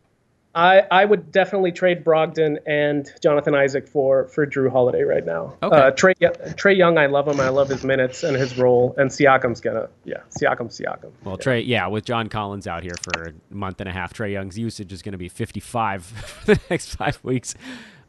I, 0.55 0.83
I 0.91 1.07
would 1.07 1.33
definitely 1.33 1.73
trade 1.73 2.05
Brogdon 2.05 2.59
and 2.67 3.11
Jonathan 3.23 3.55
Isaac 3.55 3.89
for 3.89 4.29
for 4.29 4.47
Jrue 4.47 4.71
Holiday 4.71 5.03
right 5.03 5.25
now. 5.25 5.57
Okay. 5.63 5.75
Uh, 5.75 5.91
Trae 5.93 6.15
Trae 6.57 6.77
Young, 6.77 6.99
I 6.99 7.07
love 7.07 7.27
him. 7.27 7.41
I 7.41 7.49
love 7.49 7.71
his 7.71 7.85
minutes 7.85 8.23
and 8.23 8.37
his 8.37 8.59
role. 8.59 8.95
And 8.99 9.11
Siakam's 9.11 9.63
gonna, 9.63 9.89
yeah, 10.05 10.19
Siakam, 10.39 10.69
Siakam. 10.69 11.11
Well, 11.25 11.39
Trae, 11.39 11.67
yeah, 11.67 11.87
with 11.87 12.05
John 12.05 12.29
Collins 12.29 12.67
out 12.67 12.83
here 12.83 12.97
for 13.03 13.29
a 13.29 13.55
month 13.55 13.81
and 13.81 13.89
a 13.89 13.93
half, 13.93 14.13
Trae 14.13 14.33
Young's 14.33 14.59
usage 14.59 14.93
is 14.93 15.01
going 15.01 15.13
to 15.13 15.19
be 15.19 15.31
55 15.31 16.05
for 16.05 16.55
the 16.55 16.61
next 16.69 16.97
five 16.97 17.19
weeks. 17.23 17.55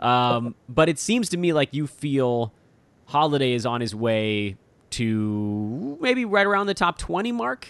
Um, 0.01 0.55
but 0.67 0.89
it 0.89 0.99
seems 0.99 1.29
to 1.29 1.37
me 1.37 1.53
like 1.53 1.73
you 1.73 1.87
feel 1.87 2.51
Holiday 3.05 3.53
is 3.53 3.65
on 3.65 3.79
his 3.79 3.95
way 3.95 4.57
to 4.91 5.97
maybe 6.01 6.25
right 6.25 6.45
around 6.45 6.67
the 6.67 6.73
top 6.73 6.97
20 6.97 7.31
mark. 7.31 7.69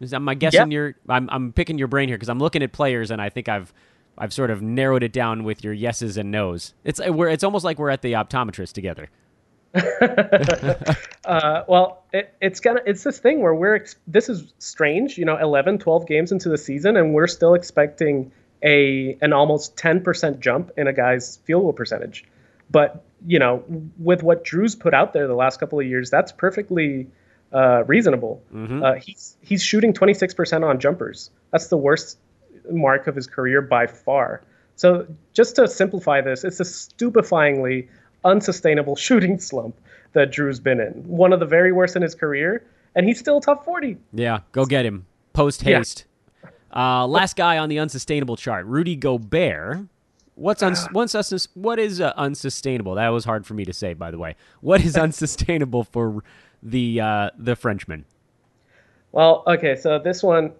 That 0.00 0.20
my 0.20 0.34
guessing? 0.34 0.70
Yeah. 0.70 0.76
Your, 0.76 0.94
I'm, 1.08 1.28
I'm 1.30 1.52
picking 1.52 1.78
your 1.78 1.88
brain 1.88 2.08
here 2.08 2.16
because 2.16 2.28
I'm 2.28 2.38
looking 2.38 2.62
at 2.62 2.72
players 2.72 3.10
and 3.10 3.22
I 3.22 3.28
think 3.30 3.48
I've 3.48 3.72
I've 4.16 4.32
sort 4.32 4.50
of 4.50 4.62
narrowed 4.62 5.02
it 5.02 5.12
down 5.12 5.44
with 5.44 5.64
your 5.64 5.72
yeses 5.72 6.16
and 6.16 6.30
nos. 6.30 6.74
It's 6.84 7.00
we're, 7.00 7.28
it's 7.28 7.44
almost 7.44 7.64
like 7.64 7.78
we're 7.78 7.90
at 7.90 8.02
the 8.02 8.12
optometrist 8.12 8.72
together. 8.72 9.08
Uh, 11.24 11.64
well, 11.66 12.04
it, 12.12 12.34
it's 12.42 12.60
gonna 12.60 12.82
it's 12.84 13.02
this 13.02 13.18
thing 13.18 13.40
where 13.40 13.54
we're 13.54 13.76
ex- 13.76 13.96
this 14.06 14.28
is 14.28 14.52
strange, 14.58 15.16
you 15.16 15.24
know, 15.24 15.38
11, 15.38 15.78
12 15.78 16.06
games 16.06 16.32
into 16.32 16.50
the 16.50 16.58
season, 16.58 16.98
and 16.98 17.14
we're 17.14 17.26
still 17.26 17.54
expecting 17.54 18.30
a 18.62 19.16
an 19.22 19.32
almost 19.32 19.74
10% 19.76 20.40
jump 20.40 20.70
in 20.76 20.86
a 20.86 20.92
guy's 20.92 21.38
field 21.38 21.62
goal 21.62 21.72
percentage. 21.72 22.26
But 22.70 23.02
you 23.26 23.38
know, 23.38 23.64
with 23.98 24.22
what 24.22 24.44
Jrue's 24.44 24.74
put 24.74 24.92
out 24.92 25.14
there 25.14 25.26
the 25.26 25.34
last 25.34 25.58
couple 25.60 25.80
of 25.80 25.86
years, 25.86 26.10
that's 26.10 26.30
perfectly 26.30 27.06
uh, 27.54 27.84
reasonable. 27.86 28.42
Uh, 28.54 28.94
he's 28.94 29.36
he's 29.40 29.62
shooting 29.62 29.92
26% 29.92 30.64
on 30.68 30.78
jumpers. 30.80 31.30
That's 31.52 31.68
the 31.68 31.76
worst 31.76 32.18
mark 32.70 33.06
of 33.06 33.14
his 33.14 33.26
career 33.26 33.62
by 33.62 33.86
far. 33.86 34.42
So 34.76 35.06
just 35.32 35.54
to 35.56 35.68
simplify 35.68 36.20
this, 36.20 36.42
it's 36.44 36.58
a 36.60 36.64
stupefyingly 36.64 37.88
unsustainable 38.24 38.96
shooting 39.06 39.38
slump 39.38 39.76
that 40.14 40.30
Jrue's 40.32 40.60
been 40.60 40.80
in. 40.80 40.92
One 41.06 41.32
of 41.32 41.40
the 41.40 41.46
very 41.46 41.72
worst 41.72 41.96
in 41.96 42.02
his 42.02 42.14
career, 42.14 42.64
and 42.94 43.06
he's 43.06 43.18
still 43.18 43.40
top 43.40 43.64
40. 43.64 43.96
Yeah, 44.12 44.40
go 44.52 44.64
get 44.66 44.84
him. 44.84 45.06
Post 45.32 45.62
Yeah. 45.64 45.78
haste. 45.78 46.04
Uh, 46.74 47.06
last 47.06 47.36
guy 47.36 47.58
on 47.58 47.68
the 47.68 47.78
unsustainable 47.78 48.36
chart, 48.36 48.66
Rudy 48.66 48.96
Gobert. 48.96 49.86
What's 50.34 50.62
uns- 50.62 50.86
what's 50.92 51.14
us- 51.14 51.46
what 51.54 51.78
is 51.78 52.00
uh, 52.00 52.12
unsustainable? 52.16 52.94
That 52.96 53.08
was 53.10 53.24
hard 53.24 53.46
for 53.46 53.54
me 53.54 53.64
to 53.64 53.72
say, 53.72 53.94
by 53.94 54.10
the 54.10 54.18
way. 54.18 54.34
What 54.60 54.80
is 54.84 54.96
unsustainable 55.06 55.84
for 55.84 56.22
the 56.64 57.00
uh, 57.00 57.30
the 57.38 57.54
Frenchman? 57.54 58.04
Well, 59.12 59.44
okay, 59.46 59.76
so 59.76 59.98
this 59.98 60.22
one, 60.22 60.52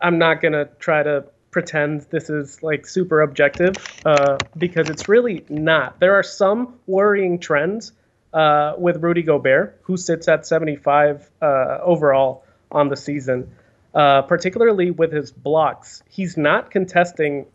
I'm 0.00 0.18
not 0.18 0.42
gonna 0.42 0.66
try 0.78 1.02
to 1.02 1.24
pretend 1.50 2.02
this 2.10 2.28
is 2.30 2.62
like 2.62 2.86
super 2.86 3.20
objective 3.20 3.74
uh, 4.04 4.38
because 4.56 4.90
it's 4.90 5.08
really 5.08 5.44
not. 5.48 6.00
There 6.00 6.14
are 6.14 6.22
some 6.22 6.78
worrying 6.86 7.38
trends 7.38 7.92
uh, 8.32 8.74
with 8.78 9.02
Rudy 9.02 9.22
Gobert, 9.22 9.78
who 9.82 9.96
sits 9.96 10.26
at 10.28 10.46
75 10.46 11.30
uh, 11.40 11.78
overall 11.82 12.44
on 12.70 12.88
the 12.88 12.96
season, 12.96 13.52
uh, 13.94 14.22
particularly 14.22 14.90
with 14.90 15.12
his 15.12 15.30
blocks. 15.30 16.02
He's 16.08 16.36
not 16.36 16.70
contesting 16.70 17.46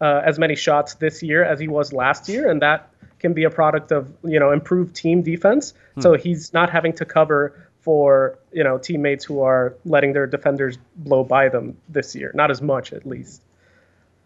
uh, 0.00 0.22
as 0.24 0.38
many 0.38 0.54
shots 0.54 0.94
this 0.94 1.22
year 1.22 1.44
as 1.44 1.58
he 1.58 1.68
was 1.68 1.92
last 1.92 2.28
year, 2.28 2.48
and 2.50 2.62
that 2.62 2.91
can 3.22 3.32
be 3.32 3.44
a 3.44 3.50
product 3.50 3.90
of 3.92 4.12
you 4.22 4.38
know 4.38 4.50
improved 4.52 4.94
team 4.94 5.22
defense. 5.22 5.72
So 6.00 6.14
he's 6.14 6.52
not 6.52 6.68
having 6.68 6.92
to 6.94 7.04
cover 7.06 7.68
for 7.80 8.38
you 8.52 8.64
know 8.64 8.76
teammates 8.78 9.24
who 9.24 9.40
are 9.40 9.74
letting 9.84 10.12
their 10.12 10.26
defenders 10.26 10.76
blow 10.96 11.24
by 11.24 11.48
them 11.48 11.78
this 11.88 12.14
year, 12.14 12.32
not 12.34 12.50
as 12.50 12.60
much 12.60 12.92
at 12.92 13.06
least. 13.06 13.42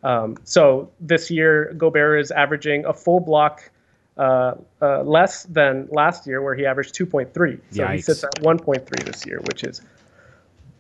Um, 0.03 0.37
so 0.45 0.91
this 1.01 1.31
year, 1.31 1.73
Gobert 1.77 2.21
is 2.21 2.31
averaging 2.31 2.85
a 2.85 2.93
full 2.93 3.21
block 3.21 3.71
uh, 4.17 4.55
uh, 4.81 5.03
less 5.03 5.45
than 5.45 5.89
last 5.91 6.27
year, 6.27 6.43
where 6.43 6.55
he 6.55 6.65
averaged 6.65 6.95
2.3. 6.95 7.61
So 7.71 7.87
he 7.97 8.03
sits 8.03 8.25
at 8.25 8.35
1.3 8.37 9.05
this 9.05 9.27
year, 9.27 9.41
which 9.47 9.65
is 9.65 9.81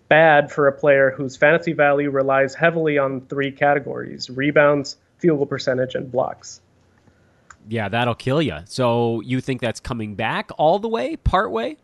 bad 0.08 0.52
for 0.52 0.68
a 0.68 0.72
player 0.72 1.10
whose 1.10 1.36
fantasy 1.36 1.72
value 1.72 2.10
relies 2.10 2.54
heavily 2.54 2.98
on 2.98 3.20
three 3.22 3.50
categories 3.50 4.30
rebounds, 4.30 4.96
field 5.18 5.38
goal 5.38 5.46
percentage, 5.46 5.94
and 5.94 6.10
blocks. 6.10 6.60
Yeah, 7.68 7.88
that'll 7.88 8.14
kill 8.14 8.40
you. 8.40 8.58
So 8.66 9.20
you 9.22 9.40
think 9.40 9.60
that's 9.60 9.80
coming 9.80 10.14
back 10.14 10.50
all 10.56 10.78
the 10.78 10.88
way, 10.88 11.16
part 11.16 11.50
way? 11.50 11.76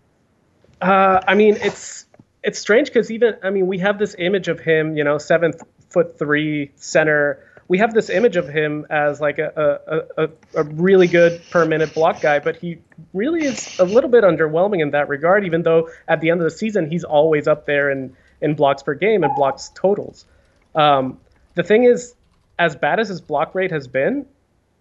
Uh, 0.81 1.21
I 1.27 1.35
mean, 1.35 1.57
it's 1.61 2.07
it's 2.43 2.59
strange 2.59 2.89
because 2.89 3.11
even 3.11 3.37
I 3.43 3.51
mean, 3.51 3.67
we 3.67 3.79
have 3.79 3.99
this 3.99 4.15
image 4.19 4.49
of 4.49 4.61
him, 4.61 4.97
you 4.97 5.05
know, 5.05 5.19
seven 5.19 5.53
foot 5.91 6.19
three 6.19 6.73
center. 6.77 7.49
We 7.69 7.79
have 7.79 7.95
this 7.95 8.11
image 8.11 8.37
of 8.37 8.49
him 8.49 8.87
as 8.91 9.21
like 9.21 9.39
a 9.39 9.81
a, 10.17 10.25
a, 10.25 10.31
a 10.61 10.65
really 10.65 11.07
good 11.07 11.41
per 11.51 11.65
minute 11.65 11.95
block 11.95 12.21
guy, 12.21 12.39
but 12.39 12.57
he 12.57 12.79
really 13.13 13.45
is 13.45 13.79
a 13.79 13.85
little 13.85 14.11
bit 14.11 14.25
underwhelming 14.25 14.81
in 14.81 14.91
that 14.91 15.09
regard. 15.09 15.45
Even 15.45 15.63
though 15.63 15.89
at 16.09 16.21
the 16.21 16.31
end 16.31 16.41
of 16.41 16.45
the 16.45 16.57
season 16.57 16.91
he's 16.91 17.05
always 17.05 17.49
up 17.49 17.67
there 17.67 17.91
in 17.91 18.15
in 18.41 18.55
blocks 18.55 18.83
per 18.83 18.95
game 18.95 19.25
and 19.25 19.35
blocks 19.35 19.71
totals. 19.75 20.27
Um, 20.75 21.19
the 21.55 21.63
thing 21.63 21.85
is, 21.85 22.15
as 22.59 22.77
bad 22.77 22.99
as 22.99 23.09
his 23.09 23.21
block 23.21 23.55
rate 23.55 23.71
has 23.71 23.87
been, 23.87 24.27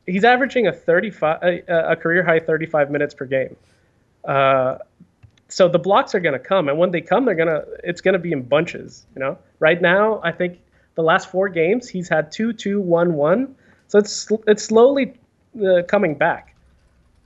he's 0.06 0.24
averaging 0.24 0.68
a 0.68 0.74
35 0.74 1.40
a, 1.44 1.62
a 1.68 1.96
career 1.96 2.24
high 2.24 2.40
35 2.40 2.92
minutes 2.92 3.14
per 3.14 3.26
game. 3.26 3.56
Uh, 4.26 4.78
so 5.48 5.68
the 5.68 5.80
blocks 5.80 6.16
are 6.16 6.20
going 6.20 6.34
to 6.34 6.40
come 6.40 6.70
and 6.70 6.78
when 6.78 6.92
they 6.92 7.02
come 7.02 7.26
they're 7.26 7.36
to 7.36 7.66
it's 7.84 8.02
going 8.02 8.14
to 8.14 8.20
be 8.20 8.32
in 8.32 8.42
bunches 8.42 9.06
you 9.16 9.20
know? 9.20 9.38
Right 9.60 9.82
now 9.82 10.22
i 10.24 10.32
think 10.32 10.60
the 10.96 11.02
last 11.04 11.30
four 11.30 11.50
games 11.50 11.90
he's 11.90 12.08
had 12.08 12.32
two 12.32 12.54
two 12.54 12.80
one 12.80 13.14
one. 13.14 13.56
So 13.88 14.00
it's 14.00 14.28
it's 14.48 14.64
slowly 14.64 15.14
uh, 15.62 15.84
coming 15.88 16.16
back. 16.16 16.56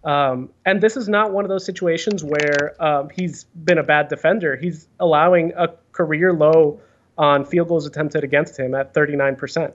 Um, 0.04 0.50
and 0.66 0.82
this 0.82 0.98
is 0.98 1.10
not 1.10 1.32
one 1.32 1.46
of 1.46 1.50
those 1.50 1.66
situations 1.66 2.24
where 2.24 2.76
um, 2.80 3.10
he's 3.10 3.46
been 3.64 3.80
a 3.80 3.84
bad 3.84 4.08
defender. 4.08 4.56
He's 4.56 4.88
allowing 5.00 5.52
a 5.58 5.70
career 5.94 6.32
low 6.32 6.80
on 7.18 7.46
field 7.46 7.70
goals 7.70 7.86
attempted 7.86 8.24
against 8.24 8.60
him 8.60 8.76
at 8.76 8.94
39% 8.94 9.74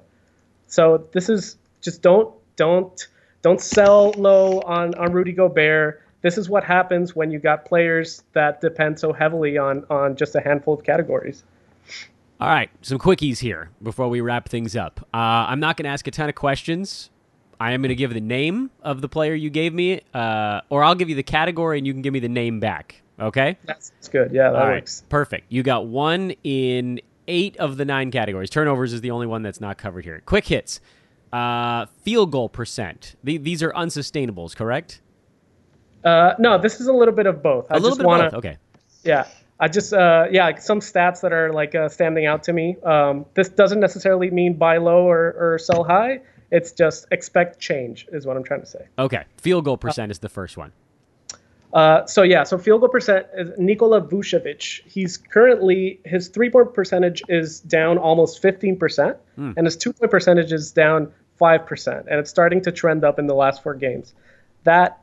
so 0.70 1.04
this 1.12 1.28
is 1.28 1.56
just 1.80 2.00
don't 2.00 2.32
don't 2.60 3.08
don't 3.40 3.60
sell 3.60 4.10
low 4.18 4.60
on 4.60 4.94
on 4.96 5.12
Rudy 5.12 5.32
Gobert. 5.32 6.02
This 6.20 6.36
is 6.36 6.50
what 6.50 6.62
happens 6.62 7.16
when 7.16 7.30
you 7.30 7.38
got 7.38 7.64
players 7.64 8.22
that 8.34 8.60
depend 8.60 9.00
so 9.00 9.14
heavily 9.14 9.56
on 9.56 9.86
on 9.88 10.14
just 10.14 10.34
a 10.34 10.40
handful 10.40 10.74
of 10.74 10.84
categories. 10.84 11.42
All 12.38 12.48
right, 12.48 12.70
some 12.82 12.98
quickies 12.98 13.38
here 13.38 13.70
before 13.82 14.08
we 14.08 14.20
wrap 14.20 14.48
things 14.48 14.76
up. 14.76 15.00
Uh, 15.12 15.48
I'm 15.48 15.60
not 15.60 15.78
going 15.78 15.84
to 15.84 15.90
ask 15.90 16.06
a 16.06 16.10
ton 16.10 16.28
of 16.28 16.34
questions. 16.34 17.10
I 17.58 17.72
am 17.72 17.82
going 17.82 17.90
to 17.90 17.94
give 17.94 18.12
the 18.14 18.20
name 18.20 18.70
of 18.82 19.00
the 19.00 19.08
player 19.08 19.34
you 19.34 19.50
gave 19.50 19.74
me, 19.74 20.00
uh, 20.14 20.60
or 20.70 20.82
I'll 20.82 20.94
give 20.94 21.10
you 21.10 21.14
the 21.16 21.22
category 21.22 21.76
and 21.76 21.86
you 21.86 21.92
can 21.92 22.00
give 22.00 22.14
me 22.14 22.20
the 22.20 22.30
name 22.30 22.60
back. 22.60 23.02
Okay? 23.18 23.58
That's, 23.64 23.90
that's 23.90 24.08
good. 24.08 24.32
Yeah, 24.32 24.50
that 24.50 24.58
All 24.58 24.66
right, 24.66 24.76
works. 24.76 25.04
perfect. 25.10 25.46
You 25.50 25.62
got 25.62 25.86
one 25.86 26.32
in 26.42 27.00
eight 27.28 27.58
of 27.58 27.76
the 27.76 27.84
nine 27.84 28.10
categories. 28.10 28.48
Turnovers 28.48 28.94
is 28.94 29.02
the 29.02 29.10
only 29.10 29.26
one 29.26 29.42
that's 29.42 29.60
not 29.60 29.76
covered 29.76 30.04
here. 30.04 30.22
Quick 30.24 30.46
hits, 30.46 30.80
uh, 31.32 31.86
field 32.02 32.32
goal 32.32 32.48
percent. 32.48 33.16
The, 33.22 33.38
these 33.38 33.62
are 33.62 33.72
unsustainables, 33.72 34.54
correct? 34.56 35.00
Uh, 36.04 36.34
no, 36.38 36.58
this 36.58 36.80
is 36.80 36.86
a 36.86 36.92
little 36.92 37.14
bit 37.14 37.26
of 37.26 37.42
both. 37.42 37.66
I 37.70 37.74
A 37.74 37.76
little 37.76 37.90
just 37.90 37.98
bit 37.98 38.06
wanna, 38.06 38.24
of 38.24 38.32
both. 38.32 38.38
Okay. 38.38 38.56
Yeah, 39.04 39.26
I 39.58 39.68
just 39.68 39.92
uh, 39.92 40.26
yeah, 40.30 40.44
like 40.44 40.60
some 40.60 40.80
stats 40.80 41.20
that 41.20 41.32
are 41.32 41.52
like 41.52 41.74
uh, 41.74 41.88
standing 41.88 42.26
out 42.26 42.42
to 42.44 42.52
me. 42.52 42.76
Um, 42.82 43.26
this 43.34 43.48
doesn't 43.48 43.80
necessarily 43.80 44.30
mean 44.30 44.54
buy 44.54 44.78
low 44.78 45.08
or, 45.08 45.34
or 45.38 45.58
sell 45.58 45.84
high. 45.84 46.20
It's 46.50 46.72
just 46.72 47.06
expect 47.12 47.60
change 47.60 48.06
is 48.12 48.26
what 48.26 48.36
I'm 48.36 48.44
trying 48.44 48.60
to 48.60 48.66
say. 48.66 48.86
Okay. 48.98 49.24
Field 49.36 49.64
goal 49.64 49.76
percent 49.76 50.10
is 50.10 50.18
the 50.18 50.28
first 50.28 50.56
one. 50.56 50.72
Uh, 51.72 52.04
so 52.06 52.22
yeah, 52.22 52.42
so 52.42 52.58
field 52.58 52.80
goal 52.80 52.88
percent 52.88 53.26
is 53.36 53.50
Nikola 53.58 54.00
Vucevic. 54.00 54.80
He's 54.86 55.16
currently 55.16 56.00
his 56.04 56.28
three 56.28 56.50
point 56.50 56.74
percentage 56.74 57.22
is 57.28 57.60
down 57.60 57.98
almost 57.98 58.42
15 58.42 58.76
percent, 58.78 59.16
and 59.56 59.66
his 59.66 59.76
two 59.76 59.92
point 59.92 60.10
percentage 60.10 60.52
is 60.52 60.72
down 60.72 61.12
five 61.38 61.66
percent, 61.66 62.06
and 62.10 62.18
it's 62.18 62.30
starting 62.30 62.60
to 62.62 62.72
trend 62.72 63.04
up 63.04 63.18
in 63.18 63.26
the 63.26 63.34
last 63.34 63.62
four 63.62 63.74
games. 63.74 64.14
That 64.64 65.00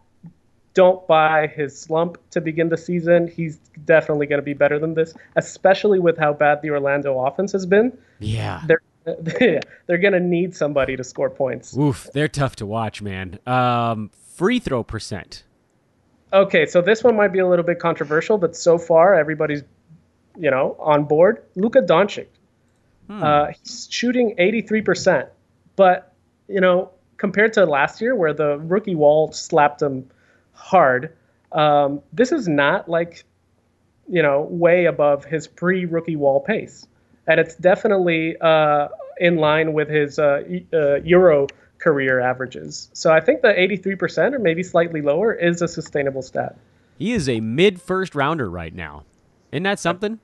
don't 0.74 1.08
buy 1.08 1.48
his 1.48 1.80
slump 1.80 2.18
to 2.30 2.40
begin 2.40 2.70
the 2.70 2.78
season. 2.78 3.28
He's 3.28 3.58
definitely 3.86 4.28
going 4.28 4.38
to 4.40 4.46
be 4.46 4.54
better 4.54 4.78
than 4.78 4.94
this, 4.94 5.14
especially 5.36 5.98
with 5.98 6.20
how 6.20 6.34
bad 6.34 6.62
the 6.62 6.70
Orlando 6.70 7.18
offense 7.20 7.52
has 7.54 7.66
been. 7.66 7.98
Yeah. 8.20 8.62
They're 8.68 8.82
they're 9.88 9.98
going 9.98 10.14
to 10.14 10.20
need 10.20 10.56
somebody 10.56 10.98
to 10.98 11.04
score 11.04 11.30
points. 11.30 11.76
Oof, 11.78 12.10
they're 12.14 12.28
tough 12.28 12.58
to 12.58 12.66
watch, 12.66 13.02
man. 13.02 13.40
Um, 13.48 14.12
free 14.36 14.60
throw 14.60 14.84
percent. 14.84 15.44
Okay, 16.34 16.66
so 16.66 16.82
this 16.82 17.04
one 17.04 17.16
might 17.16 17.32
be 17.32 17.40
a 17.40 17.48
little 17.48 17.66
bit 17.66 17.80
controversial, 17.80 18.38
but 18.38 18.56
so 18.56 18.78
far 18.78 19.14
everybody's, 19.14 19.64
you 20.38 20.52
know, 20.52 20.76
on 20.80 21.06
board. 21.06 21.44
Luka 21.56 21.82
Doncic, 21.82 22.28
uh, 23.10 23.48
he's 23.48 23.88
shooting 23.90 24.36
83%, 24.38 25.30
but 25.76 26.14
you 26.50 26.62
know 26.62 26.92
compared 27.18 27.54
to 27.54 27.66
last 27.66 28.00
year 28.00 28.16
where 28.16 28.34
the 28.34 28.60
rookie 28.60 28.96
wall 28.96 29.32
slapped 29.32 29.82
him 29.82 30.10
hard. 30.54 31.14
Um, 31.52 32.02
this 32.14 32.32
is 32.32 32.48
not 32.48 32.88
like, 32.88 33.24
you 34.08 34.22
know, 34.22 34.42
way 34.50 34.86
above 34.86 35.26
his 35.26 35.48
pre-rookie 35.48 36.16
wall 36.16 36.40
pace, 36.40 36.88
and 37.28 37.40
it's 37.40 37.56
definitely 37.56 38.38
uh, 38.40 38.90
in 39.20 39.38
line 39.38 39.74
with 39.74 39.90
his 39.90 40.20
uh, 40.20 40.44
uh, 40.74 40.96
Euro 41.04 41.48
career 41.80 42.20
averages. 42.20 42.90
So 42.94 43.12
I 43.12 43.20
think 43.20 43.42
the 43.42 43.50
83% 43.50 44.34
or 44.34 44.40
maybe 44.40 44.64
slightly 44.64 45.02
lower 45.02 45.34
is 45.34 45.62
a 45.62 45.68
sustainable 45.68 46.22
stat. 46.22 46.58
He 46.98 47.14
is 47.14 47.30
a 47.30 47.40
mid 47.40 47.82
first 47.82 48.16
rounder 48.16 48.50
right 48.50 48.74
now. 48.74 49.04
Isn't 49.52 49.64
that 49.64 49.80
something? 49.80 50.20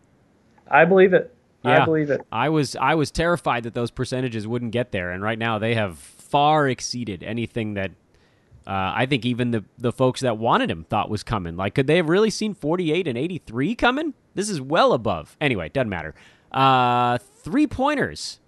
I 0.67 0.85
believe 0.85 1.13
it. 1.13 1.33
Yeah. 1.63 1.81
I 1.81 1.85
believe 1.85 2.09
it. 2.09 2.21
I 2.31 2.49
was 2.49 2.75
I 2.75 2.95
was 2.95 3.09
terrified 3.09 3.63
that 3.63 3.73
those 3.73 3.89
percentages 3.89 4.45
wouldn't 4.45 4.71
get 4.71 4.91
there, 4.91 5.11
and 5.11 5.23
right 5.23 5.39
now 5.39 5.59
they 5.59 5.75
have 5.75 5.97
far 5.97 6.67
exceeded 6.67 7.23
anything 7.23 7.75
that 7.75 7.91
uh, 8.67 8.91
I 8.95 9.05
think 9.05 9.25
even 9.25 9.51
the 9.51 9.63
the 9.77 9.93
folks 9.93 10.21
that 10.21 10.37
wanted 10.37 10.69
him 10.69 10.83
thought 10.83 11.09
was 11.09 11.23
coming. 11.23 11.55
Like, 11.55 11.75
could 11.75 11.87
they 11.87 11.97
have 11.97 12.09
really 12.09 12.29
seen 12.29 12.53
48 12.53 13.07
and 13.07 13.17
83 13.17 13.75
coming? 13.75 14.13
This 14.35 14.49
is 14.49 14.59
well 14.59 14.91
above. 14.91 15.37
Anyway, 15.39 15.69
doesn't 15.69 15.89
matter. 15.89 16.15
Uh, 16.51 17.17
three 17.17 17.67
pointers. 17.67 18.39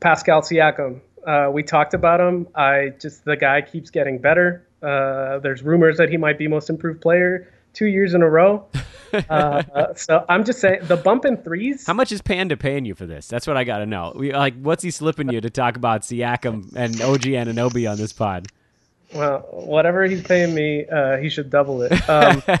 Pascal 0.00 0.42
Siakam. 0.42 1.00
Uh, 1.26 1.50
we 1.52 1.62
talked 1.62 1.92
about 1.92 2.20
him. 2.20 2.46
I 2.54 2.92
just 3.00 3.24
the 3.24 3.36
guy 3.36 3.60
keeps 3.60 3.90
getting 3.90 4.18
better. 4.18 4.66
Uh, 4.82 5.38
there's 5.40 5.62
rumors 5.62 5.98
that 5.98 6.08
he 6.08 6.16
might 6.16 6.38
be 6.38 6.46
most 6.46 6.70
improved 6.70 7.00
player 7.00 7.52
two 7.72 7.86
years 7.86 8.14
in 8.14 8.22
a 8.22 8.28
row. 8.28 8.66
Uh, 9.30 9.94
so 9.94 10.26
I'm 10.28 10.44
just 10.44 10.60
saying 10.60 10.80
the 10.82 10.96
bump 10.96 11.24
in 11.24 11.38
threes. 11.38 11.86
How 11.86 11.94
much 11.94 12.10
is 12.12 12.20
Panda 12.20 12.56
paying 12.56 12.84
you 12.84 12.94
for 12.94 13.06
this? 13.06 13.28
That's 13.28 13.46
what 13.46 13.56
I 13.56 13.62
got 13.64 13.78
to 13.78 13.86
know. 13.86 14.12
We, 14.14 14.32
like, 14.32 14.60
what's 14.60 14.82
he 14.82 14.90
slipping 14.90 15.30
you 15.30 15.40
to 15.40 15.48
talk 15.48 15.76
about 15.76 16.02
Siakam 16.02 16.74
and 16.74 17.00
OG 17.00 17.22
Anunoby 17.22 17.90
on 17.90 17.96
this 17.96 18.12
pod? 18.12 18.48
Well, 19.16 19.40
whatever 19.50 20.04
he's 20.04 20.22
paying 20.22 20.54
me, 20.54 20.86
uh, 20.86 21.16
he 21.16 21.30
should 21.30 21.48
double 21.50 21.82
it. 21.82 21.92
Um, 22.08 22.42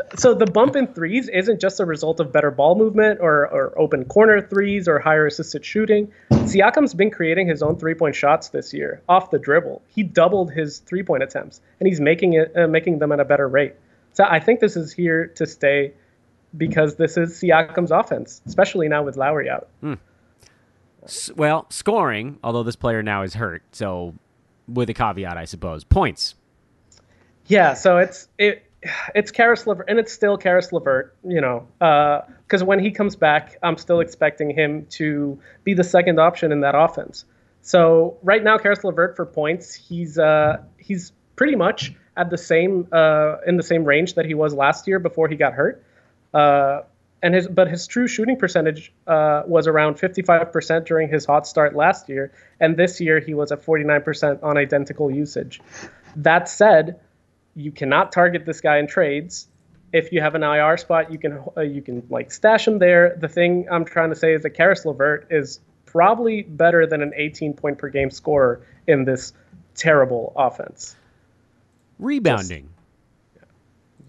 so 0.16 0.34
the 0.34 0.46
bump 0.46 0.76
in 0.76 0.86
threes 0.88 1.28
isn't 1.28 1.60
just 1.60 1.80
a 1.80 1.84
result 1.84 2.20
of 2.20 2.32
better 2.32 2.50
ball 2.50 2.76
movement 2.76 3.20
or, 3.20 3.48
or 3.48 3.78
open 3.78 4.04
corner 4.04 4.40
threes 4.40 4.88
or 4.88 4.98
higher 4.98 5.26
assisted 5.26 5.64
shooting. 5.64 6.12
Siakam's 6.30 6.94
been 6.94 7.10
creating 7.10 7.48
his 7.48 7.62
own 7.62 7.76
three 7.76 7.94
point 7.94 8.14
shots 8.14 8.48
this 8.50 8.72
year 8.72 9.02
off 9.08 9.30
the 9.30 9.38
dribble. 9.38 9.82
He 9.88 10.02
doubled 10.02 10.52
his 10.52 10.78
three 10.78 11.02
point 11.02 11.22
attempts, 11.22 11.60
and 11.80 11.88
he's 11.88 12.00
making 12.00 12.34
it 12.34 12.56
uh, 12.56 12.68
making 12.68 12.98
them 12.98 13.12
at 13.12 13.20
a 13.20 13.24
better 13.24 13.48
rate. 13.48 13.74
So 14.12 14.24
I 14.24 14.40
think 14.40 14.60
this 14.60 14.76
is 14.76 14.92
here 14.92 15.28
to 15.36 15.46
stay 15.46 15.92
because 16.56 16.96
this 16.96 17.16
is 17.16 17.40
Siakam's 17.40 17.90
offense, 17.90 18.42
especially 18.46 18.88
now 18.88 19.02
with 19.02 19.16
Lowry 19.16 19.48
out. 19.48 19.68
Hmm. 19.80 19.94
Well, 21.36 21.66
scoring, 21.70 22.38
although 22.42 22.62
this 22.62 22.76
player 22.76 23.02
now 23.02 23.22
is 23.22 23.34
hurt, 23.34 23.62
so 23.72 24.14
with 24.68 24.90
a 24.90 24.94
caveat, 24.94 25.36
I 25.36 25.44
suppose. 25.44 25.84
Points. 25.84 26.34
Yeah, 27.46 27.74
so 27.74 27.98
it's 27.98 28.28
it 28.38 28.64
it's 29.14 29.30
Caris 29.30 29.66
LeVert, 29.66 29.86
and 29.88 29.98
it's 29.98 30.12
still 30.12 30.36
Caris 30.36 30.72
LeVert, 30.72 31.14
you 31.24 31.40
know, 31.40 31.66
because 31.78 32.62
uh, 32.62 32.66
when 32.66 32.78
he 32.78 32.90
comes 32.90 33.16
back, 33.16 33.58
I'm 33.62 33.76
still 33.76 34.00
expecting 34.00 34.50
him 34.50 34.86
to 34.90 35.38
be 35.64 35.74
the 35.74 35.84
second 35.84 36.18
option 36.18 36.52
in 36.52 36.60
that 36.60 36.74
offense. 36.74 37.24
So 37.62 38.16
right 38.22 38.42
now, 38.42 38.56
Caris 38.58 38.84
LeVert 38.84 39.16
for 39.16 39.26
points, 39.26 39.74
he's 39.74 40.18
uh, 40.18 40.62
he's 40.78 41.12
pretty 41.36 41.56
much 41.56 41.92
at 42.16 42.30
the 42.30 42.38
same 42.38 42.86
uh, 42.92 43.36
in 43.46 43.56
the 43.56 43.62
same 43.62 43.84
range 43.84 44.14
that 44.14 44.26
he 44.26 44.34
was 44.34 44.54
last 44.54 44.86
year 44.86 44.98
before 44.98 45.28
he 45.28 45.36
got 45.36 45.52
hurt. 45.52 45.84
And 47.22 47.34
his 47.34 47.48
but 47.48 47.68
his 47.68 47.86
true 47.86 48.08
shooting 48.08 48.36
percentage 48.36 48.92
uh, 49.06 49.42
was 49.46 49.66
around 49.66 49.96
55% 49.96 50.86
during 50.86 51.08
his 51.08 51.26
hot 51.26 51.46
start 51.46 51.76
last 51.76 52.08
year, 52.08 52.32
and 52.60 52.76
this 52.76 53.00
year 53.00 53.20
he 53.20 53.34
was 53.34 53.52
at 53.52 53.62
49% 53.62 54.42
on 54.42 54.56
identical 54.56 55.10
usage. 55.10 55.60
That 56.16 56.48
said, 56.48 56.98
you 57.54 57.72
cannot 57.72 58.12
target 58.12 58.46
this 58.46 58.60
guy 58.60 58.78
in 58.78 58.86
trades. 58.86 59.48
If 59.92 60.12
you 60.12 60.20
have 60.22 60.34
an 60.34 60.42
IR 60.42 60.76
spot, 60.76 61.12
you 61.12 61.18
can 61.18 61.42
uh, 61.56 61.60
you 61.60 61.82
can 61.82 62.06
like 62.08 62.32
stash 62.32 62.66
him 62.66 62.78
there. 62.78 63.16
The 63.18 63.28
thing 63.28 63.66
I'm 63.70 63.84
trying 63.84 64.10
to 64.10 64.16
say 64.16 64.32
is 64.32 64.42
that 64.42 64.50
Caris 64.50 64.84
LeVert 64.84 65.26
is 65.30 65.60
probably 65.84 66.42
better 66.42 66.86
than 66.86 67.02
an 67.02 67.12
18 67.16 67.54
point 67.54 67.78
per 67.78 67.88
game 67.88 68.10
scorer 68.10 68.60
in 68.86 69.04
this 69.04 69.32
terrible 69.74 70.32
offense. 70.36 70.96
Rebounding. 71.98 72.62
Just, 72.62 72.79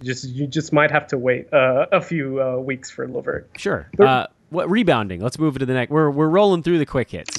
just 0.04 0.28
you 0.30 0.47
just 0.47 0.74
might 0.74 0.91
have 0.91 1.08
to 1.08 1.18
wait 1.18 1.52
uh, 1.54 1.88
a 1.91 2.02
few 2.02 2.41
uh, 2.41 2.58
weeks 2.58 2.89
for 2.89 3.08
LeVert. 3.08 3.49
Sure. 3.58 3.89
Uh, 3.99 4.28
what 4.49 4.70
rebounding? 4.70 5.22
Let's 5.22 5.39
move 5.39 5.58
to 5.60 5.66
the 5.66 5.74
next. 5.74 5.91
We're 5.91 6.10
we're 6.10 6.30
rolling 6.30 6.64
through 6.64 6.80
the 6.80 6.86
quick 6.86 7.12
hits. 7.12 7.38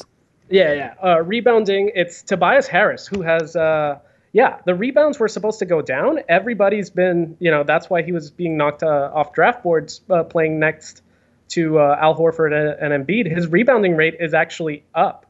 Yeah, 0.51 0.73
yeah. 0.73 0.95
Uh, 1.03 1.23
rebounding. 1.23 1.91
It's 1.95 2.23
Tobias 2.23 2.67
Harris 2.67 3.07
who 3.07 3.23
has 3.23 3.57
uh, 3.57 3.99
yeah, 4.33 4.59
the 4.65 4.75
rebounds 4.75 5.19
were 5.19 5.29
supposed 5.29 5.59
to 5.59 5.67
go 5.67 5.83
down. 5.83 6.21
Everybody's 6.29 6.89
been, 6.89 7.37
you 7.39 7.51
know, 7.51 7.65
that's 7.65 7.91
why 7.91 8.03
he 8.03 8.13
was 8.13 8.31
being 8.31 8.57
knocked 8.57 8.83
uh, 8.83 9.11
off 9.15 9.35
draft 9.35 9.63
boards 9.63 10.01
uh, 10.09 10.25
playing 10.25 10.59
next 10.59 11.03
to 11.51 11.79
uh, 11.79 11.99
Al 12.01 12.17
Horford 12.17 12.53
and, 12.53 12.93
and, 12.93 13.07
Embiid. 13.07 13.31
His 13.31 13.47
rebounding 13.47 13.95
rate 13.95 14.17
is 14.21 14.33
actually 14.33 14.85
up. 14.95 15.27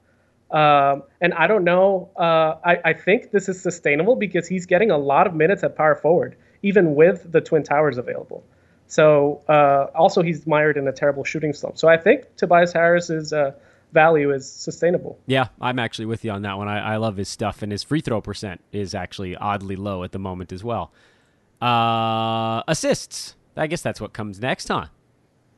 Um, 0.53 1.03
and 1.21 1.35
I 1.35 1.49
don't 1.49 1.65
know. 1.65 2.11
Uh, 2.17 2.55
I, 2.65 2.79
I, 2.85 2.93
think 2.93 3.31
this 3.31 3.49
is 3.49 3.61
sustainable 3.61 4.17
because 4.17 4.47
he's 4.47 4.67
getting 4.67 4.91
a 4.91 4.99
lot 4.99 5.27
of 5.27 5.35
minutes 5.35 5.65
at 5.65 5.77
power 5.77 5.97
forward, 5.97 6.37
even 6.63 6.95
with 6.95 7.31
the 7.31 7.41
Twin 7.41 7.63
Towers 7.63 7.99
available. 7.99 8.45
So 8.87 9.43
uh, 9.49 9.87
also 9.95 10.23
he's 10.23 10.47
mired 10.47 10.77
in 10.77 10.87
a 10.87 10.93
terrible 10.93 11.25
shooting 11.25 11.53
slump. 11.53 11.79
So 11.79 11.89
I 11.89 11.97
think 11.97 12.37
Tobias 12.37 12.73
Harris 12.73 13.11
is 13.11 13.33
uh, 13.33 13.53
value 13.93 14.33
is 14.33 14.51
sustainable. 14.51 15.19
Yeah, 15.27 15.49
I'm 15.61 15.79
actually 15.79 16.07
with 16.07 16.25
you 16.25 16.31
on 16.31 16.43
that 16.43 16.59
one. 16.59 16.69
I, 16.69 16.95
I 16.95 16.97
love 16.97 17.17
his 17.17 17.29
stuff, 17.29 17.63
and 17.63 17.73
his 17.73 17.83
free 17.83 18.01
throw 18.01 18.21
percent 18.21 18.61
is 18.73 18.95
actually 18.95 19.37
oddly 19.37 19.77
low 19.77 20.03
at 20.05 20.13
the 20.13 20.19
moment 20.19 20.53
as 20.53 20.63
well. 20.65 20.93
Uh, 21.61 22.63
assists. 22.69 23.37
I 23.57 23.67
guess 23.67 23.83
that's 23.83 24.01
what 24.01 24.13
comes 24.13 24.41
next, 24.41 24.69
huh? 24.69 24.87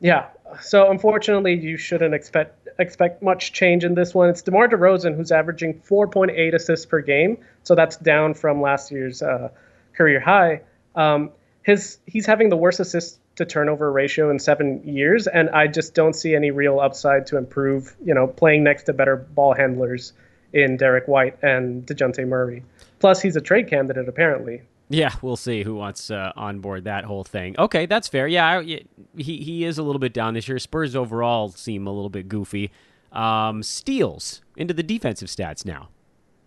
Yeah. 0.01 0.27
So 0.61 0.91
unfortunately, 0.91 1.53
you 1.53 1.77
shouldn't 1.77 2.13
expect 2.13 2.67
expect 2.77 3.23
much 3.23 3.53
change 3.53 3.83
in 3.83 3.95
this 3.95 4.13
one. 4.13 4.29
It's 4.29 4.41
DeMar 4.41 4.67
DeRozan 4.67 5.15
who's 5.15 5.31
averaging 5.31 5.75
4.8 5.81 6.53
assists 6.53 6.85
per 6.85 7.01
game, 7.01 7.37
so 7.63 7.73
that's 7.73 7.95
down 7.97 8.33
from 8.33 8.61
last 8.61 8.91
year's 8.91 9.21
uh, 9.21 9.49
career 9.93 10.19
high. 10.19 10.61
Um, 10.95 11.31
his 11.63 11.97
he's 12.05 12.25
having 12.25 12.49
the 12.49 12.57
worst 12.57 12.79
assist 12.79 13.19
to 13.35 13.45
turnover 13.45 13.91
ratio 13.91 14.29
in 14.29 14.39
seven 14.39 14.81
years, 14.83 15.27
and 15.27 15.49
I 15.49 15.67
just 15.67 15.93
don't 15.93 16.13
see 16.13 16.35
any 16.35 16.51
real 16.51 16.79
upside 16.79 17.25
to 17.27 17.37
improve. 17.37 17.95
You 18.03 18.13
know, 18.13 18.27
playing 18.27 18.63
next 18.63 18.83
to 18.83 18.93
better 18.93 19.15
ball 19.15 19.53
handlers 19.53 20.13
in 20.53 20.77
Derrick 20.77 21.07
White 21.07 21.37
and 21.41 21.85
Dejounte 21.85 22.25
Murray. 22.27 22.63
Plus, 22.99 23.21
he's 23.21 23.35
a 23.35 23.41
trade 23.41 23.69
candidate 23.69 24.07
apparently. 24.07 24.61
Yeah, 24.87 25.13
we'll 25.21 25.35
see 25.35 25.63
who 25.63 25.75
wants 25.75 26.11
uh, 26.11 26.31
on 26.35 26.59
board 26.59 26.83
that 26.83 27.05
whole 27.05 27.23
thing. 27.23 27.55
Okay, 27.57 27.87
that's 27.87 28.07
fair. 28.07 28.27
Yeah, 28.27 28.61
he 28.61 28.83
he 29.15 29.63
is 29.63 29.77
a 29.77 29.83
little 29.83 29.99
bit 29.99 30.13
down 30.13 30.35
this 30.35 30.47
year. 30.47 30.59
Spurs 30.59 30.95
overall 30.95 31.49
seem 31.49 31.87
a 31.87 31.91
little 31.91 32.09
bit 32.09 32.29
goofy. 32.29 32.71
Um, 33.11 33.63
steals 33.63 34.41
into 34.55 34.73
the 34.73 34.83
defensive 34.83 35.29
stats 35.29 35.65
now. 35.65 35.89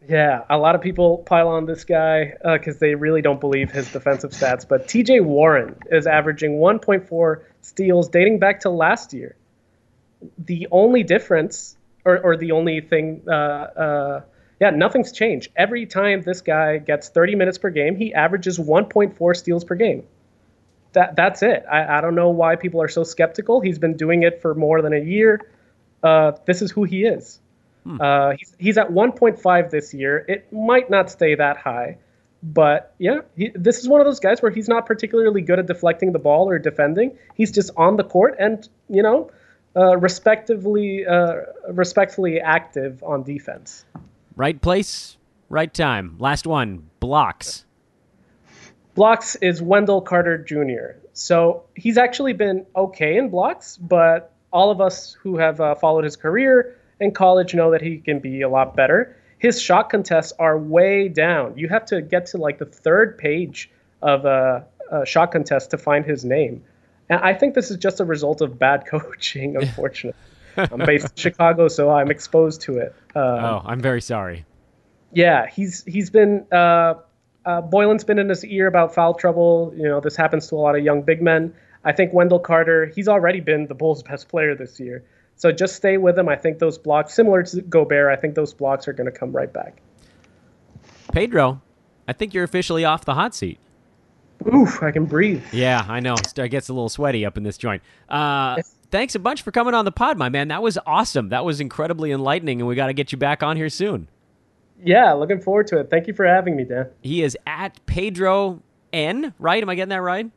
Yeah, 0.06 0.44
a 0.48 0.56
lot 0.56 0.74
of 0.74 0.80
people 0.80 1.18
pile 1.18 1.48
on 1.48 1.66
this 1.66 1.84
guy 1.84 2.32
because 2.42 2.76
uh, 2.76 2.80
they 2.80 2.94
really 2.94 3.20
don't 3.20 3.40
believe 3.40 3.70
his 3.70 3.90
defensive 3.90 4.30
stats. 4.30 4.66
But 4.66 4.86
TJ 4.86 5.24
Warren 5.24 5.76
is 5.90 6.06
averaging 6.06 6.52
1.4 6.58 7.42
steals 7.62 8.08
dating 8.08 8.38
back 8.38 8.60
to 8.60 8.70
last 8.70 9.12
year. 9.12 9.36
The 10.38 10.68
only 10.70 11.02
difference, 11.02 11.76
or, 12.04 12.18
or 12.18 12.36
the 12.36 12.52
only 12.52 12.80
thing, 12.80 13.22
uh, 13.26 13.30
uh, 13.32 14.20
yeah, 14.60 14.70
nothing's 14.70 15.12
changed. 15.12 15.50
Every 15.56 15.84
time 15.84 16.22
this 16.22 16.40
guy 16.42 16.78
gets 16.78 17.08
30 17.08 17.34
minutes 17.34 17.58
per 17.58 17.70
game, 17.70 17.96
he 17.96 18.14
averages 18.14 18.58
1.4 18.58 19.36
steals 19.36 19.64
per 19.64 19.74
game. 19.74 20.04
That 20.92 21.16
that's 21.16 21.42
it. 21.42 21.64
I, 21.70 21.98
I 21.98 22.00
don't 22.00 22.14
know 22.14 22.30
why 22.30 22.56
people 22.56 22.80
are 22.82 22.88
so 22.88 23.04
skeptical. 23.04 23.60
He's 23.60 23.78
been 23.78 23.96
doing 23.96 24.22
it 24.22 24.40
for 24.40 24.54
more 24.54 24.80
than 24.80 24.92
a 24.94 25.00
year. 25.00 25.40
Uh, 26.02 26.32
this 26.46 26.62
is 26.62 26.70
who 26.70 26.84
he 26.84 27.04
is. 27.04 27.40
Hmm. 27.88 28.00
Uh, 28.02 28.32
he's, 28.38 28.54
he's 28.58 28.78
at 28.78 28.90
1.5 28.90 29.70
this 29.70 29.94
year. 29.94 30.22
It 30.28 30.52
might 30.52 30.90
not 30.90 31.10
stay 31.10 31.34
that 31.36 31.56
high, 31.56 31.96
but 32.42 32.94
yeah, 32.98 33.20
he, 33.34 33.50
this 33.54 33.78
is 33.78 33.88
one 33.88 33.98
of 34.02 34.06
those 34.06 34.20
guys 34.20 34.42
where 34.42 34.52
he's 34.52 34.68
not 34.68 34.84
particularly 34.84 35.40
good 35.40 35.58
at 35.58 35.66
deflecting 35.66 36.12
the 36.12 36.18
ball 36.18 36.50
or 36.50 36.58
defending. 36.58 37.16
He's 37.34 37.50
just 37.50 37.70
on 37.78 37.96
the 37.96 38.04
court 38.04 38.36
and 38.38 38.68
you 38.90 39.02
know, 39.02 39.30
uh, 39.74 39.96
respectively, 39.96 41.06
uh, 41.06 41.36
respectfully 41.70 42.40
active 42.40 43.02
on 43.02 43.22
defense. 43.22 43.86
Right 44.36 44.60
place, 44.60 45.16
right 45.48 45.72
time. 45.72 46.16
Last 46.18 46.46
one, 46.46 46.90
blocks. 47.00 47.64
Blocks 48.94 49.34
is 49.36 49.62
Wendell 49.62 50.02
Carter 50.02 50.36
Jr. 50.36 51.00
So 51.14 51.64
he's 51.74 51.96
actually 51.96 52.34
been 52.34 52.66
okay 52.76 53.16
in 53.16 53.30
blocks, 53.30 53.78
but 53.78 54.34
all 54.52 54.70
of 54.70 54.82
us 54.82 55.16
who 55.22 55.38
have 55.38 55.58
uh, 55.60 55.74
followed 55.74 56.04
his 56.04 56.16
career 56.16 56.77
in 57.00 57.12
college 57.12 57.54
know 57.54 57.70
that 57.70 57.80
he 57.80 57.98
can 57.98 58.18
be 58.18 58.42
a 58.42 58.48
lot 58.48 58.76
better. 58.76 59.16
His 59.38 59.60
shot 59.60 59.90
contests 59.90 60.32
are 60.38 60.58
way 60.58 61.08
down. 61.08 61.56
You 61.56 61.68
have 61.68 61.84
to 61.86 62.02
get 62.02 62.26
to 62.26 62.38
like 62.38 62.58
the 62.58 62.66
third 62.66 63.18
page 63.18 63.70
of 64.02 64.24
a, 64.24 64.66
a 64.90 65.06
shot 65.06 65.32
contest 65.32 65.70
to 65.70 65.78
find 65.78 66.04
his 66.04 66.24
name. 66.24 66.62
And 67.08 67.20
I 67.20 67.34
think 67.34 67.54
this 67.54 67.70
is 67.70 67.76
just 67.76 68.00
a 68.00 68.04
result 68.04 68.40
of 68.40 68.58
bad 68.58 68.86
coaching, 68.90 69.56
unfortunately. 69.56 70.20
I'm 70.56 70.78
based 70.78 71.06
in 71.06 71.16
Chicago, 71.16 71.68
so 71.68 71.90
I'm 71.90 72.10
exposed 72.10 72.62
to 72.62 72.78
it. 72.78 72.94
Uh, 73.14 73.20
oh, 73.20 73.62
I'm 73.64 73.80
very 73.80 74.00
sorry. 74.00 74.44
Yeah, 75.12 75.46
he's 75.46 75.84
he's 75.84 76.10
been 76.10 76.46
uh, 76.50 76.94
uh, 77.46 77.62
Boylen's 77.62 78.04
been 78.04 78.18
in 78.18 78.28
his 78.28 78.44
ear 78.44 78.66
about 78.66 78.92
foul 78.92 79.14
trouble. 79.14 79.72
You 79.76 79.84
know, 79.84 80.00
this 80.00 80.16
happens 80.16 80.48
to 80.48 80.56
a 80.56 80.58
lot 80.58 80.76
of 80.76 80.84
young 80.84 81.02
big 81.02 81.22
men. 81.22 81.54
I 81.84 81.92
think 81.92 82.12
Wendell 82.12 82.40
Carter, 82.40 82.86
he's 82.86 83.08
already 83.08 83.40
been 83.40 83.68
the 83.68 83.74
Bulls' 83.74 84.02
best 84.02 84.28
player 84.28 84.54
this 84.56 84.80
year. 84.80 85.04
So 85.38 85.50
just 85.52 85.76
stay 85.76 85.96
with 85.96 86.18
him. 86.18 86.28
I 86.28 86.36
think 86.36 86.58
those 86.58 86.76
blocks, 86.76 87.14
similar 87.14 87.42
to 87.44 87.62
Gobert, 87.62 88.10
I 88.12 88.20
think 88.20 88.34
those 88.34 88.52
blocks 88.52 88.86
are 88.88 88.92
going 88.92 89.10
to 89.10 89.16
come 89.16 89.32
right 89.32 89.52
back. 89.52 89.80
Pedro, 91.12 91.62
I 92.06 92.12
think 92.12 92.34
you're 92.34 92.44
officially 92.44 92.84
off 92.84 93.04
the 93.04 93.14
hot 93.14 93.34
seat. 93.34 93.58
Oof, 94.52 94.82
I 94.82 94.90
can 94.90 95.04
breathe. 95.04 95.42
Yeah, 95.52 95.84
I 95.88 96.00
know. 96.00 96.14
It 96.14 96.48
gets 96.48 96.68
a 96.68 96.72
little 96.72 96.88
sweaty 96.88 97.24
up 97.24 97.36
in 97.36 97.44
this 97.44 97.56
joint. 97.56 97.82
Uh, 98.08 98.54
yes. 98.58 98.74
Thanks 98.90 99.14
a 99.14 99.18
bunch 99.18 99.42
for 99.42 99.50
coming 99.50 99.74
on 99.74 99.84
the 99.84 99.92
pod, 99.92 100.16
my 100.18 100.28
man. 100.28 100.48
That 100.48 100.62
was 100.62 100.78
awesome. 100.86 101.28
That 101.28 101.44
was 101.44 101.60
incredibly 101.60 102.10
enlightening, 102.10 102.60
and 102.60 102.68
we 102.68 102.74
got 102.74 102.86
to 102.86 102.92
get 102.92 103.12
you 103.12 103.18
back 103.18 103.42
on 103.42 103.56
here 103.56 103.68
soon. 103.68 104.08
Yeah, 104.82 105.12
looking 105.12 105.40
forward 105.40 105.66
to 105.68 105.78
it. 105.80 105.90
Thank 105.90 106.06
you 106.06 106.14
for 106.14 106.24
having 106.24 106.56
me, 106.56 106.64
Dan. 106.64 106.88
He 107.00 107.22
is 107.22 107.36
at 107.46 107.84
Pedro 107.86 108.62
N, 108.92 109.34
right? 109.38 109.62
Am 109.62 109.68
I 109.68 109.74
getting 109.74 109.90
that 109.90 110.02
right? 110.02 110.30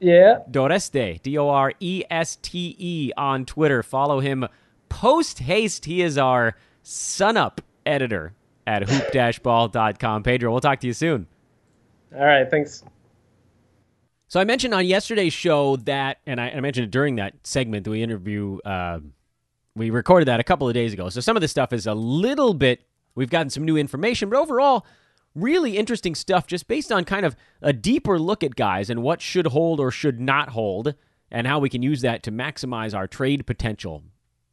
Yeah. 0.00 0.40
Doreste, 0.50 1.22
D 1.22 1.38
O 1.38 1.48
R 1.48 1.72
E 1.80 2.02
S 2.10 2.36
T 2.36 2.76
E 2.78 3.12
on 3.16 3.44
Twitter. 3.44 3.82
Follow 3.82 4.20
him 4.20 4.46
post 4.88 5.38
haste. 5.38 5.84
He 5.84 6.02
is 6.02 6.18
our 6.18 6.56
sunup 6.82 7.60
editor 7.86 8.34
at 8.66 8.88
hoop-ball.com. 8.88 10.22
Pedro, 10.22 10.50
we'll 10.50 10.60
talk 10.60 10.80
to 10.80 10.86
you 10.86 10.92
soon. 10.92 11.26
All 12.14 12.24
right, 12.24 12.48
thanks. 12.50 12.84
So 14.28 14.40
I 14.40 14.44
mentioned 14.44 14.74
on 14.74 14.86
yesterday's 14.86 15.32
show 15.32 15.76
that, 15.76 16.18
and 16.26 16.40
I, 16.40 16.50
I 16.50 16.60
mentioned 16.60 16.86
it 16.86 16.90
during 16.90 17.16
that 17.16 17.34
segment 17.44 17.84
that 17.84 17.90
we 17.90 18.02
interview, 18.02 18.58
uh, 18.64 19.00
we 19.76 19.90
recorded 19.90 20.28
that 20.28 20.40
a 20.40 20.44
couple 20.44 20.68
of 20.68 20.74
days 20.74 20.92
ago. 20.92 21.08
So 21.08 21.20
some 21.20 21.36
of 21.36 21.40
this 21.40 21.50
stuff 21.50 21.72
is 21.72 21.86
a 21.86 21.94
little 21.94 22.54
bit, 22.54 22.80
we've 23.14 23.30
gotten 23.30 23.50
some 23.50 23.64
new 23.64 23.76
information, 23.76 24.30
but 24.30 24.38
overall, 24.38 24.86
really 25.34 25.76
interesting 25.76 26.14
stuff 26.14 26.46
just 26.46 26.68
based 26.68 26.92
on 26.92 27.04
kind 27.04 27.26
of 27.26 27.36
a 27.60 27.72
deeper 27.72 28.18
look 28.18 28.42
at 28.42 28.54
guys 28.54 28.90
and 28.90 29.02
what 29.02 29.20
should 29.20 29.48
hold 29.48 29.80
or 29.80 29.90
should 29.90 30.20
not 30.20 30.50
hold, 30.50 30.94
and 31.30 31.46
how 31.46 31.58
we 31.58 31.68
can 31.68 31.82
use 31.82 32.00
that 32.02 32.22
to 32.22 32.30
maximize 32.30 32.94
our 32.94 33.08
trade 33.08 33.46
potential, 33.46 34.04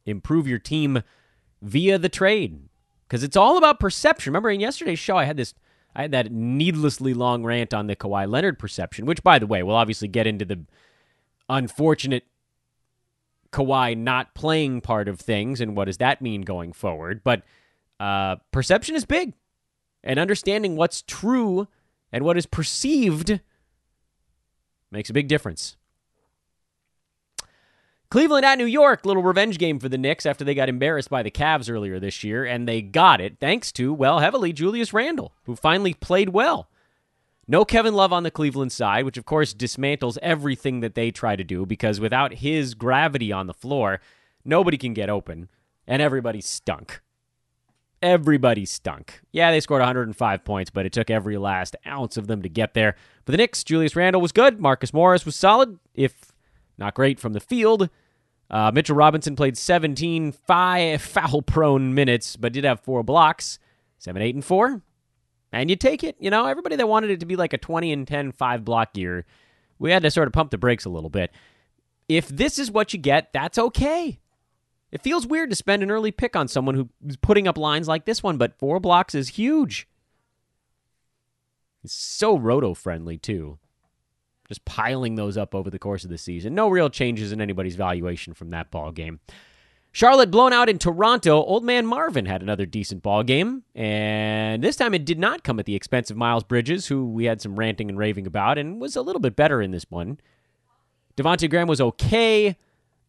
improve 0.04 0.48
your 0.48 0.58
team 0.58 1.02
via 1.60 1.98
the 1.98 2.08
trade. 2.08 2.68
Because 3.06 3.22
it's 3.22 3.36
all 3.36 3.58
about 3.58 3.78
perception. 3.78 4.32
Remember 4.32 4.50
in 4.50 4.60
yesterday's 4.60 4.98
show, 4.98 5.16
I 5.16 5.24
had 5.24 5.36
this 5.36 5.54
I 5.94 6.02
had 6.02 6.12
that 6.12 6.32
needlessly 6.32 7.12
long 7.12 7.44
rant 7.44 7.74
on 7.74 7.86
the 7.86 7.96
Kawhi 7.96 8.26
Leonard 8.28 8.58
perception, 8.58 9.04
which, 9.04 9.22
by 9.22 9.38
the 9.38 9.46
way, 9.46 9.62
we'll 9.62 9.76
obviously 9.76 10.08
get 10.08 10.26
into 10.26 10.44
the 10.44 10.64
unfortunate 11.48 12.24
Kawhi 13.52 13.96
not 13.96 14.34
playing 14.34 14.80
part 14.80 15.08
of 15.08 15.20
things 15.20 15.60
and 15.60 15.76
what 15.76 15.84
does 15.84 15.98
that 15.98 16.22
mean 16.22 16.42
going 16.42 16.72
forward. 16.72 17.20
But 17.22 17.42
uh, 18.00 18.36
perception 18.50 18.96
is 18.96 19.04
big, 19.04 19.34
and 20.04 20.18
understanding 20.18 20.76
what's 20.76 21.02
true 21.02 21.68
and 22.10 22.24
what 22.24 22.36
is 22.36 22.46
perceived 22.46 23.40
makes 24.90 25.10
a 25.10 25.14
big 25.14 25.28
difference. 25.28 25.76
Cleveland 28.10 28.44
at 28.44 28.58
New 28.58 28.66
York, 28.66 29.06
little 29.06 29.22
revenge 29.22 29.56
game 29.56 29.78
for 29.78 29.88
the 29.88 29.96
Knicks 29.96 30.26
after 30.26 30.44
they 30.44 30.54
got 30.54 30.68
embarrassed 30.68 31.08
by 31.08 31.22
the 31.22 31.30
Cavs 31.30 31.70
earlier 31.70 31.98
this 31.98 32.22
year, 32.22 32.44
and 32.44 32.68
they 32.68 32.82
got 32.82 33.22
it 33.22 33.38
thanks 33.40 33.72
to, 33.72 33.90
well, 33.90 34.18
heavily 34.18 34.52
Julius 34.52 34.92
Randle, 34.92 35.32
who 35.44 35.56
finally 35.56 35.94
played 35.94 36.28
well. 36.28 36.68
No 37.48 37.64
Kevin 37.64 37.94
Love 37.94 38.12
on 38.12 38.22
the 38.22 38.30
Cleveland 38.30 38.70
side, 38.70 39.06
which 39.06 39.16
of 39.16 39.24
course 39.24 39.54
dismantles 39.54 40.18
everything 40.20 40.80
that 40.80 40.94
they 40.94 41.10
try 41.10 41.36
to 41.36 41.42
do 41.42 41.64
because 41.64 42.00
without 42.00 42.34
his 42.34 42.74
gravity 42.74 43.32
on 43.32 43.46
the 43.46 43.54
floor, 43.54 43.98
nobody 44.44 44.76
can 44.76 44.92
get 44.92 45.08
open, 45.08 45.48
and 45.86 46.02
everybody 46.02 46.42
stunk. 46.42 47.00
Everybody 48.02 48.64
stunk. 48.64 49.20
Yeah, 49.30 49.52
they 49.52 49.60
scored 49.60 49.80
105 49.80 50.44
points, 50.44 50.70
but 50.70 50.86
it 50.86 50.92
took 50.92 51.08
every 51.08 51.38
last 51.38 51.76
ounce 51.86 52.16
of 52.16 52.26
them 52.26 52.42
to 52.42 52.48
get 52.48 52.74
there. 52.74 52.96
For 53.24 53.30
the 53.30 53.38
Knicks, 53.38 53.62
Julius 53.62 53.94
Randle 53.94 54.20
was 54.20 54.32
good. 54.32 54.60
Marcus 54.60 54.92
Morris 54.92 55.24
was 55.24 55.36
solid, 55.36 55.78
if 55.94 56.32
not 56.76 56.94
great 56.94 57.20
from 57.20 57.32
the 57.32 57.40
field. 57.40 57.88
Uh, 58.50 58.72
Mitchell 58.74 58.96
Robinson 58.96 59.36
played 59.36 59.56
17 59.56 60.32
five 60.32 61.00
foul 61.02 61.42
prone 61.42 61.94
minutes, 61.94 62.36
but 62.36 62.52
did 62.52 62.64
have 62.64 62.80
four 62.80 63.02
blocks, 63.04 63.58
7, 63.98 64.20
8, 64.20 64.34
and 64.34 64.44
4. 64.44 64.82
And 65.52 65.70
you 65.70 65.76
take 65.76 66.02
it. 66.02 66.16
You 66.18 66.30
know, 66.30 66.46
everybody 66.46 66.76
that 66.76 66.88
wanted 66.88 67.10
it 67.10 67.20
to 67.20 67.26
be 67.26 67.36
like 67.36 67.52
a 67.52 67.58
20 67.58 67.92
and 67.92 68.08
10 68.08 68.32
five 68.32 68.64
block 68.64 68.96
year, 68.96 69.26
we 69.78 69.90
had 69.90 70.02
to 70.02 70.10
sort 70.10 70.26
of 70.26 70.32
pump 70.32 70.50
the 70.50 70.58
brakes 70.58 70.86
a 70.86 70.90
little 70.90 71.10
bit. 71.10 71.30
If 72.08 72.28
this 72.28 72.58
is 72.58 72.70
what 72.70 72.92
you 72.92 72.98
get, 72.98 73.32
that's 73.32 73.58
okay. 73.58 74.18
It 74.92 75.02
feels 75.02 75.26
weird 75.26 75.50
to 75.50 75.56
spend 75.56 75.82
an 75.82 75.90
early 75.90 76.10
pick 76.10 76.36
on 76.36 76.46
someone 76.46 76.74
who's 76.74 77.16
putting 77.16 77.48
up 77.48 77.58
lines 77.58 77.88
like 77.88 78.04
this 78.04 78.22
one, 78.22 78.36
but 78.36 78.58
four 78.58 78.78
blocks 78.78 79.14
is 79.14 79.30
huge. 79.30 79.88
It's 81.82 81.94
so 81.94 82.38
roto 82.38 82.74
friendly, 82.74 83.18
too 83.18 83.58
just 84.52 84.64
piling 84.66 85.14
those 85.14 85.38
up 85.38 85.54
over 85.54 85.70
the 85.70 85.78
course 85.78 86.04
of 86.04 86.10
the 86.10 86.18
season. 86.18 86.54
No 86.54 86.68
real 86.68 86.90
changes 86.90 87.32
in 87.32 87.40
anybody's 87.40 87.74
valuation 87.74 88.34
from 88.34 88.50
that 88.50 88.70
ball 88.70 88.92
game. 88.92 89.20
Charlotte 89.92 90.30
blown 90.30 90.52
out 90.52 90.68
in 90.68 90.78
Toronto. 90.78 91.42
Old 91.42 91.64
man 91.64 91.86
Marvin 91.86 92.26
had 92.26 92.42
another 92.42 92.66
decent 92.66 93.02
ball 93.02 93.22
game, 93.22 93.62
and 93.74 94.62
this 94.62 94.76
time 94.76 94.92
it 94.92 95.06
did 95.06 95.18
not 95.18 95.42
come 95.42 95.58
at 95.58 95.64
the 95.64 95.74
expense 95.74 96.10
of 96.10 96.18
Miles 96.18 96.44
Bridges, 96.44 96.86
who 96.86 97.06
we 97.06 97.24
had 97.24 97.40
some 97.40 97.56
ranting 97.56 97.88
and 97.88 97.98
raving 97.98 98.26
about, 98.26 98.58
and 98.58 98.78
was 98.78 98.94
a 98.94 99.02
little 99.02 99.20
bit 99.20 99.36
better 99.36 99.62
in 99.62 99.70
this 99.70 99.86
one. 99.88 100.18
Devonte 101.16 101.48
Graham 101.48 101.68
was 101.68 101.80
okay. 101.80 102.58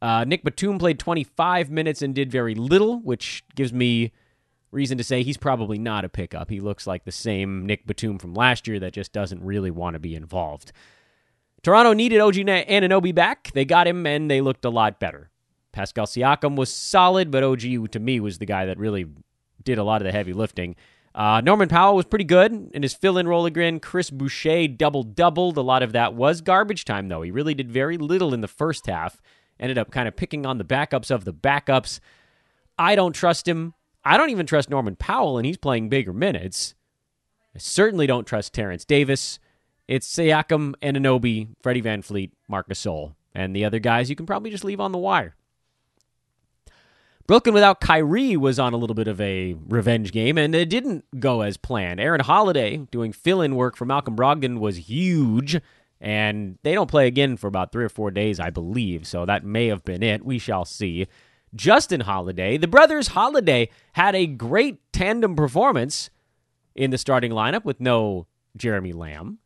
Uh, 0.03 0.25
Nick 0.25 0.43
Batum 0.43 0.79
played 0.79 0.99
25 0.99 1.71
minutes 1.71 2.01
and 2.01 2.13
did 2.13 2.29
very 2.29 2.55
little, 2.55 2.99
which 2.99 3.45
gives 3.55 3.71
me 3.71 4.11
reason 4.69 4.97
to 4.97 5.03
say 5.03 5.23
he's 5.23 5.37
probably 5.37 5.77
not 5.77 6.03
a 6.03 6.09
pickup. 6.09 6.49
He 6.49 6.59
looks 6.59 6.85
like 6.85 7.05
the 7.05 7.11
same 7.11 7.65
Nick 7.65 7.87
Batum 7.87 8.19
from 8.19 8.33
last 8.33 8.67
year 8.67 8.81
that 8.81 8.91
just 8.91 9.13
doesn't 9.13 9.41
really 9.41 9.71
want 9.71 9.93
to 9.93 9.99
be 9.99 10.13
involved. 10.13 10.73
Toronto 11.61 11.93
needed 11.93 12.19
OG 12.19 12.33
Anunoby 12.33 13.15
back. 13.15 13.51
They 13.53 13.63
got 13.63 13.87
him, 13.87 14.05
and 14.05 14.29
they 14.29 14.41
looked 14.41 14.65
a 14.65 14.69
lot 14.69 14.99
better. 14.99 15.29
Pascal 15.71 16.05
Siakam 16.05 16.57
was 16.57 16.73
solid, 16.73 17.31
but 17.31 17.41
OG 17.41 17.91
to 17.91 17.99
me 18.01 18.19
was 18.19 18.39
the 18.39 18.45
guy 18.45 18.65
that 18.65 18.77
really 18.77 19.05
did 19.63 19.77
a 19.77 19.85
lot 19.85 20.01
of 20.01 20.05
the 20.05 20.11
heavy 20.11 20.33
lifting. 20.33 20.75
Uh, 21.15 21.39
Norman 21.39 21.69
Powell 21.69 21.95
was 21.95 22.05
pretty 22.05 22.25
good 22.25 22.71
in 22.73 22.83
his 22.83 22.93
fill 22.93 23.17
in 23.17 23.25
role 23.25 23.45
again. 23.45 23.79
Chris 23.79 24.09
Boucher 24.09 24.67
double 24.67 25.03
doubled. 25.03 25.55
A 25.55 25.61
lot 25.61 25.81
of 25.81 25.93
that 25.93 26.13
was 26.13 26.41
garbage 26.41 26.83
time, 26.83 27.07
though. 27.07 27.21
He 27.21 27.31
really 27.31 27.53
did 27.53 27.71
very 27.71 27.97
little 27.97 28.33
in 28.33 28.41
the 28.41 28.49
first 28.49 28.87
half. 28.87 29.21
Ended 29.59 29.77
up 29.77 29.91
kind 29.91 30.07
of 30.07 30.15
picking 30.15 30.45
on 30.45 30.57
the 30.57 30.63
backups 30.63 31.11
of 31.11 31.25
the 31.25 31.33
backups. 31.33 31.99
I 32.77 32.95
don't 32.95 33.13
trust 33.13 33.47
him. 33.47 33.73
I 34.03 34.17
don't 34.17 34.31
even 34.31 34.45
trust 34.45 34.69
Norman 34.69 34.95
Powell, 34.95 35.37
and 35.37 35.45
he's 35.45 35.57
playing 35.57 35.89
bigger 35.89 36.13
minutes. 36.13 36.75
I 37.55 37.59
certainly 37.59 38.07
don't 38.07 38.25
trust 38.25 38.53
Terence 38.53 38.83
Davis. 38.83 39.39
It's 39.87 40.07
Siakam, 40.13 40.73
Anunoby, 40.81 41.49
Freddie 41.61 41.81
VanVleet, 41.81 42.31
Marc 42.47 42.69
Gasol. 42.69 43.13
And 43.35 43.55
the 43.55 43.65
other 43.65 43.79
guys 43.79 44.09
you 44.09 44.15
can 44.15 44.25
probably 44.25 44.49
just 44.49 44.63
leave 44.63 44.79
on 44.79 44.91
the 44.91 44.97
wire. 44.97 45.35
Brooklyn 47.25 47.53
without 47.53 47.79
Kyrie 47.79 48.35
was 48.35 48.59
on 48.59 48.73
a 48.73 48.77
little 48.77 48.95
bit 48.95 49.07
of 49.07 49.21
a 49.21 49.55
revenge 49.67 50.11
game, 50.11 50.37
and 50.37 50.53
it 50.53 50.69
didn't 50.69 51.05
go 51.19 51.41
as 51.41 51.55
planned. 51.55 52.01
Aaron 52.01 52.19
Holiday 52.19 52.77
doing 52.91 53.13
fill 53.13 53.41
in 53.41 53.55
work 53.55 53.77
for 53.77 53.85
Malcolm 53.85 54.15
Brogdon 54.15 54.59
was 54.59 54.89
huge, 54.89 55.61
and 56.03 56.59
they 56.63 56.73
don't 56.73 56.91
play 56.91 57.07
again 57.07 57.37
for 57.37 57.47
about 57.47 57.71
three 57.71 57.85
or 57.85 57.89
four 57.89 58.11
days, 58.11 58.37
I 58.37 58.49
believe, 58.49 59.07
so 59.07 59.25
that 59.25 59.45
may 59.45 59.67
have 59.67 59.85
been 59.85 60.03
it. 60.03 60.25
We 60.25 60.37
shall 60.37 60.65
see. 60.65 61.07
Justin 61.55 62.01
Holiday, 62.01 62.57
the 62.57 62.67
brothers 62.67 63.07
Holiday, 63.07 63.69
had 63.93 64.13
a 64.13 64.27
great 64.27 64.81
tandem 64.91 65.33
performance 65.33 66.09
in 66.75 66.91
the 66.91 66.97
starting 66.97 67.31
lineup 67.31 67.63
with 67.63 67.79
no 67.79 68.27
Jeremy 68.57 68.91
Lamb. 68.91 69.39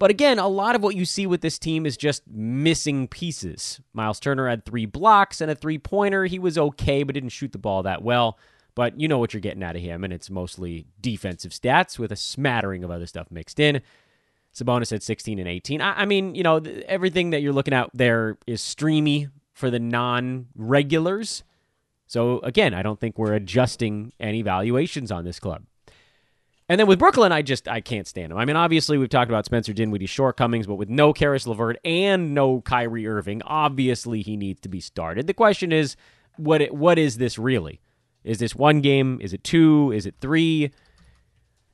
But 0.00 0.10
again, 0.10 0.40
a 0.40 0.48
lot 0.48 0.74
of 0.74 0.82
what 0.82 0.96
you 0.96 1.04
see 1.04 1.28
with 1.28 1.42
this 1.42 1.60
team 1.60 1.86
is 1.86 1.96
just 1.96 2.26
missing 2.26 3.06
pieces. 3.06 3.80
Miles 3.92 4.18
Turner 4.18 4.48
had 4.48 4.64
three 4.64 4.86
blocks 4.86 5.40
and 5.40 5.48
a 5.48 5.54
three 5.54 5.78
pointer. 5.78 6.24
He 6.24 6.40
was 6.40 6.58
okay, 6.58 7.04
but 7.04 7.14
didn't 7.14 7.28
shoot 7.28 7.52
the 7.52 7.58
ball 7.58 7.84
that 7.84 8.02
well. 8.02 8.36
But 8.74 8.98
you 8.98 9.06
know 9.06 9.18
what 9.18 9.32
you're 9.32 9.40
getting 9.40 9.62
out 9.62 9.76
of 9.76 9.82
him, 9.82 10.02
and 10.02 10.12
it's 10.12 10.28
mostly 10.28 10.86
defensive 11.00 11.52
stats 11.52 12.00
with 12.00 12.10
a 12.10 12.16
smattering 12.16 12.82
of 12.82 12.90
other 12.90 13.06
stuff 13.06 13.30
mixed 13.30 13.60
in. 13.60 13.80
Sabonis 14.54 14.90
had 14.90 15.02
16 15.02 15.38
and 15.38 15.48
18. 15.48 15.80
I, 15.80 16.02
I 16.02 16.04
mean, 16.04 16.34
you 16.34 16.42
know, 16.42 16.60
th- 16.60 16.84
everything 16.86 17.30
that 17.30 17.40
you're 17.40 17.52
looking 17.52 17.74
at 17.74 17.90
there 17.94 18.38
is 18.46 18.60
streamy 18.60 19.28
for 19.52 19.70
the 19.70 19.78
non 19.78 20.48
regulars. 20.54 21.42
So 22.06 22.40
again, 22.40 22.74
I 22.74 22.82
don't 22.82 23.00
think 23.00 23.18
we're 23.18 23.32
adjusting 23.32 24.12
any 24.20 24.42
valuations 24.42 25.10
on 25.10 25.24
this 25.24 25.40
club. 25.40 25.64
And 26.68 26.78
then 26.78 26.86
with 26.86 26.98
Brooklyn, 26.98 27.32
I 27.32 27.42
just 27.42 27.68
I 27.68 27.80
can't 27.80 28.06
stand 28.06 28.32
him. 28.32 28.38
I 28.38 28.44
mean, 28.44 28.56
obviously 28.56 28.96
we've 28.96 29.08
talked 29.08 29.30
about 29.30 29.44
Spencer 29.44 29.72
Dinwiddie's 29.72 30.10
shortcomings, 30.10 30.66
but 30.66 30.76
with 30.76 30.88
no 30.88 31.12
Caris 31.12 31.46
LeVert 31.46 31.78
and 31.84 32.34
no 32.34 32.60
Kyrie 32.60 33.06
Irving, 33.06 33.42
obviously 33.44 34.22
he 34.22 34.36
needs 34.36 34.60
to 34.60 34.68
be 34.68 34.80
started. 34.80 35.26
The 35.26 35.34
question 35.34 35.72
is, 35.72 35.96
what 36.36 36.62
it, 36.62 36.74
what 36.74 36.98
is 36.98 37.18
this 37.18 37.38
really? 37.38 37.80
Is 38.24 38.38
this 38.38 38.54
one 38.54 38.80
game? 38.80 39.18
Is 39.20 39.32
it 39.32 39.44
two? 39.44 39.92
Is 39.92 40.06
it 40.06 40.14
three? 40.20 40.70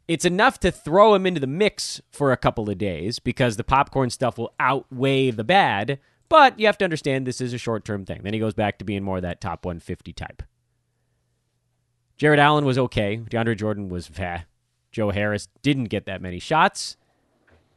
It's 0.09 0.25
enough 0.25 0.59
to 0.61 0.73
throw 0.73 1.15
him 1.15 1.27
into 1.27 1.39
the 1.41 1.47
mix 1.47 2.01
for 2.11 2.33
a 2.33 2.37
couple 2.37 2.69
of 2.71 2.79
days 2.79 3.19
because 3.19 3.57
the 3.57 3.65
popcorn 3.65 4.09
stuff 4.09 4.39
will 4.39 4.55
outweigh 4.59 5.31
the 5.31 5.45
bad. 5.45 6.01
But 6.31 6.59
you 6.59 6.67
have 6.67 6.79
to 6.79 6.85
understand 6.85 7.27
this 7.27 7.41
is 7.41 7.53
a 7.53 7.59
short 7.59 7.85
term 7.85 8.07
thing. 8.07 8.23
Then 8.23 8.33
he 8.33 8.41
goes 8.41 8.55
back 8.55 8.79
to 8.79 8.85
being 8.85 9.03
more 9.03 9.17
of 9.17 9.23
that 9.23 9.41
top 9.41 9.65
150 9.67 10.13
type. 10.15 10.43
Jarrett 12.17 12.41
Allen 12.41 12.65
was 12.65 12.79
okay. 12.79 13.19
DeAndre 13.19 13.57
Jordan 13.57 13.89
was 13.89 14.07
feh. 14.09 14.41
Joe 14.91 15.11
Harris 15.11 15.49
didn't 15.63 15.85
get 15.85 16.07
that 16.07 16.23
many 16.23 16.39
shots. 16.39 16.97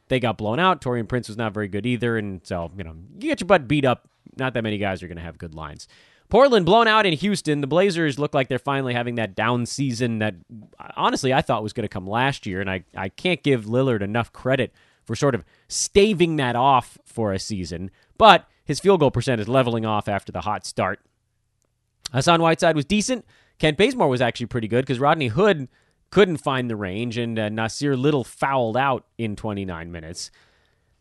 They 0.08 0.18
got 0.18 0.38
blown 0.38 0.58
out. 0.58 0.80
Taurean 0.80 1.08
Prince 1.08 1.28
was 1.28 1.36
not 1.36 1.54
very 1.54 1.68
good 1.68 1.86
either. 1.86 2.16
And 2.16 2.40
so, 2.44 2.70
you 2.76 2.84
know, 2.84 2.96
you 3.18 3.28
get 3.28 3.40
your 3.40 3.46
butt 3.46 3.68
beat 3.68 3.84
up. 3.84 4.08
Not 4.36 4.54
that 4.54 4.62
many 4.62 4.78
guys 4.78 5.02
are 5.02 5.08
going 5.08 5.18
to 5.18 5.22
have 5.22 5.38
good 5.38 5.54
lines. 5.54 5.86
Portland 6.32 6.64
blown 6.64 6.88
out 6.88 7.04
in 7.04 7.12
Houston. 7.12 7.60
The 7.60 7.66
Blazers 7.66 8.18
look 8.18 8.32
like 8.32 8.48
they're 8.48 8.58
finally 8.58 8.94
having 8.94 9.16
that 9.16 9.34
down 9.34 9.66
season 9.66 10.20
that 10.20 10.34
honestly 10.96 11.30
I 11.30 11.42
thought 11.42 11.62
was 11.62 11.74
going 11.74 11.84
to 11.84 11.92
come 11.92 12.06
last 12.06 12.46
year. 12.46 12.58
And 12.62 12.70
I, 12.70 12.84
I 12.96 13.10
can't 13.10 13.42
give 13.42 13.66
Lillard 13.66 14.00
enough 14.00 14.32
credit 14.32 14.72
for 15.04 15.14
sort 15.14 15.34
of 15.34 15.44
staving 15.68 16.36
that 16.36 16.56
off 16.56 16.96
for 17.04 17.34
a 17.34 17.38
season. 17.38 17.90
But 18.16 18.48
his 18.64 18.80
field 18.80 19.00
goal 19.00 19.10
percent 19.10 19.42
is 19.42 19.46
leveling 19.46 19.84
off 19.84 20.08
after 20.08 20.32
the 20.32 20.40
hot 20.40 20.64
start. 20.64 21.00
Hassan 22.14 22.40
Whiteside 22.40 22.76
was 22.76 22.86
decent. 22.86 23.26
Kent 23.58 23.76
Bazemore 23.76 24.08
was 24.08 24.22
actually 24.22 24.46
pretty 24.46 24.68
good 24.68 24.86
because 24.86 24.98
Rodney 24.98 25.28
Hood 25.28 25.68
couldn't 26.08 26.38
find 26.38 26.70
the 26.70 26.76
range, 26.76 27.18
and 27.18 27.38
uh, 27.38 27.50
Nassir 27.50 27.94
Little 27.94 28.24
fouled 28.24 28.78
out 28.78 29.04
in 29.18 29.36
29 29.36 29.92
minutes. 29.92 30.30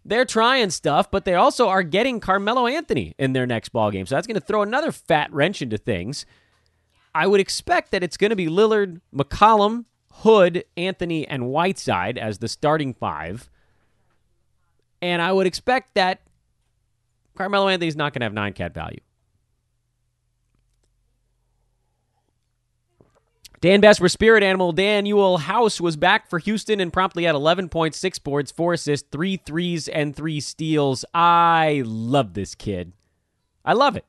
They're 0.04 0.26
trying 0.26 0.72
stuff, 0.72 1.12
but 1.12 1.26
they 1.26 1.36
also 1.36 1.68
are 1.68 1.84
getting 1.84 2.20
Carmelo 2.20 2.66
Anthony 2.68 3.14
in 3.20 3.34
their 3.34 3.46
next 3.46 3.70
ball 3.70 3.92
game. 3.92 4.06
So 4.06 4.16
that's 4.16 4.28
going 4.28 4.40
to 4.40 4.46
throw 4.46 4.64
another 4.64 4.92
fat 4.92 5.32
wrench 5.32 5.62
into 5.62 5.78
things. 5.78 6.26
I 7.14 7.28
would 7.28 7.40
expect 7.40 7.92
that 7.92 8.04
it's 8.04 8.18
going 8.18 8.32
to 8.32 8.36
be 8.36 8.48
Lillard, 8.48 9.02
McCollum, 9.14 9.86
Hood, 10.12 10.64
Anthony, 10.76 11.28
and 11.28 11.48
Whiteside 11.48 12.18
as 12.18 12.40
the 12.40 12.48
starting 12.48 12.94
five. 12.94 13.50
And 15.02 15.22
I 15.22 15.32
would 15.32 15.48
expect 15.48 15.94
that 15.96 16.22
Carmelo 17.36 17.68
Anthony's 17.68 17.96
not 17.96 18.14
going 18.14 18.22
to 18.22 18.26
have 18.26 18.34
nine 18.34 18.54
cat 18.54 18.74
value. 18.74 19.00
Dan 23.62 23.80
Besbris, 23.80 24.10
Spirit 24.10 24.42
Animal, 24.42 24.74
Danuel 24.74 25.40
House 25.42 25.80
was 25.80 25.96
back 25.96 26.28
for 26.28 26.40
Houston 26.40 26.80
and 26.80 26.92
promptly 26.92 27.26
had 27.26 27.36
11.6 27.36 28.24
boards, 28.24 28.52
4 28.52 28.74
assists, 28.74 29.08
3 29.12 29.38
threes, 29.38 29.88
and 29.88 30.16
3 30.16 30.40
steals. 30.40 31.06
I 31.14 31.84
love 31.86 32.34
this 32.34 32.56
kid. 32.56 32.94
I 33.64 33.74
love 33.74 33.96
it. 33.96 34.06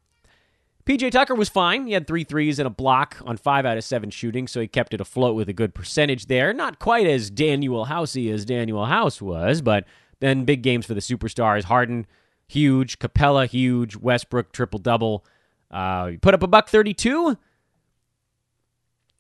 PJ 0.87 1.11
Tucker 1.11 1.35
was 1.35 1.51
fine. 1.51 1.87
He 1.87 1.93
had 1.93 2.07
three 2.07 2.25
threes 2.25 2.59
and 2.59 2.67
a 2.67 2.71
block 2.71 3.19
on 3.25 3.37
five 3.37 3.65
out 3.65 3.77
of 3.77 3.85
seven 3.85 4.11
shooting, 4.11 4.49
so 4.49 4.61
he 4.61 4.67
kept 4.67 4.93
it 4.93 5.01
afloat 5.01 5.37
with 5.37 5.49
a 5.49 5.53
good 5.53 5.75
percentage 5.75 6.27
there. 6.27 6.53
Not 6.53 6.81
quite 6.81 7.07
as 7.07 7.31
Danuel 7.31 7.87
Housey 7.87 8.33
as 8.33 8.45
Danuel 8.45 8.89
House 8.89 9.23
was, 9.23 9.61
but 9.63 9.85
then 10.19 10.45
big 10.45 10.63
games 10.63 10.85
for 10.85 10.95
the 10.95 11.01
superstars. 11.01 11.65
Harden, 11.65 12.07
huge. 12.49 12.99
Capela, 12.99 13.47
huge. 13.47 13.97
Westbrook, 13.97 14.51
triple 14.51 14.81
double. 14.81 15.25
Uh, 15.71 16.13
put 16.21 16.35
up 16.35 16.43
a 16.43 16.49
buck 16.49 16.69
32 16.69 17.37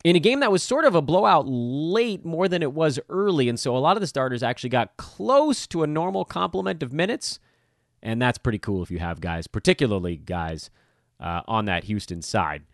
in 0.05 0.17
a 0.17 0.21
game 0.21 0.41
that 0.41 0.51
was 0.51 0.63
sort 0.63 0.85
of 0.85 0.95
a 0.95 1.03
blowout 1.03 1.47
late 1.47 2.25
more 2.25 2.49
than 2.49 2.63
it 2.63 2.73
was 2.73 2.99
early. 3.09 3.49
And 3.49 3.59
so 3.59 3.77
a 3.77 3.79
lot 3.79 3.97
of 3.97 4.01
the 4.01 4.07
starters 4.07 4.43
actually 4.43 4.71
got 4.71 4.97
close 4.97 5.67
to 5.69 5.83
a 5.83 5.87
normal 5.87 6.25
complement 6.25 6.83
of 6.83 6.93
minutes. 6.93 7.39
And 8.03 8.21
that's 8.21 8.39
pretty 8.39 8.59
cool 8.59 8.83
if 8.83 8.91
you 8.91 8.99
have 8.99 9.21
guys, 9.21 9.47
particularly 9.47 10.17
guys 10.17 10.71
uh, 11.21 11.43
on 11.47 11.67
that 11.67 11.85
Houston 11.85 12.21
side. 12.21 12.65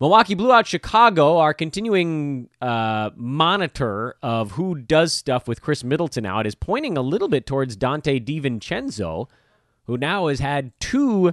Milwaukee 0.00 0.34
blew 0.34 0.52
out 0.52 0.66
Chicago. 0.66 1.38
Our 1.38 1.54
continuing 1.54 2.50
uh, 2.60 3.10
monitor 3.16 4.16
of 4.22 4.52
who 4.52 4.74
does 4.74 5.12
stuff 5.12 5.48
with 5.48 5.60
Khris 5.60 5.82
Middleton 5.82 6.26
out 6.26 6.46
is 6.46 6.54
pointing 6.54 6.96
a 6.96 7.02
little 7.02 7.28
bit 7.28 7.46
towards 7.46 7.76
Donte 7.76 8.24
DiVincenzo, 8.24 9.28
who 9.86 9.96
now 9.96 10.26
has 10.28 10.40
had 10.40 10.72
two 10.78 11.32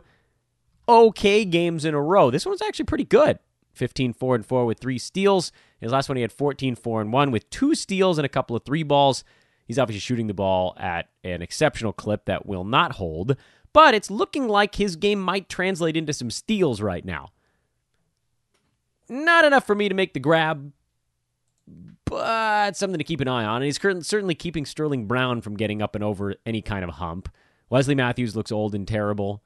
okay 0.88 1.46
games 1.46 1.86
in 1.86 1.94
a 1.94 2.02
row. 2.02 2.32
This 2.32 2.46
one's 2.46 2.62
actually 2.62 2.86
pretty 2.86 3.04
good. 3.04 3.40
15 3.74 4.14
4 4.14 4.36
and 4.36 4.46
4 4.46 4.66
with 4.66 4.80
three 4.80 4.98
steals. 4.98 5.52
His 5.80 5.92
last 5.92 6.10
one 6.10 6.16
he 6.16 6.22
had 6.22 6.32
14 6.32 6.76
4 6.76 7.02
and 7.02 7.14
1 7.14 7.32
with 7.32 7.50
two 7.50 7.76
steals 7.76 8.18
and 8.18 8.26
a 8.26 8.30
couple 8.30 8.56
of 8.56 8.64
three 8.64 8.84
balls. 8.84 9.24
He's 9.66 9.80
obviously 9.80 10.02
shooting 10.02 10.28
the 10.28 10.34
ball 10.34 10.76
at 10.78 11.10
an 11.24 11.42
exceptional 11.42 11.94
clip 11.94 12.26
that 12.26 12.46
will 12.46 12.66
not 12.66 12.94
hold, 12.94 13.38
but 13.74 13.94
it's 13.94 14.12
looking 14.12 14.48
like 14.48 14.76
his 14.76 14.96
game 14.96 15.22
might 15.22 15.48
translate 15.50 15.96
into 15.96 16.14
some 16.14 16.30
steals 16.30 16.82
right 16.82 17.06
now. 17.06 17.30
Not 19.08 19.46
enough 19.46 19.66
for 19.66 19.76
me 19.76 19.88
to 19.90 19.96
make 19.96 20.14
the 20.14 20.20
grab, 20.20 20.72
but 22.06 22.76
something 22.76 22.98
to 22.98 23.04
keep 23.04 23.22
an 23.22 23.28
eye 23.28 23.46
on. 23.46 23.58
And 23.58 23.66
he's 23.66 23.80
certainly 24.06 24.36
keeping 24.36 24.66
Sterling 24.66 25.06
Brown 25.06 25.42
from 25.42 25.56
getting 25.56 25.82
up 25.82 25.96
and 25.96 26.04
over 26.04 26.36
any 26.46 26.62
kind 26.62 26.84
of 26.84 26.92
hump. 26.92 27.30
Wesley 27.70 27.96
Matthews 27.96 28.36
looks 28.36 28.52
old 28.52 28.76
and 28.76 28.88
terrible. 28.88 29.42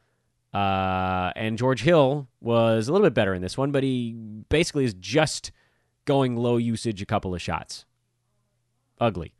Uh, 0.55 1.33
and 1.35 1.57
George 1.57 1.81
Hill 1.81 2.29
was 2.39 2.87
a 2.87 2.93
little 2.93 3.05
bit 3.05 3.13
better 3.13 3.33
in 3.33 3.41
this 3.41 3.57
one, 3.57 3.73
but 3.73 3.83
he 3.83 4.15
basically 4.47 4.85
is 4.85 4.93
just 4.93 5.51
going 6.05 6.37
low 6.37 6.55
usage 6.55 7.01
a 7.01 7.05
couple 7.05 7.35
of 7.35 7.41
shots. 7.41 7.83
Ugly. 9.01 9.33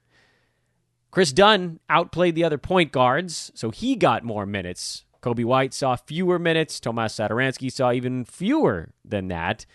Kris 1.11 1.31
Dunn 1.31 1.79
outplayed 1.89 2.35
the 2.35 2.43
other 2.43 2.57
point 2.57 2.91
guards, 2.91 3.49
so 3.55 3.69
he 3.69 3.95
got 3.95 4.25
more 4.25 4.45
minutes. 4.45 5.05
Coby 5.21 5.45
White 5.45 5.73
saw 5.73 5.95
fewer 5.95 6.37
minutes. 6.37 6.81
Tomas 6.81 7.15
Satoransky 7.15 7.71
saw 7.71 7.93
even 7.93 8.25
fewer 8.25 8.89
than 9.05 9.29
that. 9.29 9.65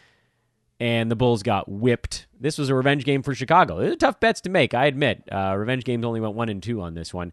And 0.79 1.11
the 1.11 1.17
Bulls 1.17 1.43
got 1.43 1.71
whipped. 1.71 2.27
This 2.39 2.59
was 2.59 2.69
a 2.69 2.75
revenge 2.75 3.07
game 3.07 3.23
for 3.23 3.35
Chicago. 3.35 3.81
These 3.81 3.93
are 3.95 3.97
tough 3.97 4.21
bets 4.21 4.43
to 4.43 4.51
make, 4.51 4.75
I 4.75 4.85
admit. 4.85 5.27
Uh, 5.33 5.55
revenge 5.57 5.85
games 5.85 6.05
only 6.05 6.21
went 6.21 6.35
one 6.35 6.51
and 6.51 6.63
two 6.63 6.83
on 6.83 6.93
this 6.93 7.15
one. 7.15 7.33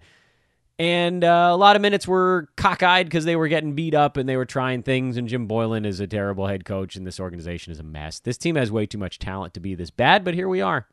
And 0.80 1.24
uh, 1.24 1.50
a 1.52 1.58
lot 1.58 1.76
of 1.76 1.82
minutes 1.82 2.08
were 2.08 2.50
cockeyed 2.56 3.08
because 3.08 3.26
they 3.26 3.36
were 3.36 3.48
getting 3.48 3.74
beat 3.74 3.96
up 3.96 4.16
and 4.16 4.30
they 4.30 4.38
were 4.38 4.46
trying 4.46 4.84
things. 4.84 5.18
And 5.18 5.28
Jim 5.28 5.48
Boylen 5.48 5.86
is 5.86 6.00
a 6.00 6.06
terrible 6.06 6.46
head 6.46 6.66
coach, 6.66 6.96
and 6.96 7.06
this 7.06 7.20
organization 7.20 7.72
is 7.72 7.80
a 7.80 7.84
mess. 7.84 8.20
This 8.20 8.38
team 8.38 8.56
has 8.56 8.72
way 8.72 8.86
too 8.86 9.00
much 9.00 9.18
talent 9.18 9.56
to 9.56 9.60
be 9.60 9.74
this 9.74 9.90
bad, 9.90 10.24
but 10.24 10.36
here 10.36 10.48
we 10.48 10.62
are. 10.62 10.88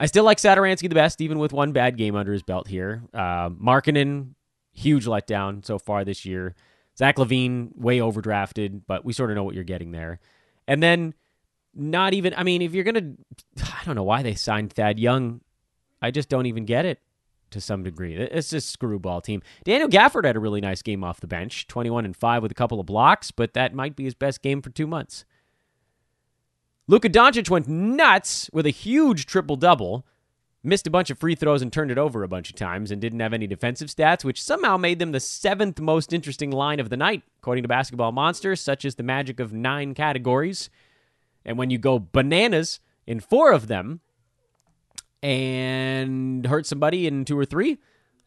I 0.00 0.06
still 0.06 0.24
like 0.24 0.38
Satoransky 0.38 0.88
the 0.88 0.94
best, 0.94 1.20
even 1.20 1.38
with 1.38 1.52
one 1.52 1.72
bad 1.72 1.96
game 1.96 2.16
under 2.16 2.32
his 2.32 2.42
belt 2.42 2.66
here. 2.66 3.02
Uh, 3.14 3.50
Markkanen, 3.50 4.30
huge 4.72 5.06
letdown 5.06 5.64
so 5.64 5.78
far 5.78 6.04
this 6.04 6.24
year. 6.24 6.56
Zach 6.98 7.16
LaVine, 7.16 7.76
way 7.76 7.98
overdrafted, 7.98 8.82
but 8.88 9.04
we 9.04 9.12
sort 9.12 9.30
of 9.30 9.36
know 9.36 9.44
what 9.44 9.54
you're 9.54 9.62
getting 9.62 9.92
there. 9.92 10.18
And 10.66 10.82
then, 10.82 11.14
not 11.74 12.14
even, 12.14 12.34
I 12.36 12.42
mean, 12.42 12.62
if 12.62 12.74
you're 12.74 12.84
going 12.84 13.16
to, 13.56 13.64
I 13.64 13.84
don't 13.84 13.94
know 13.94 14.02
why 14.02 14.22
they 14.22 14.34
signed 14.34 14.72
Thad 14.72 14.98
Young. 14.98 15.42
I 16.02 16.10
just 16.10 16.28
don't 16.28 16.46
even 16.46 16.64
get 16.64 16.86
it 16.86 16.98
to 17.50 17.60
some 17.60 17.82
degree. 17.82 18.14
It's 18.14 18.52
a 18.52 18.60
screwball 18.60 19.20
team. 19.20 19.42
Daniel 19.64 19.88
Gafford 19.88 20.24
had 20.24 20.36
a 20.36 20.40
really 20.40 20.60
nice 20.60 20.82
game 20.82 21.04
off 21.04 21.20
the 21.20 21.26
bench, 21.26 21.66
21 21.66 22.04
and 22.04 22.16
5 22.16 22.42
with 22.42 22.52
a 22.52 22.54
couple 22.54 22.80
of 22.80 22.86
blocks, 22.86 23.30
but 23.30 23.54
that 23.54 23.74
might 23.74 23.96
be 23.96 24.04
his 24.04 24.14
best 24.14 24.42
game 24.42 24.62
for 24.62 24.70
two 24.70 24.86
months. 24.86 25.24
Luka 26.86 27.08
Doncic 27.08 27.48
went 27.50 27.68
nuts 27.68 28.50
with 28.52 28.66
a 28.66 28.70
huge 28.70 29.26
triple 29.26 29.56
double, 29.56 30.04
missed 30.62 30.86
a 30.86 30.90
bunch 30.90 31.08
of 31.08 31.18
free 31.18 31.34
throws 31.34 31.62
and 31.62 31.72
turned 31.72 31.90
it 31.90 31.98
over 31.98 32.22
a 32.22 32.28
bunch 32.28 32.50
of 32.50 32.56
times, 32.56 32.90
and 32.90 33.00
didn't 33.00 33.20
have 33.20 33.32
any 33.32 33.46
defensive 33.46 33.88
stats, 33.88 34.24
which 34.24 34.42
somehow 34.42 34.76
made 34.76 34.98
them 34.98 35.12
the 35.12 35.20
seventh 35.20 35.80
most 35.80 36.12
interesting 36.12 36.50
line 36.50 36.80
of 36.80 36.90
the 36.90 36.96
night, 36.96 37.22
according 37.38 37.62
to 37.62 37.68
Basketball 37.68 38.12
Monsters, 38.12 38.60
such 38.60 38.84
as 38.84 38.96
the 38.96 39.02
magic 39.02 39.38
of 39.38 39.52
nine 39.52 39.94
categories. 39.94 40.68
And 41.44 41.56
when 41.56 41.70
you 41.70 41.78
go 41.78 41.98
bananas 41.98 42.80
in 43.06 43.20
four 43.20 43.52
of 43.52 43.68
them, 43.68 44.00
and 45.22 46.46
hurt 46.46 46.66
somebody 46.66 47.06
in 47.06 47.24
two 47.24 47.38
or 47.38 47.44
three, 47.44 47.78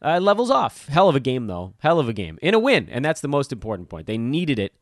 uh, 0.02 0.18
levels 0.20 0.50
off. 0.50 0.86
Hell 0.86 1.08
of 1.08 1.16
a 1.16 1.20
game, 1.20 1.46
though. 1.46 1.74
Hell 1.78 1.98
of 1.98 2.08
a 2.08 2.12
game. 2.12 2.38
In 2.42 2.54
a 2.54 2.58
win, 2.58 2.88
and 2.90 3.04
that's 3.04 3.20
the 3.20 3.28
most 3.28 3.52
important 3.52 3.88
point. 3.88 4.06
They 4.06 4.18
needed 4.18 4.58
it, 4.58 4.74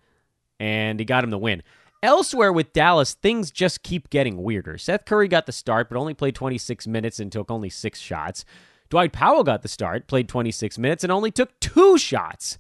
and 0.58 0.98
he 0.98 1.04
got 1.04 1.24
him 1.24 1.30
the 1.30 1.38
win. 1.38 1.62
Elsewhere 2.02 2.52
with 2.52 2.72
Dallas, 2.72 3.14
things 3.14 3.52
just 3.52 3.84
keep 3.84 4.10
getting 4.10 4.42
weirder. 4.42 4.76
Seth 4.76 5.04
Curry 5.04 5.28
got 5.28 5.46
the 5.46 5.52
start, 5.52 5.88
but 5.88 5.96
only 5.96 6.14
played 6.14 6.34
26 6.34 6.86
minutes 6.88 7.20
and 7.20 7.30
took 7.30 7.50
only 7.50 7.70
six 7.70 8.00
shots. 8.00 8.44
Dwight 8.90 9.12
Powell 9.12 9.44
got 9.44 9.62
the 9.62 9.68
start, 9.68 10.08
played 10.08 10.28
26 10.28 10.78
minutes, 10.78 11.04
and 11.04 11.12
only 11.12 11.30
took 11.30 11.58
two 11.60 11.96
shots. 11.96 12.58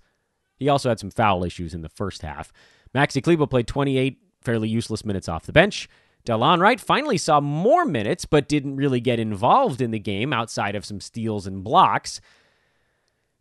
He 0.56 0.68
also 0.68 0.88
had 0.88 1.00
some 1.00 1.10
foul 1.10 1.42
issues 1.42 1.74
in 1.74 1.82
the 1.82 1.88
first 1.88 2.22
half. 2.22 2.52
Maxi 2.94 3.22
Kleber 3.22 3.48
played 3.48 3.66
28 3.66 4.18
fairly 4.40 4.68
useless 4.68 5.04
minutes 5.04 5.28
off 5.28 5.44
the 5.44 5.52
bench. 5.52 5.88
Delon 6.24 6.60
Wright 6.60 6.80
finally 6.80 7.18
saw 7.18 7.40
more 7.40 7.84
minutes, 7.84 8.24
but 8.24 8.48
didn't 8.48 8.76
really 8.76 9.00
get 9.00 9.18
involved 9.18 9.80
in 9.80 9.90
the 9.90 9.98
game 9.98 10.32
outside 10.32 10.74
of 10.76 10.84
some 10.84 11.00
steals 11.00 11.46
and 11.46 11.64
blocks. 11.64 12.20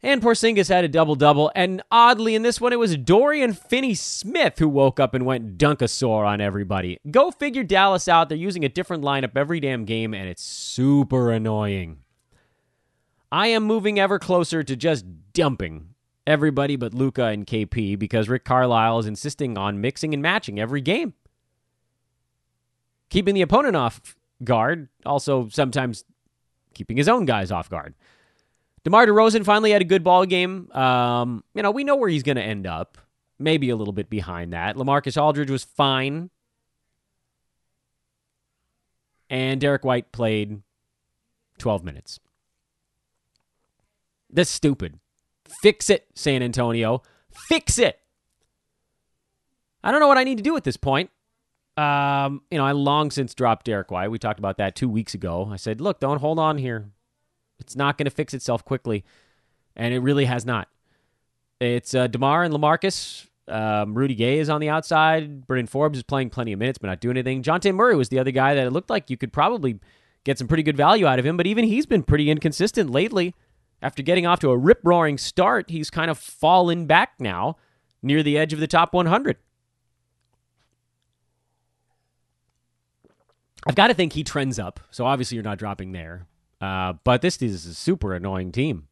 And 0.03 0.19
Porzingis 0.19 0.69
had 0.69 0.83
a 0.83 0.87
double 0.87 1.13
double, 1.13 1.51
and 1.53 1.83
oddly 1.91 2.33
in 2.33 2.41
this 2.41 2.59
one, 2.59 2.73
it 2.73 2.79
was 2.79 2.97
Dorian 2.97 3.53
Finney 3.53 3.93
Smith 3.93 4.57
who 4.57 4.67
woke 4.67 4.99
up 4.99 5.13
and 5.13 5.27
went 5.27 5.59
dunkasaur 5.59 6.25
on 6.25 6.41
everybody. 6.41 6.97
Go 7.11 7.29
figure 7.29 7.63
Dallas 7.63 8.07
out. 8.07 8.27
They're 8.27 8.37
using 8.37 8.65
a 8.65 8.69
different 8.69 9.03
lineup 9.03 9.33
every 9.35 9.59
damn 9.59 9.85
game, 9.85 10.15
and 10.15 10.27
it's 10.27 10.41
super 10.41 11.31
annoying. 11.31 11.99
I 13.31 13.47
am 13.47 13.63
moving 13.63 13.99
ever 13.99 14.17
closer 14.17 14.63
to 14.63 14.75
just 14.75 15.05
dumping 15.33 15.89
everybody 16.25 16.75
but 16.75 16.93
Luka 16.93 17.25
and 17.25 17.45
KP 17.45 17.97
because 17.97 18.27
Rick 18.27 18.43
Carlisle 18.43 18.99
is 18.99 19.05
insisting 19.05 19.57
on 19.57 19.81
mixing 19.81 20.13
and 20.13 20.21
matching 20.21 20.59
every 20.59 20.81
game 20.81 21.13
keeping 23.11 23.35
the 23.35 23.43
opponent 23.43 23.75
off 23.75 24.15
guard, 24.43 24.89
also 25.05 25.47
sometimes 25.49 26.03
keeping 26.73 26.97
his 26.97 27.07
own 27.07 27.25
guys 27.25 27.51
off 27.51 27.69
guard. 27.69 27.93
DeMar 28.83 29.05
DeRozan 29.05 29.45
finally 29.45 29.69
had 29.69 29.81
a 29.81 29.85
good 29.85 30.03
ball 30.03 30.25
game. 30.25 30.71
Um, 30.71 31.43
you 31.53 31.61
know, 31.61 31.69
we 31.69 31.83
know 31.83 31.95
where 31.95 32.09
he's 32.09 32.23
going 32.23 32.37
to 32.37 32.41
end 32.41 32.65
up. 32.65 32.97
Maybe 33.37 33.69
a 33.69 33.75
little 33.75 33.93
bit 33.93 34.09
behind 34.09 34.53
that. 34.53 34.75
LaMarcus 34.75 35.21
Aldridge 35.21 35.51
was 35.51 35.63
fine. 35.63 36.31
And 39.29 39.61
Derrick 39.61 39.85
White 39.85 40.11
played 40.11 40.61
12 41.59 41.83
minutes. 41.83 42.19
That's 44.31 44.49
stupid. 44.49 44.99
Fix 45.61 45.89
it, 45.89 46.07
San 46.15 46.41
Antonio. 46.41 47.03
Fix 47.47 47.77
it. 47.77 47.99
I 49.83 49.91
don't 49.91 49.99
know 49.99 50.07
what 50.07 50.17
I 50.17 50.23
need 50.23 50.37
to 50.37 50.43
do 50.43 50.55
at 50.55 50.63
this 50.63 50.77
point. 50.77 51.09
Um, 51.77 52.41
you 52.51 52.57
know, 52.57 52.65
I 52.65 52.73
long 52.73 53.11
since 53.11 53.33
dropped 53.33 53.65
Derrick 53.65 53.91
White. 53.91 54.09
We 54.11 54.19
talked 54.19 54.39
about 54.39 54.57
that 54.57 54.75
two 54.75 54.89
weeks 54.89 55.13
ago. 55.13 55.49
I 55.51 55.55
said, 55.55 55.81
look, 55.81 55.99
don't 55.99 56.19
hold 56.19 56.37
on 56.37 56.57
here. 56.57 56.91
It's 57.59 57.75
not 57.75 57.97
going 57.97 58.05
to 58.05 58.11
fix 58.11 58.33
itself 58.33 58.65
quickly, 58.65 59.05
and 59.75 59.93
it 59.93 59.99
really 59.99 60.25
has 60.25 60.45
not. 60.45 60.67
It's 61.59 61.93
uh, 61.93 62.07
Demar 62.07 62.43
and 62.43 62.53
Lamarcus. 62.53 63.27
Um, 63.47 63.93
Rudy 63.93 64.15
Gay 64.15 64.39
is 64.39 64.49
on 64.49 64.61
the 64.61 64.69
outside. 64.69 65.45
Bryn 65.45 65.67
Forbes 65.67 65.97
is 65.97 66.03
playing 66.03 66.29
plenty 66.29 66.53
of 66.53 66.59
minutes, 66.59 66.77
but 66.77 66.87
not 66.87 67.01
doing 67.01 67.17
anything. 67.17 67.43
Dejounte 67.43 67.73
Murray 67.73 67.95
was 67.95 68.09
the 68.09 68.19
other 68.19 68.31
guy 68.31 68.53
that 68.55 68.65
it 68.65 68.71
looked 68.71 68.89
like 68.89 69.09
you 69.09 69.17
could 69.17 69.31
probably 69.31 69.79
get 70.23 70.37
some 70.37 70.47
pretty 70.47 70.63
good 70.63 70.77
value 70.77 71.05
out 71.05 71.19
of 71.19 71.25
him, 71.25 71.37
but 71.37 71.47
even 71.47 71.65
he's 71.65 71.85
been 71.85 72.03
pretty 72.03 72.29
inconsistent 72.29 72.89
lately. 72.89 73.35
After 73.81 74.03
getting 74.03 74.27
off 74.27 74.39
to 74.41 74.51
a 74.51 74.57
rip 74.57 74.79
roaring 74.83 75.17
start, 75.17 75.69
he's 75.69 75.89
kind 75.89 76.11
of 76.11 76.17
fallen 76.17 76.85
back 76.85 77.13
now 77.19 77.57
near 78.03 78.21
the 78.21 78.37
edge 78.37 78.53
of 78.53 78.59
the 78.59 78.67
top 78.67 78.93
100. 78.93 79.37
I've 83.67 83.75
got 83.75 83.87
to 83.87 83.93
think 83.93 84.13
he 84.13 84.23
trends 84.23 84.57
up, 84.57 84.79
so 84.89 85.05
obviously 85.05 85.35
you're 85.35 85.43
not 85.43 85.59
dropping 85.59 85.91
there. 85.91 86.27
Uh, 86.59 86.93
but 87.03 87.21
this 87.21 87.41
is 87.41 87.65
a 87.65 87.73
super 87.73 88.13
annoying 88.13 88.51
team. 88.51 88.87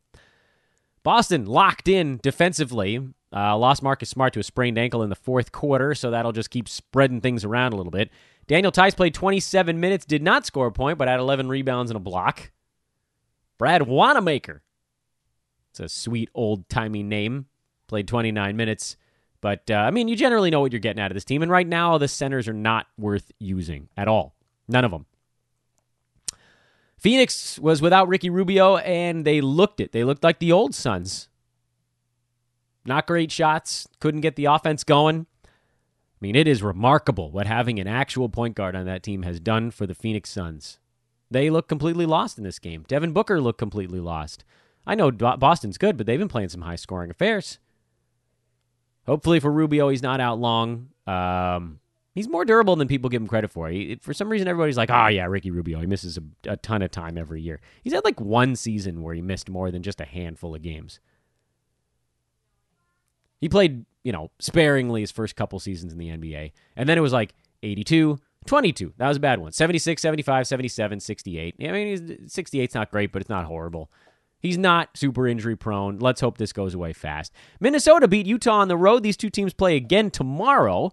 Boston 1.03 1.45
locked 1.45 1.87
in 1.87 2.19
defensively. 2.21 2.99
Uh, 3.31 3.57
lost 3.57 3.83
Marcus 3.83 4.09
Smart 4.09 4.33
to 4.33 4.39
a 4.39 4.43
sprained 4.43 4.77
ankle 4.77 5.03
in 5.03 5.09
the 5.09 5.15
fourth 5.15 5.51
quarter, 5.51 5.93
so 5.93 6.09
that'll 6.11 6.31
just 6.31 6.49
keep 6.49 6.67
spreading 6.67 7.21
things 7.21 7.45
around 7.45 7.73
a 7.73 7.75
little 7.75 7.91
bit. 7.91 8.09
Daniel 8.47 8.71
Theis 8.71 8.95
played 8.95 9.13
27 9.13 9.79
minutes, 9.79 10.05
did 10.05 10.23
not 10.23 10.45
score 10.45 10.67
a 10.67 10.71
point, 10.71 10.97
but 10.97 11.07
had 11.07 11.19
11 11.19 11.47
rebounds 11.47 11.91
and 11.91 11.97
a 11.97 11.99
block. 11.99 12.51
Brad 13.59 13.83
Wanamaker, 13.83 14.63
it's 15.69 15.79
a 15.79 15.89
sweet 15.89 16.29
old 16.33 16.67
timey 16.69 17.03
name, 17.03 17.45
played 17.87 18.07
29 18.07 18.57
minutes. 18.57 18.97
But, 19.41 19.69
uh, 19.69 19.75
I 19.75 19.91
mean, 19.91 20.07
you 20.07 20.15
generally 20.15 20.49
know 20.49 20.59
what 20.61 20.73
you're 20.73 20.79
getting 20.79 21.01
out 21.01 21.11
of 21.11 21.15
this 21.15 21.23
team. 21.23 21.43
And 21.43 21.51
right 21.51 21.67
now, 21.67 21.97
the 21.97 22.07
centers 22.07 22.47
are 22.47 22.53
not 22.53 22.87
worth 22.97 23.31
using 23.39 23.87
at 23.95 24.07
all. 24.07 24.35
None 24.69 24.85
of 24.85 24.91
them. 24.91 25.05
Phoenix 26.97 27.57
was 27.59 27.81
without 27.81 28.07
Ricky 28.07 28.29
Rubio, 28.29 28.77
and 28.77 29.25
they 29.25 29.41
looked 29.41 29.79
it. 29.79 29.91
They 29.91 30.03
looked 30.03 30.23
like 30.23 30.39
the 30.39 30.51
old 30.51 30.75
Suns. 30.75 31.27
Not 32.85 33.07
great 33.07 33.31
shots, 33.31 33.87
couldn't 33.99 34.21
get 34.21 34.35
the 34.35 34.45
offense 34.45 34.83
going. 34.83 35.25
I 35.45 36.19
mean, 36.21 36.35
it 36.35 36.47
is 36.47 36.61
remarkable 36.61 37.31
what 37.31 37.47
having 37.47 37.79
an 37.79 37.87
actual 37.87 38.29
point 38.29 38.55
guard 38.55 38.75
on 38.75 38.85
that 38.85 39.03
team 39.03 39.23
has 39.23 39.39
done 39.39 39.71
for 39.71 39.87
the 39.87 39.95
Phoenix 39.95 40.29
Suns. 40.29 40.77
They 41.31 41.49
look 41.49 41.67
completely 41.67 42.05
lost 42.05 42.37
in 42.37 42.43
this 42.43 42.59
game. 42.59 42.83
Devin 42.87 43.13
Booker 43.13 43.39
looked 43.39 43.59
completely 43.59 43.99
lost. 43.99 44.43
I 44.85 44.95
know 44.95 45.11
Boston's 45.11 45.77
good, 45.77 45.97
but 45.97 46.05
they've 46.05 46.19
been 46.19 46.27
playing 46.27 46.49
some 46.49 46.61
high 46.61 46.75
scoring 46.75 47.11
affairs. 47.11 47.59
Hopefully 49.05 49.39
for 49.39 49.51
Rubio, 49.51 49.89
he's 49.89 50.03
not 50.03 50.19
out 50.19 50.39
long. 50.39 50.89
Um, 51.07 51.79
He's 52.15 52.27
more 52.27 52.43
durable 52.43 52.75
than 52.75 52.87
people 52.87 53.09
give 53.09 53.21
him 53.21 53.27
credit 53.27 53.51
for. 53.51 53.69
He, 53.69 53.95
for 54.01 54.13
some 54.13 54.29
reason, 54.29 54.47
everybody's 54.47 54.77
like, 54.77 54.89
"Oh 54.89 55.07
yeah, 55.07 55.25
Ricky 55.25 55.51
Rubio. 55.51 55.79
He 55.79 55.85
misses 55.85 56.17
a, 56.17 56.51
a, 56.51 56.57
ton 56.57 56.81
of 56.81 56.91
time 56.91 57.17
every 57.17 57.41
year." 57.41 57.61
He's 57.83 57.93
had 57.93 58.03
like 58.03 58.19
one 58.19 58.55
season 58.55 59.01
where 59.01 59.13
he 59.13 59.21
missed 59.21 59.49
more 59.49 59.71
than 59.71 59.83
just 59.83 60.01
a 60.01 60.05
handful 60.05 60.55
of 60.55 60.61
games. 60.61 60.99
He 63.39 63.47
played, 63.47 63.85
you 64.03 64.11
know, 64.11 64.31
sparingly 64.39 65.01
his 65.01 65.11
first 65.11 65.35
couple 65.35 65.59
seasons 65.59 65.93
in 65.93 65.99
the 65.99 66.09
NBA, 66.09 66.51
and 66.75 66.89
then 66.89 66.97
it 66.97 67.01
was 67.01 67.13
like 67.13 67.33
82, 67.63 68.19
22. 68.47 68.93
That 68.97 69.07
was 69.07 69.17
a 69.17 69.21
bad 69.21 69.39
one. 69.39 69.51
76, 69.51 70.01
75, 70.01 70.47
77, 70.47 70.99
68. 70.99 71.55
I 71.59 71.71
mean, 71.71 71.97
68's 72.25 72.75
not 72.75 72.91
great, 72.91 73.11
but 73.11 73.21
it's 73.21 73.29
not 73.29 73.45
horrible. 73.45 73.91
He's 74.39 74.57
not 74.57 74.97
super 74.97 75.27
injury 75.27 75.55
prone. 75.55 75.99
Let's 75.99 76.21
hope 76.21 76.37
this 76.37 76.53
goes 76.53 76.73
away 76.73 76.93
fast. 76.93 77.33
Minnesota 77.59 78.07
beat 78.07 78.25
Utah 78.25 78.59
on 78.59 78.69
the 78.69 78.77
road. 78.77 79.03
These 79.03 79.17
two 79.17 79.29
teams 79.29 79.53
play 79.53 79.75
again 79.75 80.09
tomorrow. 80.09 80.91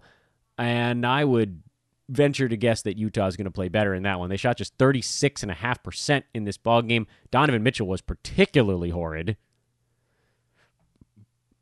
And 0.57 1.05
I 1.05 1.23
would 1.23 1.61
venture 2.09 2.47
to 2.47 2.57
guess 2.57 2.81
that 2.83 2.97
Utah 2.97 3.27
is 3.27 3.35
going 3.35 3.45
to 3.45 3.51
play 3.51 3.67
better 3.67 3.93
in 3.93 4.03
that 4.03 4.19
one. 4.19 4.29
They 4.29 4.37
shot 4.37 4.57
just 4.57 4.77
36.5% 4.77 6.23
in 6.33 6.45
this 6.45 6.57
ball 6.57 6.81
game. 6.81 7.07
Donovan 7.31 7.63
Mitchell 7.63 7.87
was 7.87 8.01
particularly 8.01 8.89
horrid. 8.89 9.37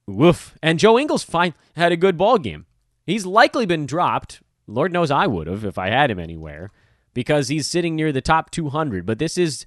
Woof. 0.08 0.56
And 0.62 0.80
Joe 0.80 1.00
Ingles 1.00 1.24
fine, 1.24 1.54
had 1.76 1.92
a 1.92 1.98
good 1.98 2.18
ball 2.18 2.38
game. 2.38 2.66
He's 3.06 3.26
likely 3.26 3.66
been 3.66 3.86
dropped. 3.86 4.42
Lord 4.68 4.92
knows 4.92 5.12
I 5.12 5.28
would 5.28 5.48
have 5.48 5.66
if 5.66 5.78
I 5.78 5.90
had 5.90 6.12
him 6.12 6.20
anywhere 6.20 6.72
because 7.14 7.48
he's 7.48 7.68
sitting 7.68 7.96
near 7.96 8.12
the 8.12 8.22
top 8.22 8.52
200. 8.52 9.06
But 9.06 9.20
this 9.20 9.38
is 9.38 9.66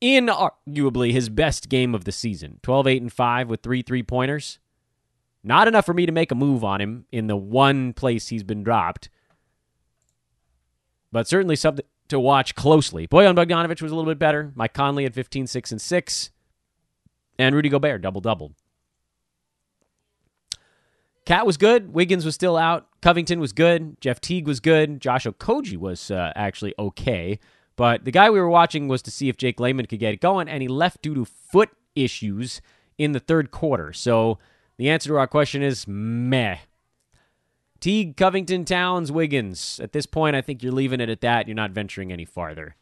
inarguably 0.00 1.12
his 1.12 1.28
best 1.28 1.68
game 1.68 1.94
of 1.94 2.04
the 2.04 2.12
season 2.12 2.60
12, 2.62 2.86
8, 2.86 3.02
and 3.02 3.12
5 3.12 3.48
with 3.48 3.62
three 3.62 3.82
three 3.82 4.02
pointers. 4.02 4.58
Not 5.46 5.68
enough 5.68 5.86
for 5.86 5.94
me 5.94 6.06
to 6.06 6.12
make 6.12 6.32
a 6.32 6.34
move 6.34 6.64
on 6.64 6.80
him 6.80 7.06
in 7.12 7.28
the 7.28 7.36
one 7.36 7.92
place 7.92 8.26
he's 8.26 8.42
been 8.42 8.64
dropped, 8.64 9.08
but 11.12 11.28
certainly 11.28 11.54
something 11.54 11.84
to 12.08 12.18
watch 12.18 12.56
closely. 12.56 13.06
Bojan 13.06 13.36
Bogdanovich 13.36 13.80
was 13.80 13.92
a 13.92 13.94
little 13.94 14.10
bit 14.10 14.18
better. 14.18 14.50
Mike 14.56 14.74
Conley 14.74 15.04
at 15.04 15.14
15, 15.14 15.46
6, 15.46 15.70
and 15.70 15.80
6. 15.80 16.30
And 17.38 17.54
Rudy 17.54 17.68
Gobert 17.68 18.02
double 18.02 18.20
doubled. 18.20 18.54
Cat 21.26 21.46
was 21.46 21.56
good. 21.56 21.94
Wiggins 21.94 22.24
was 22.24 22.34
still 22.34 22.56
out. 22.56 22.88
Covington 23.00 23.38
was 23.38 23.52
good. 23.52 24.00
Jeff 24.00 24.20
Teague 24.20 24.48
was 24.48 24.58
good. 24.58 25.00
Josh 25.00 25.26
Okogie 25.26 25.76
was 25.76 26.10
uh, 26.10 26.32
actually 26.34 26.74
okay. 26.76 27.38
But 27.76 28.04
the 28.04 28.10
guy 28.10 28.30
we 28.30 28.40
were 28.40 28.48
watching 28.48 28.88
was 28.88 29.00
to 29.02 29.12
see 29.12 29.28
if 29.28 29.36
Jake 29.36 29.60
Layman 29.60 29.86
could 29.86 30.00
get 30.00 30.14
it 30.14 30.20
going, 30.20 30.48
and 30.48 30.60
he 30.60 30.66
left 30.66 31.02
due 31.02 31.14
to 31.14 31.24
foot 31.24 31.70
issues 31.94 32.60
in 32.98 33.12
the 33.12 33.20
third 33.20 33.52
quarter. 33.52 33.92
So 33.92 34.38
the 34.78 34.90
answer 34.90 35.08
to 35.10 35.16
our 35.16 35.26
question 35.26 35.62
is 35.62 35.86
meh. 35.88 36.58
Teague, 37.80 38.16
Covington, 38.16 38.64
Towns, 38.64 39.12
Wiggins. 39.12 39.80
At 39.80 39.92
this 39.92 40.06
point, 40.06 40.36
I 40.36 40.40
think 40.40 40.62
you're 40.62 40.72
leaving 40.72 41.00
it 41.00 41.08
at 41.08 41.20
that. 41.20 41.46
You're 41.46 41.54
not 41.54 41.72
venturing 41.72 42.12
any 42.12 42.24
farther. 42.24 42.76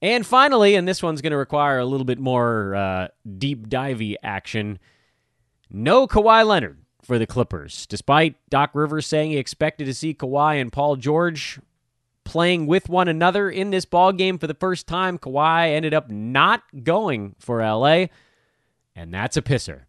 And 0.00 0.26
finally, 0.26 0.74
and 0.74 0.86
this 0.86 1.02
one's 1.02 1.20
going 1.20 1.32
to 1.32 1.36
require 1.36 1.78
a 1.78 1.84
little 1.84 2.04
bit 2.04 2.18
more 2.18 2.74
uh, 2.74 3.08
deep 3.38 3.68
divey 3.68 4.14
action. 4.22 4.78
No 5.70 6.06
Kawhi 6.06 6.46
Leonard 6.46 6.78
for 7.02 7.18
the 7.18 7.26
Clippers. 7.26 7.86
Despite 7.86 8.36
Doc 8.48 8.70
Rivers 8.74 9.06
saying 9.06 9.32
he 9.32 9.38
expected 9.38 9.86
to 9.86 9.94
see 9.94 10.14
Kawhi 10.14 10.60
and 10.60 10.72
Paul 10.72 10.96
George 10.96 11.60
playing 12.24 12.66
with 12.66 12.88
one 12.88 13.08
another 13.08 13.50
in 13.50 13.70
this 13.70 13.84
ball 13.84 14.12
game 14.12 14.38
for 14.38 14.46
the 14.46 14.54
first 14.54 14.86
time, 14.86 15.18
Kawhi 15.18 15.68
ended 15.68 15.94
up 15.94 16.10
not 16.10 16.62
going 16.84 17.34
for 17.38 17.60
LA, 17.60 18.06
and 18.94 19.12
that's 19.12 19.36
a 19.36 19.42
pisser 19.42 19.82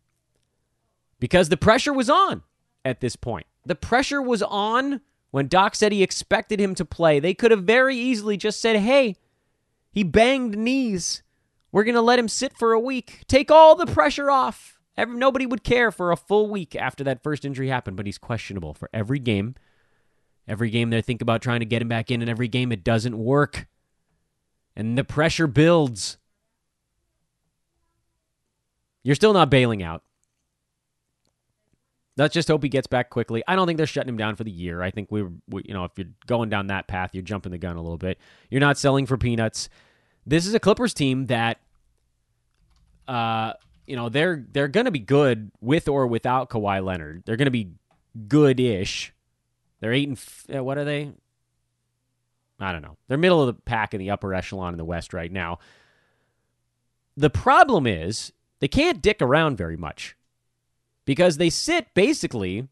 because 1.19 1.49
the 1.49 1.57
pressure 1.57 1.93
was 1.93 2.09
on 2.09 2.43
at 2.85 3.01
this 3.01 3.15
point. 3.15 3.45
The 3.65 3.75
pressure 3.75 4.21
was 4.21 4.41
on 4.41 5.01
when 5.31 5.47
Doc 5.47 5.75
said 5.75 5.91
he 5.91 6.03
expected 6.03 6.59
him 6.59 6.75
to 6.75 6.85
play. 6.85 7.19
They 7.19 7.33
could 7.33 7.51
have 7.51 7.63
very 7.63 7.95
easily 7.95 8.37
just 8.37 8.59
said, 8.61 8.77
hey, 8.77 9.15
he 9.91 10.03
banged 10.03 10.57
knees. 10.57 11.23
We're 11.71 11.83
going 11.83 11.95
to 11.95 12.01
let 12.01 12.19
him 12.19 12.27
sit 12.27 12.57
for 12.57 12.73
a 12.73 12.79
week. 12.79 13.23
Take 13.27 13.51
all 13.51 13.75
the 13.75 13.85
pressure 13.85 14.31
off. 14.31 14.79
Every, 14.97 15.17
nobody 15.17 15.45
would 15.45 15.63
care 15.63 15.91
for 15.91 16.11
a 16.11 16.17
full 16.17 16.49
week 16.49 16.75
after 16.75 17.03
that 17.03 17.23
first 17.23 17.45
injury 17.45 17.69
happened, 17.69 17.95
but 17.95 18.05
he's 18.05 18.17
questionable 18.17 18.73
for 18.73 18.89
every 18.93 19.19
game. 19.19 19.55
Every 20.47 20.71
game 20.71 20.89
they 20.89 21.01
think 21.01 21.21
about 21.21 21.41
trying 21.41 21.59
to 21.59 21.65
get 21.65 21.81
him 21.81 21.87
back 21.87 22.09
in, 22.09 22.21
and 22.21 22.29
every 22.29 22.47
game 22.47 22.71
it 22.71 22.83
doesn't 22.83 23.17
work. 23.17 23.67
And 24.75 24.97
the 24.97 25.03
pressure 25.03 25.45
builds. 25.45 26.17
You're 29.03 29.15
still 29.15 29.33
not 29.33 29.51
bailing 29.51 29.83
out. 29.83 30.03
Let's 32.19 32.33
just 32.33 32.49
hope 32.49 32.63
he 32.63 32.69
gets 32.69 32.85
back 32.85 33.09
quickly. 33.09 33.41
I 33.47 33.55
don't 33.55 33.65
think 33.65 33.77
they're 33.77 33.87
shutting 33.87 34.09
him 34.09 34.17
down 34.17 34.35
for 34.35 34.43
the 34.43 34.51
year. 34.51 34.81
I 34.81 34.91
think 34.91 35.09
we, 35.09 35.23
we, 35.47 35.63
you 35.65 35.73
know, 35.73 35.85
if 35.85 35.91
you're 35.95 36.07
going 36.27 36.49
down 36.49 36.67
that 36.67 36.87
path, 36.87 37.11
you're 37.13 37.23
jumping 37.23 37.53
the 37.53 37.57
gun 37.57 37.77
a 37.77 37.81
little 37.81 37.97
bit. 37.97 38.19
You're 38.49 38.59
not 38.59 38.77
selling 38.77 39.05
for 39.05 39.17
peanuts. 39.17 39.69
This 40.25 40.45
is 40.45 40.53
a 40.53 40.59
Clippers 40.59 40.93
team 40.93 41.27
that, 41.27 41.59
uh, 43.07 43.53
you 43.87 43.95
know, 43.95 44.09
they're 44.09 44.45
they're 44.51 44.67
going 44.67 44.85
to 44.85 44.91
be 44.91 44.99
good 44.99 45.49
with 45.61 45.87
or 45.87 46.07
without 46.07 46.49
Kawhi 46.49 46.83
Leonard. 46.83 47.23
They're 47.25 47.37
going 47.37 47.45
to 47.45 47.51
be 47.51 47.71
good-ish. 48.27 49.13
They're 49.79 49.93
eight 49.93 50.09
and 50.09 50.17
f- 50.17 50.45
uh, 50.53 50.63
what 50.63 50.77
are 50.77 50.83
they? 50.85 51.11
I 52.59 52.73
don't 52.73 52.81
know. 52.81 52.97
They're 53.07 53.17
middle 53.17 53.41
of 53.41 53.47
the 53.47 53.61
pack 53.61 53.93
in 53.93 53.99
the 53.99 54.11
upper 54.11 54.33
echelon 54.33 54.73
in 54.73 54.77
the 54.77 54.85
West 54.85 55.13
right 55.13 55.31
now. 55.31 55.59
The 57.15 57.29
problem 57.29 57.87
is 57.87 58.33
they 58.59 58.67
can't 58.67 59.01
dick 59.01 59.21
around 59.21 59.57
very 59.57 59.77
much 59.77 60.17
because 61.09 61.37
they 61.37 61.49
sit 61.49 61.91
basically 61.95 62.67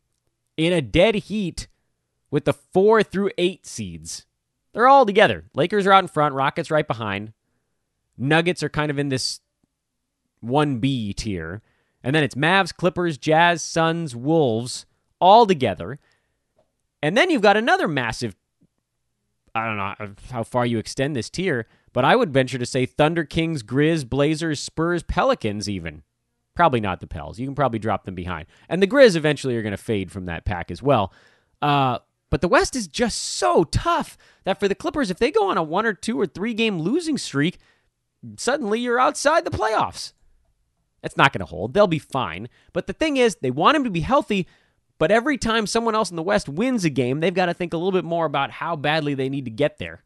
in 0.57 0.71
a 0.71 0.79
dead 0.79 1.15
heat 1.15 1.67
with 2.29 2.45
the 2.45 2.53
four 2.53 3.01
through 3.01 3.31
eight 3.35 3.65
seeds. 3.65 4.27
They're 4.73 4.88
all 4.88 5.07
together. 5.07 5.45
Lakers 5.55 5.88
are 5.88 5.91
out 5.91 6.03
in 6.03 6.07
front, 6.07 6.35
Rockets 6.35 6.69
right 6.69 6.88
behind. 6.88 7.33
Nuggets 8.15 8.61
are 8.61 8.69
kind 8.69 8.91
of 8.91 8.99
in 8.99 9.09
this 9.09 9.39
1B 10.45 11.15
tier. 11.15 11.63
And 12.03 12.15
then 12.15 12.23
it's 12.23 12.35
Mavs, 12.35 12.71
Clippers, 12.71 13.17
Jazz, 13.17 13.63
Suns, 13.63 14.15
Wolves 14.15 14.85
all 15.19 15.47
together. 15.47 15.97
And 17.01 17.17
then 17.17 17.31
you've 17.31 17.41
got 17.41 17.57
another 17.57 17.88
massive 17.88 18.35
I 19.55 19.65
don't 19.65 19.77
know 19.77 20.13
how 20.29 20.43
far 20.43 20.67
you 20.67 20.77
extend 20.77 21.15
this 21.15 21.31
tier, 21.31 21.65
but 21.91 22.05
I 22.05 22.15
would 22.15 22.31
venture 22.31 22.59
to 22.59 22.67
say 22.67 22.85
Thunder, 22.85 23.23
Kings, 23.23 23.63
Grizz, 23.63 24.07
Blazers, 24.07 24.59
Spurs, 24.59 25.01
Pelicans 25.01 25.67
even. 25.67 26.03
Probably 26.58 26.82
not 26.82 27.01
the 27.01 27.08
Pels. 27.08 27.38
You 27.38 27.45
can 27.45 27.53
probably 27.53 27.78
drop 27.78 28.05
them 28.05 28.16
behind. 28.16 28.47
And 28.68 28.82
the 28.82 28.88
Grizz 28.88 29.16
eventually 29.16 29.55
are 29.55 29.62
going 29.62 29.74
to 29.74 29.78
fade 29.78 30.12
from 30.12 30.26
that 30.26 30.43
pack 30.43 30.72
as 30.72 30.82
well. 30.82 31.14
Uh, 31.62 31.99
but 32.32 32.41
the 32.41 32.47
West 32.47 32.76
is 32.76 32.88
just 32.88 33.22
so 33.22 33.64
tough 33.66 34.18
that 34.43 34.60
for 34.60 34.68
the 34.68 34.74
Clippers, 34.74 35.12
if 35.12 35.20
they 35.20 35.30
go 35.30 35.51
on 35.51 35.58
a 35.60 35.62
one 35.62 35.86
or 35.86 35.93
two 35.93 36.20
or 36.20 36.26
three 36.26 36.55
game 36.55 36.80
losing 36.80 37.16
streak, 37.20 37.60
suddenly 38.38 38.80
you're 38.80 38.99
outside 38.99 39.45
the 39.45 39.51
playoffs. 39.51 40.14
That's 41.03 41.16
not 41.16 41.32
going 41.32 41.41
to 41.41 41.45
hold. 41.45 41.76
They'll 41.76 41.86
be 41.86 41.99
fine. 41.99 42.49
But 42.74 42.88
the 42.88 42.93
thing 42.93 43.18
is, 43.18 43.36
they 43.36 43.51
want 43.51 43.78
him 43.78 43.84
to 43.84 43.91
be 43.91 43.99
healthy, 43.99 44.47
but 44.97 45.12
every 45.12 45.38
time 45.38 45.68
someone 45.68 45.93
else 45.93 46.10
in 46.10 46.16
the 46.16 46.24
West 46.24 46.49
wins 46.49 46.84
a 46.84 46.89
game, 46.89 47.20
they've 47.20 47.32
got 47.32 47.45
to 47.45 47.53
think 47.53 47.72
a 47.72 47.78
little 47.78 47.91
bit 47.91 48.03
more 48.03 48.26
about 48.26 48.49
how 48.49 48.76
badly 48.76 49.14
they 49.14 49.30
need 49.30 49.45
to 49.45 49.51
get 49.51 49.78
there. 49.78 50.03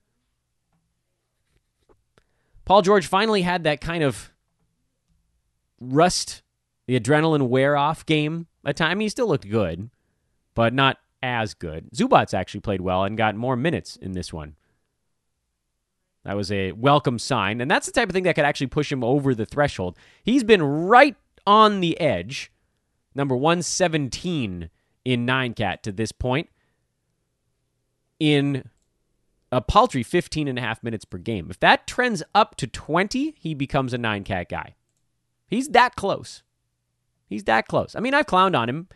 Paul 2.66 2.82
George 2.82 3.08
finally 3.08 3.44
had 3.44 3.64
that 3.64 3.80
kind 3.80 4.04
of 4.04 4.34
rust, 5.82 6.44
the 6.88 6.98
adrenaline 7.00 7.50
wear 7.50 7.76
off 7.76 8.06
game 8.06 8.48
a 8.64 8.74
time. 8.74 9.00
He 9.00 9.10
still 9.10 9.28
looked 9.28 9.50
good, 9.50 9.90
but 10.54 10.74
not 10.74 10.98
as 11.22 11.54
good. 11.54 11.90
Zubac 11.92 12.34
actually 12.34 12.62
played 12.62 12.82
well 12.82 13.04
and 13.04 13.18
got 13.18 13.36
more 13.36 13.56
minutes 13.56 13.96
in 13.96 14.14
this 14.14 14.32
one. 14.32 14.56
That 16.24 16.38
was 16.38 16.52
a 16.52 16.72
welcome 16.74 17.18
sign. 17.18 17.62
And 17.62 17.70
that's 17.70 17.88
the 17.88 17.92
type 17.92 18.10
of 18.10 18.14
thing 18.14 18.24
that 18.24 18.36
could 18.36 18.46
actually 18.46 18.68
push 18.68 18.92
him 18.92 19.04
over 19.04 19.34
the 19.34 19.46
threshold. 19.46 19.98
He's 20.24 20.44
been 20.44 20.62
right 20.62 21.16
on 21.48 21.80
the 21.80 22.00
edge, 22.00 22.52
number 23.16 23.36
117 23.36 24.70
in 25.04 25.26
9 25.26 25.54
cat 25.56 25.82
to 25.84 25.92
this 25.92 26.12
point, 26.12 26.50
in 28.20 28.70
a 29.52 29.62
paltry 29.62 30.04
15 30.04 30.48
and 30.48 30.60
a 30.60 30.62
half 30.62 30.84
minutes 30.84 31.06
per 31.06 31.18
game. 31.18 31.48
If 31.50 31.60
that 31.60 31.88
trends 31.88 32.22
up 32.36 32.56
to 32.58 32.68
20, 32.68 33.36
he 33.40 33.56
becomes 33.56 33.94
a 33.94 33.98
9 33.98 34.24
cat 34.24 34.48
guy. 34.50 34.76
He's 35.52 35.68
that 35.70 35.96
close. 35.96 36.44
He's 37.28 37.44
that 37.44 37.68
close. 37.68 37.94
I 37.96 38.00
mean, 38.00 38.14
I've 38.14 38.26
clowned 38.26 38.58
on 38.58 38.70
him 38.70 38.88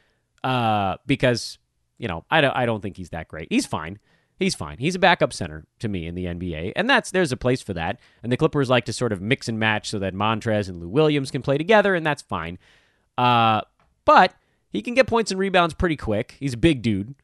uh, 0.44 0.96
because, 1.06 1.60
you 1.98 2.08
know, 2.08 2.26
I 2.32 2.40
don't, 2.42 2.56
I 2.56 2.66
don't 2.66 2.82
think 2.82 2.96
he's 2.96 3.10
that 3.10 3.28
great. 3.28 3.50
He's 3.52 3.66
fine. 3.66 4.00
He's 4.40 4.56
fine. 4.56 4.78
He's 4.78 4.96
a 4.96 5.00
backup 5.00 5.34
center 5.34 5.66
to 5.80 5.90
me 5.90 6.08
in 6.08 6.16
the 6.16 6.26
NBA, 6.26 6.74
and 6.76 6.90
that's 6.90 7.12
there's 7.12 7.32
a 7.32 7.38
place 7.38 7.62
for 7.62 7.74
that. 7.74 8.00
And 8.24 8.32
the 8.32 8.38
Clippers 8.38 8.70
like 8.70 8.86
to 8.86 8.94
sort 8.94 9.12
of 9.12 9.22
mix 9.22 9.48
and 9.48 9.60
match 9.60 9.90
so 9.90 10.00
that 10.00 10.14
Montrez 10.14 10.68
and 10.68 10.82
Lou 10.82 10.90
Williams 10.90 11.32
can 11.32 11.42
play 11.42 11.58
together, 11.58 11.94
and 11.94 12.06
that's 12.06 12.22
fine. 12.22 12.58
Uh, 13.18 13.62
but 14.04 14.34
he 14.70 14.82
can 14.82 14.94
get 14.94 15.08
points 15.08 15.32
and 15.32 15.40
rebounds 15.40 15.74
pretty 15.74 15.96
quick. 15.96 16.36
He's 16.40 16.54
a 16.54 16.58
big 16.58 16.82
dude, 16.82 17.16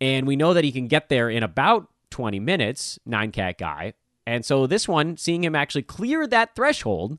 and 0.00 0.28
we 0.28 0.36
know 0.36 0.54
that 0.54 0.62
he 0.62 0.70
can 0.70 0.86
get 0.86 1.08
there 1.08 1.28
in 1.28 1.42
about 1.42 1.88
20 2.10 2.38
minutes. 2.38 3.00
Nine 3.04 3.32
cat 3.32 3.58
guy, 3.58 3.94
and 4.26 4.44
so 4.44 4.68
this 4.68 4.86
one, 4.86 5.16
seeing 5.16 5.42
him 5.42 5.56
actually 5.56 5.82
clear 5.82 6.26
that 6.28 6.54
threshold, 6.54 7.18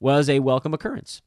was 0.00 0.28
a 0.28 0.40
welcome 0.40 0.74
occurrence. 0.74 1.22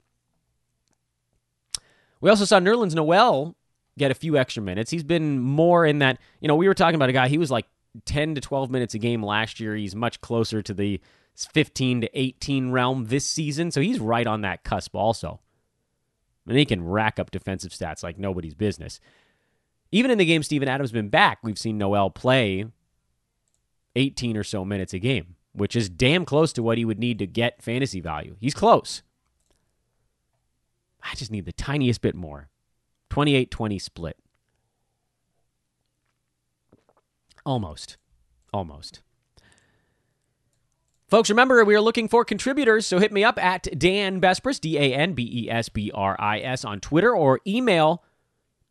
We 2.19 2.29
also 2.29 2.45
saw 2.45 2.59
Nerlens 2.59 2.95
Noel 2.95 3.55
get 3.97 4.11
a 4.11 4.15
few 4.15 4.37
extra 4.37 4.63
minutes. 4.63 4.91
He's 4.91 5.03
been 5.03 5.39
more 5.39 5.85
in 5.85 5.99
that, 5.99 6.19
you 6.41 6.47
know, 6.47 6.55
we 6.55 6.67
were 6.67 6.73
talking 6.73 6.95
about 6.95 7.09
a 7.09 7.13
guy, 7.13 7.27
he 7.27 7.37
was 7.37 7.51
like 7.51 7.65
10 8.05 8.35
to 8.35 8.41
12 8.41 8.71
minutes 8.71 8.93
a 8.93 8.99
game 8.99 9.23
last 9.23 9.59
year. 9.59 9.75
He's 9.75 9.95
much 9.95 10.19
closer 10.21 10.61
to 10.61 10.73
the 10.73 10.99
15 11.35 12.01
to 12.01 12.19
18 12.19 12.71
realm 12.71 13.05
this 13.05 13.27
season. 13.27 13.71
So 13.71 13.81
he's 13.81 13.99
right 13.99 14.25
on 14.25 14.41
that 14.41 14.63
cusp 14.63 14.95
also. 14.95 15.41
And 16.47 16.57
he 16.57 16.65
can 16.65 16.83
rack 16.83 17.19
up 17.19 17.31
defensive 17.31 17.71
stats 17.71 18.03
like 18.03 18.17
nobody's 18.17 18.55
business. 18.55 18.99
Even 19.91 20.11
in 20.11 20.17
the 20.17 20.25
game 20.25 20.43
Steven 20.43 20.67
Adams 20.67 20.91
been 20.91 21.09
back, 21.09 21.39
we've 21.43 21.57
seen 21.57 21.77
Noel 21.77 22.09
play 22.09 22.65
18 23.95 24.37
or 24.37 24.43
so 24.43 24.65
minutes 24.65 24.93
a 24.93 24.99
game, 24.99 25.35
which 25.53 25.75
is 25.75 25.89
damn 25.89 26.25
close 26.25 26.51
to 26.53 26.63
what 26.63 26.77
he 26.77 26.85
would 26.85 26.99
need 26.99 27.19
to 27.19 27.27
get 27.27 27.61
fantasy 27.61 27.99
value. 27.99 28.35
He's 28.39 28.53
close. 28.53 29.01
I 31.01 31.15
just 31.15 31.31
need 31.31 31.45
the 31.45 31.51
tiniest 31.51 32.01
bit 32.01 32.15
more. 32.15 32.49
28 33.09 33.51
20 33.51 33.79
split. 33.79 34.17
Almost. 37.45 37.97
Almost. 38.51 39.01
Folks, 41.07 41.29
remember 41.29 41.63
we 41.63 41.75
are 41.75 41.81
looking 41.81 42.07
for 42.07 42.25
contributors, 42.25 42.87
so 42.87 42.97
hit 42.97 43.11
me 43.11 43.23
up 43.23 43.37
at 43.43 43.67
Dan 43.77 44.19
Besbris, 44.19 44.59
D 44.59 44.77
A 44.77 44.95
N 44.95 45.13
B 45.13 45.29
E 45.43 45.49
S 45.49 45.69
B 45.69 45.91
R 45.93 46.15
I 46.17 46.39
S, 46.39 46.65
on 46.65 46.79
Twitter 46.79 47.15
or 47.15 47.39
email 47.45 48.03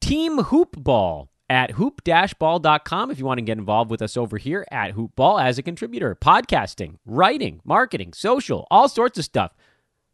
Team 0.00 0.38
Hoopball 0.38 1.28
at 1.52 1.72
hoop-ball.com 1.72 3.10
if 3.10 3.18
you 3.18 3.26
want 3.26 3.36
to 3.36 3.44
get 3.44 3.58
involved 3.58 3.90
with 3.90 4.00
us 4.00 4.16
over 4.16 4.38
here 4.38 4.66
at 4.70 4.94
Hoopball 4.94 5.44
as 5.44 5.58
a 5.58 5.62
contributor. 5.62 6.14
Podcasting, 6.14 6.96
writing, 7.04 7.60
marketing, 7.62 8.14
social, 8.14 8.66
all 8.70 8.88
sorts 8.88 9.18
of 9.18 9.24
stuff. 9.26 9.52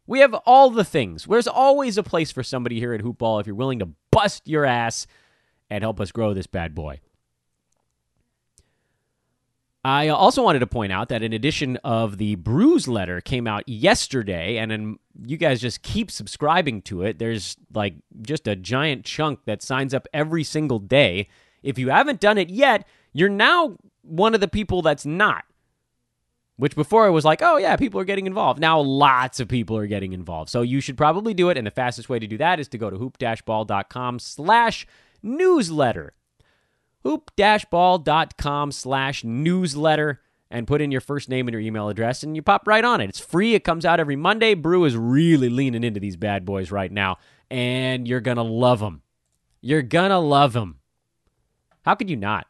We 0.05 0.19
have 0.19 0.33
all 0.45 0.69
the 0.69 0.83
things. 0.83 1.23
There's 1.23 1.47
always 1.47 1.97
a 1.97 2.03
place 2.03 2.29
for 2.29 2.43
somebody 2.43 2.77
here 2.79 2.93
at 2.93 2.99
Hoopball 2.99 3.39
if 3.39 3.47
you're 3.47 3.55
willing 3.55 3.79
to 3.79 3.87
bust 4.11 4.49
your 4.49 4.65
ass 4.65 5.07
and 5.69 5.81
help 5.81 6.01
us 6.01 6.11
grow 6.11 6.33
this 6.33 6.45
bad 6.45 6.75
boy. 6.75 6.99
I 9.89 10.09
also 10.09 10.43
wanted 10.43 10.59
to 10.59 10.67
point 10.67 10.91
out 10.91 11.09
that 11.09 11.23
in 11.23 11.33
addition 11.33 11.77
of 11.77 12.19
the 12.19 12.35
Brews 12.35 12.87
letter 12.87 13.21
came 13.21 13.47
out 13.47 13.67
yesterday, 13.67 14.57
and 14.57 14.69
then 14.69 14.99
you 15.25 15.35
guys 15.35 15.59
just 15.59 15.81
keep 15.81 16.11
subscribing 16.11 16.83
to 16.83 17.01
it. 17.01 17.17
There's 17.17 17.57
like 17.73 17.95
just 18.21 18.47
a 18.47 18.55
giant 18.55 19.03
chunk 19.03 19.45
that 19.45 19.63
signs 19.63 19.95
up 19.95 20.07
every 20.13 20.43
single 20.43 20.77
day. 20.77 21.27
If 21.63 21.79
you 21.79 21.89
haven't 21.89 22.19
done 22.19 22.37
it 22.37 22.51
yet, 22.51 22.85
you're 23.13 23.29
now 23.29 23.77
one 24.03 24.35
of 24.35 24.41
the 24.41 24.47
people 24.47 24.83
that's 24.83 25.07
not. 25.07 25.43
Which 26.57 26.75
before 26.75 27.07
it 27.07 27.11
was 27.11 27.25
like, 27.25 27.41
oh 27.41 27.57
yeah, 27.57 27.75
people 27.75 27.99
are 27.99 28.05
getting 28.05 28.27
involved. 28.27 28.59
Now 28.59 28.79
lots 28.79 29.39
of 29.39 29.47
people 29.47 29.75
are 29.75 29.87
getting 29.87 30.13
involved. 30.13 30.51
So 30.51 30.61
you 30.61 30.81
should 30.81 30.97
probably 30.97 31.33
do 31.33 31.49
it. 31.49 31.57
And 31.57 31.65
the 31.65 31.71
fastest 31.71 32.09
way 32.09 32.19
to 32.19 32.27
do 32.27 32.37
that 32.37 32.59
is 32.59 32.67
to 32.67 32.77
go 32.77 32.91
to 32.91 32.97
hoop-ball.com 32.97 34.19
slash 34.19 34.85
newsletter. 35.23 36.13
Hoop-ball.com 37.03 38.71
slash 38.71 39.23
newsletter 39.23 40.21
and 40.51 40.67
put 40.67 40.81
in 40.81 40.91
your 40.91 41.01
first 41.01 41.29
name 41.29 41.47
and 41.47 41.53
your 41.53 41.61
email 41.61 41.89
address 41.89 42.23
and 42.23 42.35
you 42.35 42.41
pop 42.41 42.67
right 42.67 42.83
on 42.83 43.01
it. 43.01 43.09
It's 43.09 43.19
free. 43.19 43.53
It 43.53 43.63
comes 43.63 43.85
out 43.85 43.99
every 43.99 44.15
Monday. 44.15 44.53
Brew 44.53 44.85
is 44.85 44.97
really 44.97 45.49
leaning 45.49 45.83
into 45.83 45.99
these 45.99 46.17
bad 46.17 46.45
boys 46.45 46.71
right 46.71 46.91
now. 46.91 47.17
And 47.49 48.07
you're 48.07 48.19
going 48.19 48.37
to 48.37 48.43
love 48.43 48.79
them. 48.79 49.01
You're 49.61 49.81
going 49.81 50.09
to 50.09 50.19
love 50.19 50.53
them. 50.53 50.79
How 51.83 51.95
could 51.95 52.09
you 52.09 52.15
not? 52.15 52.47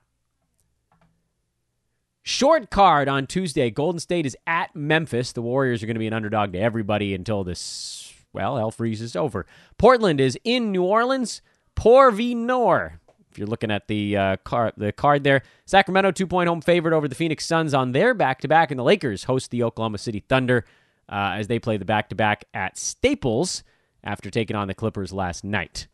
Short 2.24 2.70
card 2.70 3.08
on 3.08 3.28
Tuesday. 3.28 3.70
Golden 3.72 4.00
State 4.00 4.26
is 4.26 4.38
at 4.46 4.76
Memphis. 4.76 5.32
The 5.32 5.42
Warriors 5.42 5.82
are 5.82 5.86
going 5.86 5.96
to 5.96 6.00
be 6.00 6.08
an 6.08 6.14
underdog 6.14 6.54
to 6.54 6.60
everybody 6.60 7.14
until 7.14 7.44
this, 7.44 8.14
well, 8.34 8.58
hell 8.58 8.72
freezes 8.72 9.16
over. 9.16 9.46
Portland 9.78 10.22
is 10.22 10.38
in 10.44 10.72
New 10.72 10.84
Orleans. 10.84 11.42
Poor 11.76 12.12
v 12.12 12.36
Nor. 12.36 13.00
You're 13.40 13.48
looking 13.48 13.72
at 13.72 13.88
the 13.88 14.18
uh, 14.18 14.38
card, 14.44 14.74
the 14.76 14.92
card 14.92 15.24
there, 15.24 15.44
Sacramento 15.66 16.12
two 16.12 16.28
point 16.28 16.50
home 16.50 16.60
favorite 16.60 16.94
over 16.94 17.08
the 17.08 17.16
Phoenix 17.16 17.46
Suns 17.46 17.74
on 17.74 17.94
their 17.94 18.14
back 18.14 18.42
to 18.42 18.50
back, 18.50 18.70
and 18.70 18.78
the 18.78 18.84
Lakers 18.84 19.24
host 19.24 19.50
the 19.50 19.64
Oklahoma 19.64 19.98
City 19.98 20.20
Thunder 20.20 20.66
uh, 21.08 21.36
as 21.38 21.48
they 21.48 21.58
play 21.58 21.78
the 21.78 21.86
back 21.86 22.10
to 22.10 22.16
back 22.16 22.44
at 22.54 22.78
Staples 22.78 23.64
after 24.04 24.30
taking 24.30 24.58
on 24.58 24.68
the 24.68 24.74
Clippers 24.74 25.14
last 25.14 25.46
night. 25.46 25.88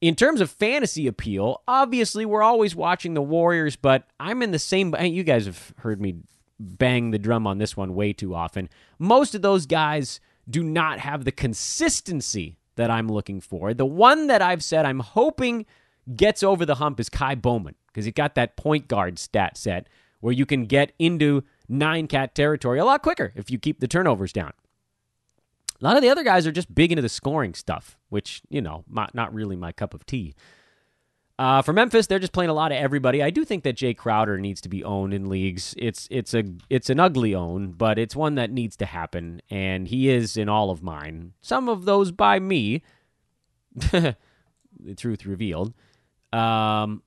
In 0.00 0.16
terms 0.16 0.40
of 0.40 0.50
fantasy 0.50 1.06
appeal, 1.06 1.62
obviously 1.68 2.26
we're 2.26 2.42
always 2.42 2.74
watching 2.74 3.14
the 3.14 3.22
Warriors, 3.22 3.76
but 3.76 4.08
I'm 4.18 4.42
in 4.42 4.50
the 4.50 4.58
same. 4.58 4.94
You 4.98 5.22
guys 5.22 5.46
have 5.46 5.72
heard 5.78 6.00
me 6.00 6.16
bang 6.58 7.12
the 7.12 7.18
drum 7.18 7.46
on 7.46 7.58
this 7.58 7.76
one 7.76 7.94
way 7.94 8.12
too 8.12 8.34
often. 8.34 8.68
Most 8.98 9.34
of 9.36 9.42
those 9.42 9.64
guys 9.64 10.18
do 10.48 10.64
not 10.64 10.98
have 10.98 11.24
the 11.24 11.32
consistency 11.32 12.56
that 12.76 12.90
I'm 12.90 13.08
looking 13.08 13.40
for. 13.40 13.74
The 13.74 13.86
one 13.86 14.26
that 14.26 14.42
I've 14.42 14.64
said 14.64 14.86
I'm 14.86 15.00
hoping 15.00 15.66
gets 16.16 16.42
over 16.42 16.64
the 16.64 16.76
hump 16.76 17.00
is 17.00 17.08
Ky 17.08 17.34
Bowman 17.34 17.74
because 17.88 18.04
he 18.04 18.12
got 18.12 18.34
that 18.34 18.56
point 18.56 18.88
guard 18.88 19.18
stat 19.18 19.56
set 19.56 19.88
where 20.20 20.32
you 20.32 20.46
can 20.46 20.66
get 20.66 20.92
into 20.98 21.44
nine 21.68 22.06
cat 22.06 22.34
territory 22.34 22.78
a 22.78 22.84
lot 22.84 23.02
quicker 23.02 23.32
if 23.34 23.50
you 23.50 23.58
keep 23.58 23.80
the 23.80 23.88
turnovers 23.88 24.32
down. 24.32 24.52
A 25.80 25.84
lot 25.84 25.96
of 25.96 26.02
the 26.02 26.10
other 26.10 26.24
guys 26.24 26.46
are 26.46 26.52
just 26.52 26.74
big 26.74 26.92
into 26.92 27.00
the 27.00 27.08
scoring 27.08 27.54
stuff, 27.54 27.96
which, 28.10 28.42
you 28.50 28.60
know, 28.60 28.84
not, 28.90 29.14
not 29.14 29.32
really 29.32 29.56
my 29.56 29.72
cup 29.72 29.94
of 29.94 30.04
tea. 30.04 30.34
Uh, 31.38 31.62
for 31.62 31.72
Memphis, 31.72 32.06
they're 32.06 32.18
just 32.18 32.34
playing 32.34 32.50
a 32.50 32.54
lot 32.54 32.70
of 32.70 32.76
everybody. 32.76 33.22
I 33.22 33.30
do 33.30 33.46
think 33.46 33.64
that 33.64 33.76
Jae 33.76 33.96
Crowder 33.96 34.36
needs 34.36 34.60
to 34.60 34.68
be 34.68 34.84
owned 34.84 35.14
in 35.14 35.30
leagues. 35.30 35.74
It's 35.78 36.06
it's 36.10 36.34
a 36.34 36.44
it's 36.68 36.90
an 36.90 37.00
ugly 37.00 37.34
own, 37.34 37.70
but 37.70 37.98
it's 37.98 38.14
one 38.14 38.34
that 38.34 38.50
needs 38.50 38.76
to 38.76 38.84
happen, 38.84 39.40
and 39.48 39.88
he 39.88 40.10
is 40.10 40.36
in 40.36 40.50
all 40.50 40.70
of 40.70 40.82
mine. 40.82 41.32
Some 41.40 41.70
of 41.70 41.86
those 41.86 42.12
by 42.12 42.40
me. 42.40 42.82
the 43.74 44.16
truth 44.94 45.24
revealed. 45.24 45.72
Um, 46.32 47.02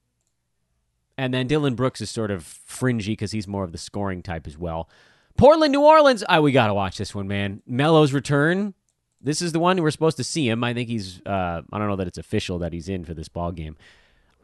and 1.18 1.34
then 1.34 1.48
Dillon 1.48 1.76
Brooks 1.76 2.02
is 2.02 2.10
sort 2.10 2.32
of 2.32 2.44
fringy 2.44 3.14
because 3.14 3.32
he's 3.32 3.48
more 3.48 3.64
of 3.64 3.72
the 3.72 3.78
scoring 3.78 4.22
type 4.22 4.48
as 4.48 4.58
well. 4.58 4.90
Portland, 5.38 5.72
New 5.72 5.82
Orleans. 5.84 6.24
Oh, 6.28 6.42
we 6.42 6.52
got 6.52 6.68
to 6.68 6.74
watch 6.74 6.98
this 6.98 7.14
one, 7.16 7.28
man. 7.28 7.62
Melo's 7.66 8.14
return. 8.14 8.74
This 9.22 9.42
is 9.42 9.52
the 9.52 9.60
one 9.60 9.82
we're 9.82 9.92
supposed 9.92 10.18
to 10.18 10.24
see 10.24 10.50
him. 10.50 10.64
I 10.64 10.74
think 10.74 10.90
he's. 10.90 11.22
Uh, 11.26 11.62
I 11.72 11.78
don't 11.80 11.88
know 11.88 11.96
that 11.96 12.08
it's 12.08 12.18
official 12.18 12.60
that 12.60 12.74
he's 12.74 12.90
in 12.90 13.06
for 13.06 13.14
this 13.14 13.30
ball 13.30 13.52
game. 13.52 13.78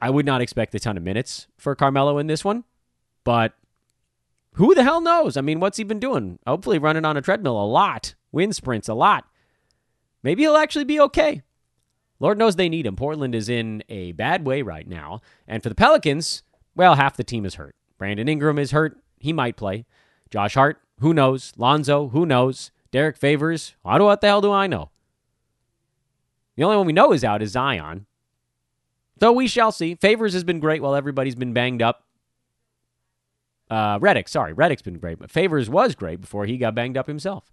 I 0.01 0.09
would 0.09 0.25
not 0.25 0.41
expect 0.41 0.73
a 0.75 0.79
ton 0.79 0.95
of 0.95 1.03
minutes 1.03 1.47
for 1.57 1.75
Carmelo 1.75 2.17
in 2.17 2.27
this 2.27 2.45
one, 2.45 2.63
but 3.25 3.53
who 4.53 4.73
the 4.73 4.83
hell 4.83 5.01
knows? 5.01 5.35
I 5.35 5.41
mean, 5.41 5.59
what's 5.59 5.77
he 5.77 5.83
been 5.83 5.99
doing? 5.99 6.39
Hopefully, 6.47 6.79
running 6.79 7.03
on 7.05 7.17
a 7.17 7.21
treadmill 7.21 7.61
a 7.61 7.65
lot, 7.65 8.15
wind 8.31 8.55
sprints 8.55 8.87
a 8.87 8.93
lot. 8.93 9.25
Maybe 10.23 10.43
he'll 10.43 10.55
actually 10.55 10.85
be 10.85 10.99
okay. 11.01 11.41
Lord 12.19 12.37
knows 12.37 12.55
they 12.55 12.69
need 12.69 12.85
him. 12.85 12.95
Portland 12.95 13.33
is 13.33 13.49
in 13.49 13.83
a 13.89 14.11
bad 14.13 14.45
way 14.45 14.61
right 14.61 14.87
now. 14.87 15.21
And 15.47 15.63
for 15.63 15.69
the 15.69 15.75
Pelicans, 15.75 16.43
well, 16.75 16.95
half 16.95 17.15
the 17.15 17.23
team 17.23 17.45
is 17.45 17.55
hurt. 17.55 17.75
Brandon 17.97 18.27
Ingram 18.27 18.59
is 18.59 18.71
hurt. 18.71 18.97
He 19.19 19.33
might 19.33 19.55
play. 19.55 19.85
Josh 20.29 20.53
Hart, 20.53 20.81
who 20.99 21.13
knows? 21.13 21.53
Lonzo, 21.57 22.09
who 22.09 22.25
knows? 22.25 22.71
Derrick 22.91 23.17
Favors, 23.17 23.75
how 23.85 23.97
don't, 23.97 24.07
what 24.07 24.21
the 24.21 24.27
hell 24.27 24.41
do 24.41 24.51
I 24.51 24.67
know? 24.67 24.89
The 26.55 26.63
only 26.63 26.77
one 26.77 26.87
we 26.87 26.93
know 26.93 27.13
is 27.13 27.23
out 27.23 27.41
is 27.41 27.51
Zion. 27.51 28.05
Though 29.17 29.33
we 29.33 29.47
shall 29.47 29.71
see. 29.71 29.95
Favors 29.95 30.33
has 30.33 30.43
been 30.43 30.59
great 30.59 30.81
while 30.81 30.95
everybody's 30.95 31.35
been 31.35 31.53
banged 31.53 31.81
up. 31.81 32.05
Uh, 33.69 33.99
Redick, 33.99 34.27
sorry, 34.27 34.53
Redick's 34.53 34.81
been 34.81 34.97
great, 34.97 35.19
but 35.19 35.29
Favors 35.29 35.69
was 35.69 35.93
great 35.93 36.19
before 36.21 36.45
he 36.45 36.57
got 36.57 36.73
banged 36.73 36.97
up 36.97 37.07
himself. 37.07 37.51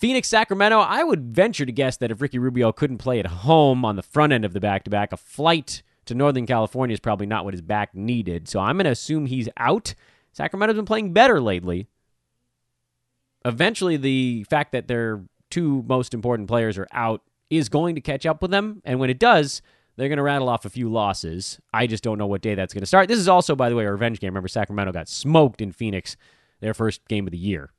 Phoenix, 0.00 0.28
Sacramento, 0.28 0.78
I 0.78 1.04
would 1.04 1.34
venture 1.34 1.66
to 1.66 1.72
guess 1.72 1.98
that 1.98 2.10
if 2.10 2.22
Ricky 2.22 2.38
Rubio 2.38 2.72
couldn't 2.72 2.98
play 2.98 3.20
at 3.20 3.26
home 3.26 3.84
on 3.84 3.96
the 3.96 4.02
front 4.02 4.32
end 4.32 4.46
of 4.46 4.54
the 4.54 4.60
back 4.60 4.84
to 4.84 4.90
back, 4.90 5.12
a 5.12 5.18
flight 5.18 5.82
to 6.06 6.14
Northern 6.14 6.46
California 6.46 6.94
is 6.94 7.00
probably 7.00 7.26
not 7.26 7.44
what 7.44 7.52
his 7.52 7.60
back 7.60 7.94
needed. 7.94 8.48
So 8.48 8.60
I'm 8.60 8.78
going 8.78 8.86
to 8.86 8.92
assume 8.92 9.26
he's 9.26 9.50
out. 9.58 9.94
Sacramento's 10.32 10.76
been 10.76 10.86
playing 10.86 11.12
better 11.12 11.38
lately. 11.38 11.86
Eventually, 13.44 13.98
the 13.98 14.44
fact 14.44 14.72
that 14.72 14.88
their 14.88 15.22
two 15.50 15.84
most 15.86 16.14
important 16.14 16.48
players 16.48 16.78
are 16.78 16.88
out 16.92 17.20
is 17.50 17.68
going 17.68 17.94
to 17.94 18.00
catch 18.00 18.24
up 18.24 18.40
with 18.40 18.50
them. 18.50 18.80
And 18.86 19.00
when 19.00 19.10
it 19.10 19.18
does, 19.18 19.60
they're 19.96 20.08
going 20.08 20.16
to 20.16 20.22
rattle 20.22 20.48
off 20.48 20.64
a 20.64 20.70
few 20.70 20.90
losses. 20.90 21.60
I 21.74 21.86
just 21.86 22.02
don't 22.02 22.16
know 22.16 22.26
what 22.26 22.40
day 22.40 22.54
that's 22.54 22.72
going 22.72 22.80
to 22.80 22.86
start. 22.86 23.08
This 23.08 23.18
is 23.18 23.28
also, 23.28 23.54
by 23.54 23.68
the 23.68 23.76
way, 23.76 23.84
a 23.84 23.92
revenge 23.92 24.18
game. 24.18 24.28
Remember, 24.28 24.48
Sacramento 24.48 24.92
got 24.92 25.10
smoked 25.10 25.60
in 25.60 25.72
Phoenix, 25.72 26.16
their 26.60 26.72
first 26.72 27.06
game 27.06 27.26
of 27.26 27.32
the 27.32 27.38
year. 27.38 27.70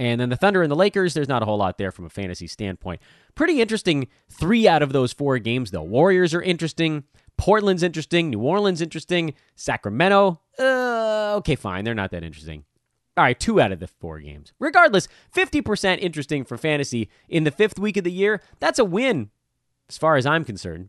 And 0.00 0.18
then 0.18 0.30
the 0.30 0.36
Thunder 0.36 0.62
and 0.62 0.70
the 0.70 0.76
Lakers, 0.76 1.12
there's 1.12 1.28
not 1.28 1.42
a 1.42 1.44
whole 1.44 1.58
lot 1.58 1.76
there 1.76 1.92
from 1.92 2.06
a 2.06 2.08
fantasy 2.08 2.46
standpoint. 2.46 3.02
Pretty 3.34 3.60
interesting 3.60 4.08
three 4.30 4.66
out 4.66 4.80
of 4.80 4.94
those 4.94 5.12
four 5.12 5.38
games, 5.38 5.72
though. 5.72 5.82
Warriors 5.82 6.32
are 6.32 6.40
interesting. 6.40 7.04
Portland's 7.36 7.82
interesting. 7.82 8.30
New 8.30 8.40
Orleans 8.40 8.80
interesting. 8.80 9.34
Sacramento, 9.56 10.40
uh, 10.58 11.34
okay, 11.36 11.54
fine. 11.54 11.84
They're 11.84 11.94
not 11.94 12.12
that 12.12 12.24
interesting. 12.24 12.64
All 13.18 13.24
right, 13.24 13.38
two 13.38 13.60
out 13.60 13.72
of 13.72 13.80
the 13.80 13.88
four 13.88 14.20
games. 14.20 14.54
Regardless, 14.58 15.06
50% 15.36 15.98
interesting 15.98 16.46
for 16.46 16.56
fantasy 16.56 17.10
in 17.28 17.44
the 17.44 17.50
fifth 17.50 17.78
week 17.78 17.98
of 17.98 18.04
the 18.04 18.10
year. 18.10 18.40
That's 18.58 18.78
a 18.78 18.86
win 18.86 19.28
as 19.90 19.98
far 19.98 20.16
as 20.16 20.24
I'm 20.24 20.46
concerned. 20.46 20.88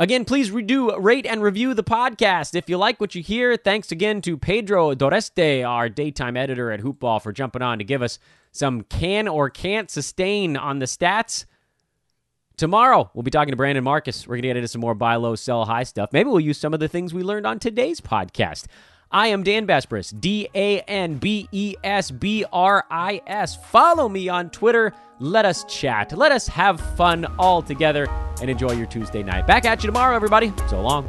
Again, 0.00 0.24
please 0.24 0.52
redo, 0.52 0.94
rate 0.96 1.26
and 1.26 1.42
review 1.42 1.74
the 1.74 1.82
podcast. 1.82 2.54
If 2.54 2.70
you 2.70 2.76
like 2.76 3.00
what 3.00 3.16
you 3.16 3.22
hear, 3.22 3.56
thanks 3.56 3.90
again 3.90 4.22
to 4.22 4.36
Pedro 4.36 4.94
Doreste, 4.94 5.68
our 5.68 5.88
daytime 5.88 6.36
editor 6.36 6.70
at 6.70 6.82
Hoopball, 6.82 7.20
for 7.20 7.32
jumping 7.32 7.62
on 7.62 7.78
to 7.78 7.84
give 7.84 8.00
us 8.00 8.20
some 8.52 8.82
can 8.82 9.26
or 9.26 9.50
can't 9.50 9.90
sustain 9.90 10.56
on 10.56 10.78
the 10.78 10.86
stats. 10.86 11.46
Tomorrow, 12.56 13.10
we'll 13.12 13.24
be 13.24 13.32
talking 13.32 13.50
to 13.50 13.56
Brandon 13.56 13.82
Marcus. 13.82 14.24
We're 14.24 14.36
going 14.36 14.42
to 14.42 14.48
get 14.50 14.56
into 14.56 14.68
some 14.68 14.80
more 14.80 14.94
buy 14.94 15.16
low, 15.16 15.34
sell 15.34 15.64
high 15.64 15.82
stuff. 15.82 16.12
Maybe 16.12 16.30
we'll 16.30 16.38
use 16.38 16.58
some 16.58 16.74
of 16.74 16.78
the 16.78 16.88
things 16.88 17.12
we 17.12 17.24
learned 17.24 17.46
on 17.46 17.58
today's 17.58 18.00
podcast. 18.00 18.66
I 19.10 19.28
am 19.28 19.42
Dan 19.42 19.66
Besbris, 19.66 20.18
D 20.20 20.48
A 20.54 20.80
N 20.80 21.16
B 21.16 21.48
E 21.50 21.74
S 21.82 22.10
B 22.10 22.44
R 22.52 22.84
I 22.90 23.22
S. 23.26 23.56
Follow 23.56 24.08
me 24.08 24.28
on 24.28 24.50
Twitter. 24.50 24.92
Let 25.18 25.44
us 25.44 25.64
chat. 25.64 26.16
Let 26.16 26.30
us 26.30 26.46
have 26.48 26.80
fun 26.96 27.26
all 27.38 27.62
together 27.62 28.06
and 28.40 28.50
enjoy 28.50 28.72
your 28.72 28.86
Tuesday 28.86 29.22
night. 29.22 29.46
Back 29.46 29.64
at 29.64 29.82
you 29.82 29.88
tomorrow, 29.88 30.14
everybody. 30.14 30.52
So 30.68 30.80
long. 30.80 31.08